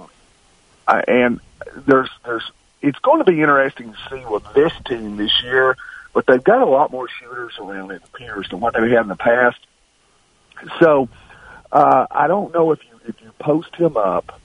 uh, 0.88 1.02
and 1.08 1.40
there's 1.76 2.10
there's 2.26 2.50
it's 2.82 3.00
going 3.00 3.24
to 3.24 3.32
be 3.32 3.42
interesting 3.42 3.94
to 3.94 3.98
see 4.10 4.26
with 4.26 4.44
this 4.54 4.72
team 4.86 5.18
this 5.18 5.44
year. 5.44 5.76
But 6.14 6.26
they've 6.26 6.44
got 6.44 6.64
a 6.64 6.66
lot 6.66 6.92
more 6.92 7.08
shooters 7.08 7.54
around 7.60 7.92
it 7.92 8.02
appears 8.04 8.50
than 8.50 8.60
what 8.60 8.74
they 8.74 8.90
had 8.90 9.02
in 9.02 9.08
the 9.08 9.16
past. 9.16 9.60
So 10.80 11.10
uh, 11.72 12.08
I 12.10 12.28
don't 12.28 12.54
know 12.54 12.72
if 12.72 12.80
you 12.84 13.00
if 13.08 13.22
you 13.22 13.32
post 13.40 13.76
him 13.76 13.98
up 13.98 14.40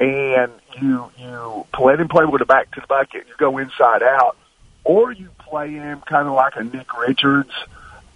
and 0.00 0.52
you 0.80 1.10
you 1.18 1.66
let 1.80 2.00
him 2.00 2.08
play 2.08 2.24
with 2.24 2.40
the 2.40 2.46
back 2.46 2.70
to 2.72 2.80
the 2.80 2.86
bucket, 2.86 3.26
you 3.26 3.34
go 3.38 3.58
inside 3.58 4.02
out, 4.02 4.36
or 4.84 5.12
you 5.12 5.30
play 5.48 5.70
him 5.70 6.02
kind 6.06 6.28
of 6.28 6.34
like 6.34 6.54
a 6.56 6.64
Nick 6.64 6.96
Richards 6.98 7.52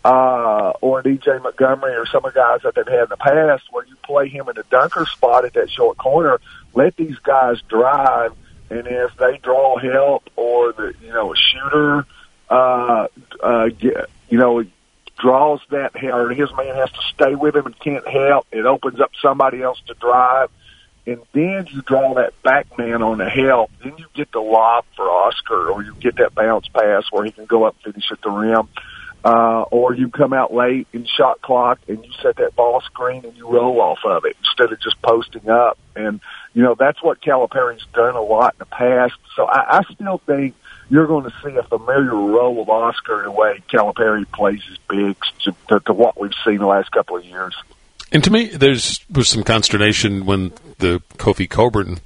uh, 0.04 0.72
or 0.80 1.02
EJ 1.02 1.42
Montgomery 1.42 1.94
or 1.94 2.06
some 2.06 2.24
of 2.24 2.34
the 2.34 2.40
guys 2.40 2.60
that 2.64 2.74
they've 2.74 2.86
had 2.86 3.04
in 3.04 3.08
the 3.10 3.16
past, 3.16 3.64
where 3.70 3.86
you 3.86 3.94
play 4.02 4.28
him 4.28 4.48
in 4.48 4.56
the 4.56 4.64
dunker 4.64 5.06
spot 5.06 5.44
at 5.44 5.54
that 5.54 5.70
short 5.70 5.96
corner, 5.96 6.40
let 6.74 6.96
these 6.96 7.18
guys 7.18 7.60
drive, 7.68 8.32
and 8.70 8.86
if 8.86 9.16
they 9.16 9.38
draw 9.38 9.78
help 9.78 10.28
or 10.36 10.72
the 10.72 10.94
you 11.02 11.12
know 11.12 11.32
a 11.32 11.36
shooter, 11.36 12.06
uh, 12.48 13.06
uh, 13.42 13.68
get, 13.68 14.08
you 14.28 14.38
know 14.38 14.64
draws 15.18 15.60
that 15.70 15.94
or 16.02 16.30
his 16.30 16.50
man 16.56 16.74
has 16.74 16.90
to 16.90 17.00
stay 17.14 17.34
with 17.34 17.54
him 17.54 17.66
and 17.66 17.78
can't 17.78 18.08
help, 18.08 18.46
it 18.50 18.66
opens 18.66 18.98
up 18.98 19.12
somebody 19.20 19.62
else 19.62 19.80
to 19.86 19.94
drive 19.94 20.50
and 21.07 21.20
then 21.32 21.66
you 21.70 21.82
draw 21.82 22.14
that 22.14 22.40
back 22.42 22.78
man 22.78 23.03
on 23.03 23.18
the 23.18 23.28
help, 23.28 23.70
then 23.82 23.94
you 23.98 24.07
get 24.14 24.30
the 24.30 24.40
lob 24.40 24.84
for 24.94 25.03
Oscar, 25.03 25.70
or 25.70 25.82
you 25.82 25.94
get 25.96 26.16
that 26.16 26.34
bounce 26.34 26.68
pass 26.68 27.05
where 27.11 27.24
he 27.24 27.32
can 27.32 27.46
go 27.46 27.64
up 27.64 27.74
and 27.84 27.94
finish 27.94 28.11
at 28.12 28.20
the 28.22 28.30
rim, 28.30 28.68
uh, 29.24 29.62
or 29.70 29.94
you 29.94 30.09
come 30.09 30.32
out 30.32 30.53
late 30.53 30.86
in 30.92 31.05
shot 31.05 31.40
clock 31.42 31.80
and 31.88 32.05
you 32.05 32.12
set 32.22 32.36
that 32.36 32.55
ball 32.55 32.80
screen 32.82 33.24
and 33.24 33.36
you 33.36 33.48
roll 33.48 33.80
off 33.80 33.98
of 34.05 34.24
it 34.24 34.36
instead 34.38 34.72
of 34.72 34.80
just 34.80 35.00
posting 35.03 35.48
up. 35.48 35.78
And 35.94 36.20
you 36.55 36.62
know 36.62 36.74
that's 36.78 37.03
what 37.03 37.20
Calipari's 37.20 37.84
done 37.92 38.14
a 38.14 38.22
lot 38.22 38.55
in 38.55 38.59
the 38.61 38.66
past. 38.66 39.14
So 39.36 39.46
I, 39.46 39.78
I 39.78 39.82
still 39.92 40.18
think 40.18 40.55
you're 40.88 41.07
going 41.07 41.24
to 41.24 41.34
see 41.42 41.57
a 41.57 41.62
familiar 41.62 42.14
role 42.14 42.61
of 42.62 42.68
Oscar 42.68 43.20
in 43.20 43.24
the 43.26 43.30
way 43.32 43.62
Calipari 43.68 44.30
plays 44.30 44.62
his 44.68 44.78
bigs 44.88 45.32
to, 45.44 45.55
to, 45.68 45.80
to 45.80 45.92
what 45.92 46.20
we've 46.20 46.34
seen 46.44 46.59
the 46.59 46.66
last 46.66 46.90
couple 46.92 47.16
of 47.16 47.24
years. 47.24 47.55
And 48.12 48.22
to 48.24 48.30
me, 48.30 48.46
there's 48.46 49.00
was 49.10 49.28
some 49.28 49.42
consternation 49.42 50.26
when 50.26 50.52
the 50.78 51.02
Kofi 51.16 51.48
Cockburn 51.48 51.98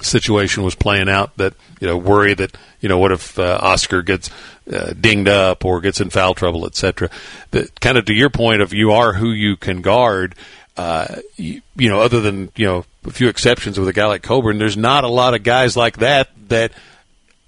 situation 0.00 0.62
was 0.62 0.76
playing 0.76 1.08
out. 1.08 1.36
That 1.36 1.54
you 1.80 1.88
know, 1.88 1.96
worry 1.96 2.34
that 2.34 2.56
you 2.80 2.88
know, 2.88 2.98
what 2.98 3.10
if 3.10 3.36
uh, 3.38 3.58
Oscar 3.60 4.02
gets 4.02 4.30
uh, 4.72 4.92
dinged 4.98 5.28
up 5.28 5.64
or 5.64 5.80
gets 5.80 6.00
in 6.00 6.10
foul 6.10 6.34
trouble, 6.34 6.66
etc. 6.66 7.10
That 7.50 7.80
kind 7.80 7.98
of 7.98 8.04
to 8.04 8.14
your 8.14 8.30
point 8.30 8.62
of 8.62 8.72
you 8.72 8.92
are 8.92 9.12
who 9.12 9.30
you 9.30 9.56
can 9.56 9.82
guard. 9.82 10.36
Uh, 10.76 11.16
you, 11.36 11.62
you 11.76 11.88
know, 11.88 12.00
other 12.00 12.20
than 12.20 12.50
you 12.54 12.66
know 12.66 12.84
a 13.04 13.10
few 13.10 13.28
exceptions 13.28 13.78
with 13.78 13.88
a 13.88 13.92
guy 13.92 14.06
like 14.06 14.22
Cockburn, 14.22 14.58
there's 14.58 14.76
not 14.76 15.02
a 15.02 15.08
lot 15.08 15.34
of 15.34 15.42
guys 15.42 15.76
like 15.76 15.98
that 15.98 16.28
that 16.48 16.72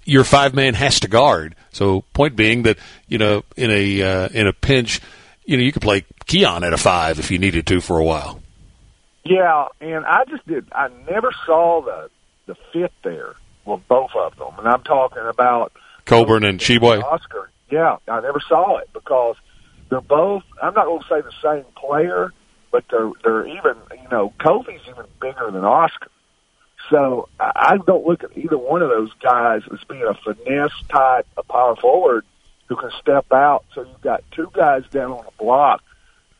your 0.03 0.25
five 0.25 0.53
man 0.53 0.73
has 0.73 0.99
to 1.01 1.07
guard. 1.07 1.55
So, 1.71 2.01
point 2.13 2.35
being 2.35 2.63
that 2.63 2.77
you 3.07 3.17
know, 3.17 3.43
in 3.55 3.71
a 3.71 4.01
uh, 4.01 4.29
in 4.33 4.47
a 4.47 4.53
pinch 4.53 4.99
you 5.47 5.57
know, 5.57 5.63
you 5.63 5.71
could 5.71 5.81
play 5.81 6.05
Keion 6.25 6.63
at 6.63 6.73
a 6.73 6.77
five 6.77 7.17
if 7.17 7.31
you 7.31 7.39
needed 7.39 7.65
to 7.67 7.81
for 7.81 7.97
a 7.97 8.03
while. 8.03 8.39
Yeah, 9.25 9.65
and 9.81 10.05
I 10.05 10.25
just 10.29 10.45
did. 10.45 10.67
I 10.71 10.89
never 11.09 11.31
saw 11.45 11.81
the 11.81 12.09
the 12.45 12.55
fit 12.71 12.91
there 13.03 13.33
with 13.65 13.85
both 13.87 14.11
of 14.15 14.37
them, 14.37 14.53
and 14.59 14.67
I'm 14.67 14.83
talking 14.83 15.23
about 15.27 15.73
Cockburn 16.05 16.45
and 16.45 16.59
Tshiebwe. 16.59 17.03
Oscar. 17.03 17.49
Yeah, 17.69 17.97
I 18.07 18.21
never 18.21 18.39
saw 18.47 18.77
it 18.77 18.89
because 18.93 19.35
they're 19.89 19.99
both. 20.01 20.43
I'm 20.61 20.73
not 20.73 20.85
going 20.85 21.01
to 21.01 21.07
say 21.09 21.21
the 21.21 21.33
same 21.43 21.65
player, 21.75 22.33
but 22.71 22.83
they're 22.91 23.11
they're 23.23 23.47
even. 23.47 23.75
You 23.91 24.09
know, 24.11 24.33
Kofi's 24.39 24.81
even 24.89 25.05
bigger 25.21 25.49
than 25.51 25.63
Oscar. 25.63 26.11
So 26.89 27.27
I 27.39 27.77
don't 27.85 28.05
look 28.05 28.23
at 28.23 28.37
either 28.37 28.57
one 28.57 28.81
of 28.81 28.89
those 28.89 29.11
guys 29.21 29.61
as 29.73 29.79
being 29.89 30.03
a 30.03 30.13
finesse 30.13 30.71
type, 30.89 31.27
a 31.37 31.43
power 31.43 31.75
forward 31.75 32.25
who 32.67 32.75
can 32.75 32.91
step 33.01 33.31
out. 33.31 33.65
So 33.73 33.81
you've 33.81 34.01
got 34.01 34.23
two 34.31 34.49
guys 34.53 34.83
down 34.91 35.11
on 35.11 35.25
the 35.25 35.31
block. 35.37 35.83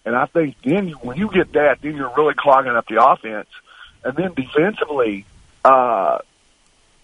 And 0.05 0.15
I 0.15 0.25
think 0.25 0.55
then 0.63 0.87
you, 0.87 0.95
when 0.95 1.17
you 1.17 1.29
get 1.29 1.53
that, 1.53 1.81
then 1.81 1.95
you're 1.95 2.13
really 2.15 2.33
clogging 2.33 2.71
up 2.71 2.87
the 2.87 3.03
offense. 3.03 3.49
And 4.03 4.15
then 4.15 4.33
defensively, 4.33 5.25
uh, 5.65 6.19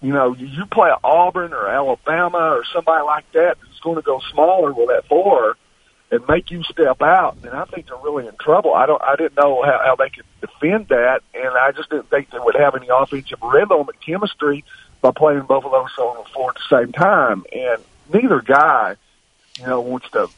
you 0.02 0.14
know, 0.14 0.36
you 0.36 0.66
play 0.66 0.92
Auburn 1.04 1.54
or 1.54 1.68
Alabama 1.68 2.38
or 2.38 2.64
somebody 2.74 3.04
like 3.04 3.30
that 3.34 3.58
who's 3.60 3.80
going 3.80 3.96
to 3.96 4.02
go 4.02 4.22
smaller 4.32 4.72
with 4.74 4.88
that 4.90 5.06
four 5.08 5.58
and 6.12 6.28
make 6.28 6.52
you 6.52 6.64
step 6.64 7.02
out. 7.02 7.38
And 7.44 7.52
I 7.52 7.66
think 7.66 7.88
they're 7.88 7.98
really 7.98 8.28
in 8.28 8.36
trouble. 8.36 8.74
I 8.74 8.86
don't, 8.86 9.02
I 9.02 9.16
didn't 9.16 9.36
know 9.36 9.64
how, 9.64 9.82
how 9.84 9.96
they 9.96 10.10
could 10.10 10.26
defend 10.42 10.90
that, 10.90 11.22
and 11.34 11.58
I 11.58 11.72
just 11.72 11.90
didn't 11.90 12.10
think 12.10 12.30
they 12.30 12.40
would 12.40 12.56
have 12.56 12.76
any 12.76 12.88
offensive 12.88 13.40
rhythm 13.42 13.88
and 13.88 14.02
chemistry 14.06 14.64
by 15.02 15.12
playing 15.12 15.42
both 15.42 15.66
of 15.66 15.72
those 15.72 15.90
on 15.98 16.24
the 16.24 16.30
floor 16.30 16.52
at 16.52 16.56
the 16.56 16.78
same 16.78 16.92
time. 16.92 17.46
And 17.52 17.82
neither 18.14 18.42
guy 18.42 18.98
you 19.60 19.68
know, 19.68 19.82
wants 19.82 20.10
to 20.12 20.30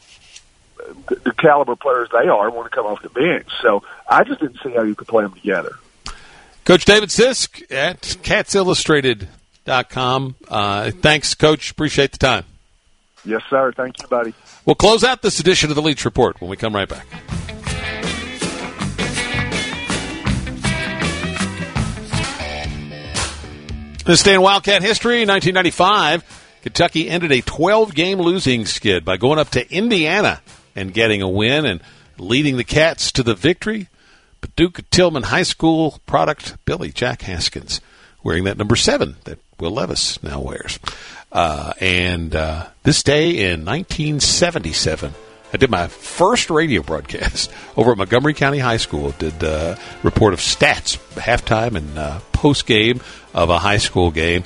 the 1.24 1.32
caliber 1.32 1.74
players 1.74 2.08
they 2.12 2.28
are 2.28 2.50
want 2.50 2.70
to 2.70 2.74
come 2.74 2.84
off 2.86 3.02
the 3.02 3.08
bench. 3.08 3.48
So 3.62 3.82
I 4.08 4.22
just 4.24 4.40
didn't 4.40 4.58
see 4.62 4.72
how 4.72 4.82
you 4.82 4.94
could 4.94 5.08
play 5.08 5.24
them 5.24 5.32
together. 5.32 5.72
Coach 6.64 6.84
David 6.84 7.08
Sisk 7.10 7.62
at 7.72 8.00
catsillustrated.com. 8.02 10.34
Uh, 10.48 10.90
thanks, 10.90 11.34
Coach. 11.34 11.70
Appreciate 11.70 12.10
the 12.12 12.18
time. 12.18 12.44
Yes, 13.24 13.42
sir. 13.50 13.72
Thank 13.72 14.02
you, 14.02 14.08
buddy. 14.08 14.34
We'll 14.64 14.76
close 14.76 15.04
out 15.04 15.22
this 15.22 15.40
edition 15.40 15.70
of 15.70 15.76
the 15.76 15.82
Leach 15.82 16.04
Report 16.04 16.40
when 16.40 16.50
we 16.50 16.56
come 16.56 16.74
right 16.74 16.88
back. 16.88 17.06
This 24.04 24.22
day 24.22 24.34
in 24.34 24.40
Wildcat 24.40 24.82
history, 24.82 25.26
1995. 25.26 26.35
Kentucky 26.66 27.08
ended 27.08 27.30
a 27.30 27.42
12 27.42 27.94
game 27.94 28.18
losing 28.18 28.66
skid 28.66 29.04
by 29.04 29.16
going 29.16 29.38
up 29.38 29.50
to 29.50 29.72
Indiana 29.72 30.42
and 30.74 30.92
getting 30.92 31.22
a 31.22 31.28
win 31.28 31.64
and 31.64 31.80
leading 32.18 32.56
the 32.56 32.64
Cats 32.64 33.12
to 33.12 33.22
the 33.22 33.36
victory. 33.36 33.86
Paducah 34.40 34.82
Tilghman 34.82 35.26
High 35.26 35.44
School 35.44 36.00
product 36.06 36.56
Billy 36.64 36.90
Jack 36.90 37.22
Haskins 37.22 37.80
wearing 38.24 38.42
that 38.44 38.58
number 38.58 38.74
seven 38.74 39.14
that 39.26 39.38
Will 39.60 39.70
Levis 39.70 40.20
now 40.24 40.40
wears. 40.40 40.80
Uh, 41.30 41.72
and 41.80 42.34
uh, 42.34 42.66
this 42.82 43.04
day 43.04 43.52
in 43.52 43.64
1977, 43.64 45.14
I 45.52 45.56
did 45.58 45.70
my 45.70 45.86
first 45.86 46.50
radio 46.50 46.82
broadcast 46.82 47.48
over 47.76 47.92
at 47.92 47.98
Montgomery 47.98 48.34
County 48.34 48.58
High 48.58 48.78
School. 48.78 49.12
Did 49.20 49.40
a 49.44 49.48
uh, 49.48 49.76
report 50.02 50.32
of 50.32 50.40
stats, 50.40 50.98
halftime 51.14 51.76
and 51.76 51.96
uh, 51.96 52.18
post 52.32 52.66
game 52.66 53.02
of 53.32 53.50
a 53.50 53.58
high 53.60 53.78
school 53.78 54.10
game. 54.10 54.42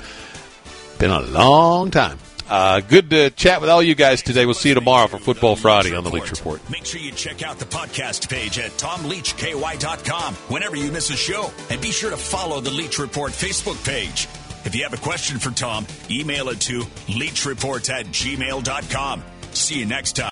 Been 1.01 1.11
a 1.11 1.21
long 1.23 1.91
time. 1.91 2.19
Uh, 2.47 2.81
good 2.81 3.09
to 3.09 3.31
chat 3.31 3.63
with 3.63 3.71
all 3.71 3.83
you 3.83 3.95
guys 3.95 4.23
today. 4.23 4.45
We'll 4.45 4.53
see 4.53 4.69
you 4.69 4.75
tomorrow 4.75 5.07
for 5.07 5.19
Football 5.19 5.57
Friday 5.57 5.95
on 5.95 6.05
the 6.05 6.11
Leach 6.11 6.31
Report. 6.31 6.61
Make 6.69 6.85
sure 6.85 7.01
you 7.01 7.11
check 7.13 7.43
out 7.43 7.59
the 7.59 7.65
podcast 7.65 8.29
page 8.29 8.59
at 8.59 8.73
tomleachky.com 8.73 10.35
whenever 10.35 10.77
you 10.77 10.93
miss 10.93 11.09
a 11.09 11.17
show. 11.17 11.51
And 11.71 11.81
be 11.81 11.91
sure 11.91 12.11
to 12.11 12.19
follow 12.19 12.61
the 12.61 12.71
Leach 12.71 12.99
Report 12.99 13.33
Facebook 13.33 13.83
page. 13.87 14.29
If 14.67 14.75
you 14.75 14.83
have 14.83 14.93
a 14.93 14.99
question 14.99 15.39
for 15.39 15.51
Tom, 15.53 15.87
email 16.11 16.51
it 16.51 16.61
to 16.63 16.81
leachreport 17.07 17.89
at 17.89 18.07
gmail.com. 18.07 19.23
See 19.53 19.79
you 19.79 19.87
next 19.87 20.17
time. 20.17 20.29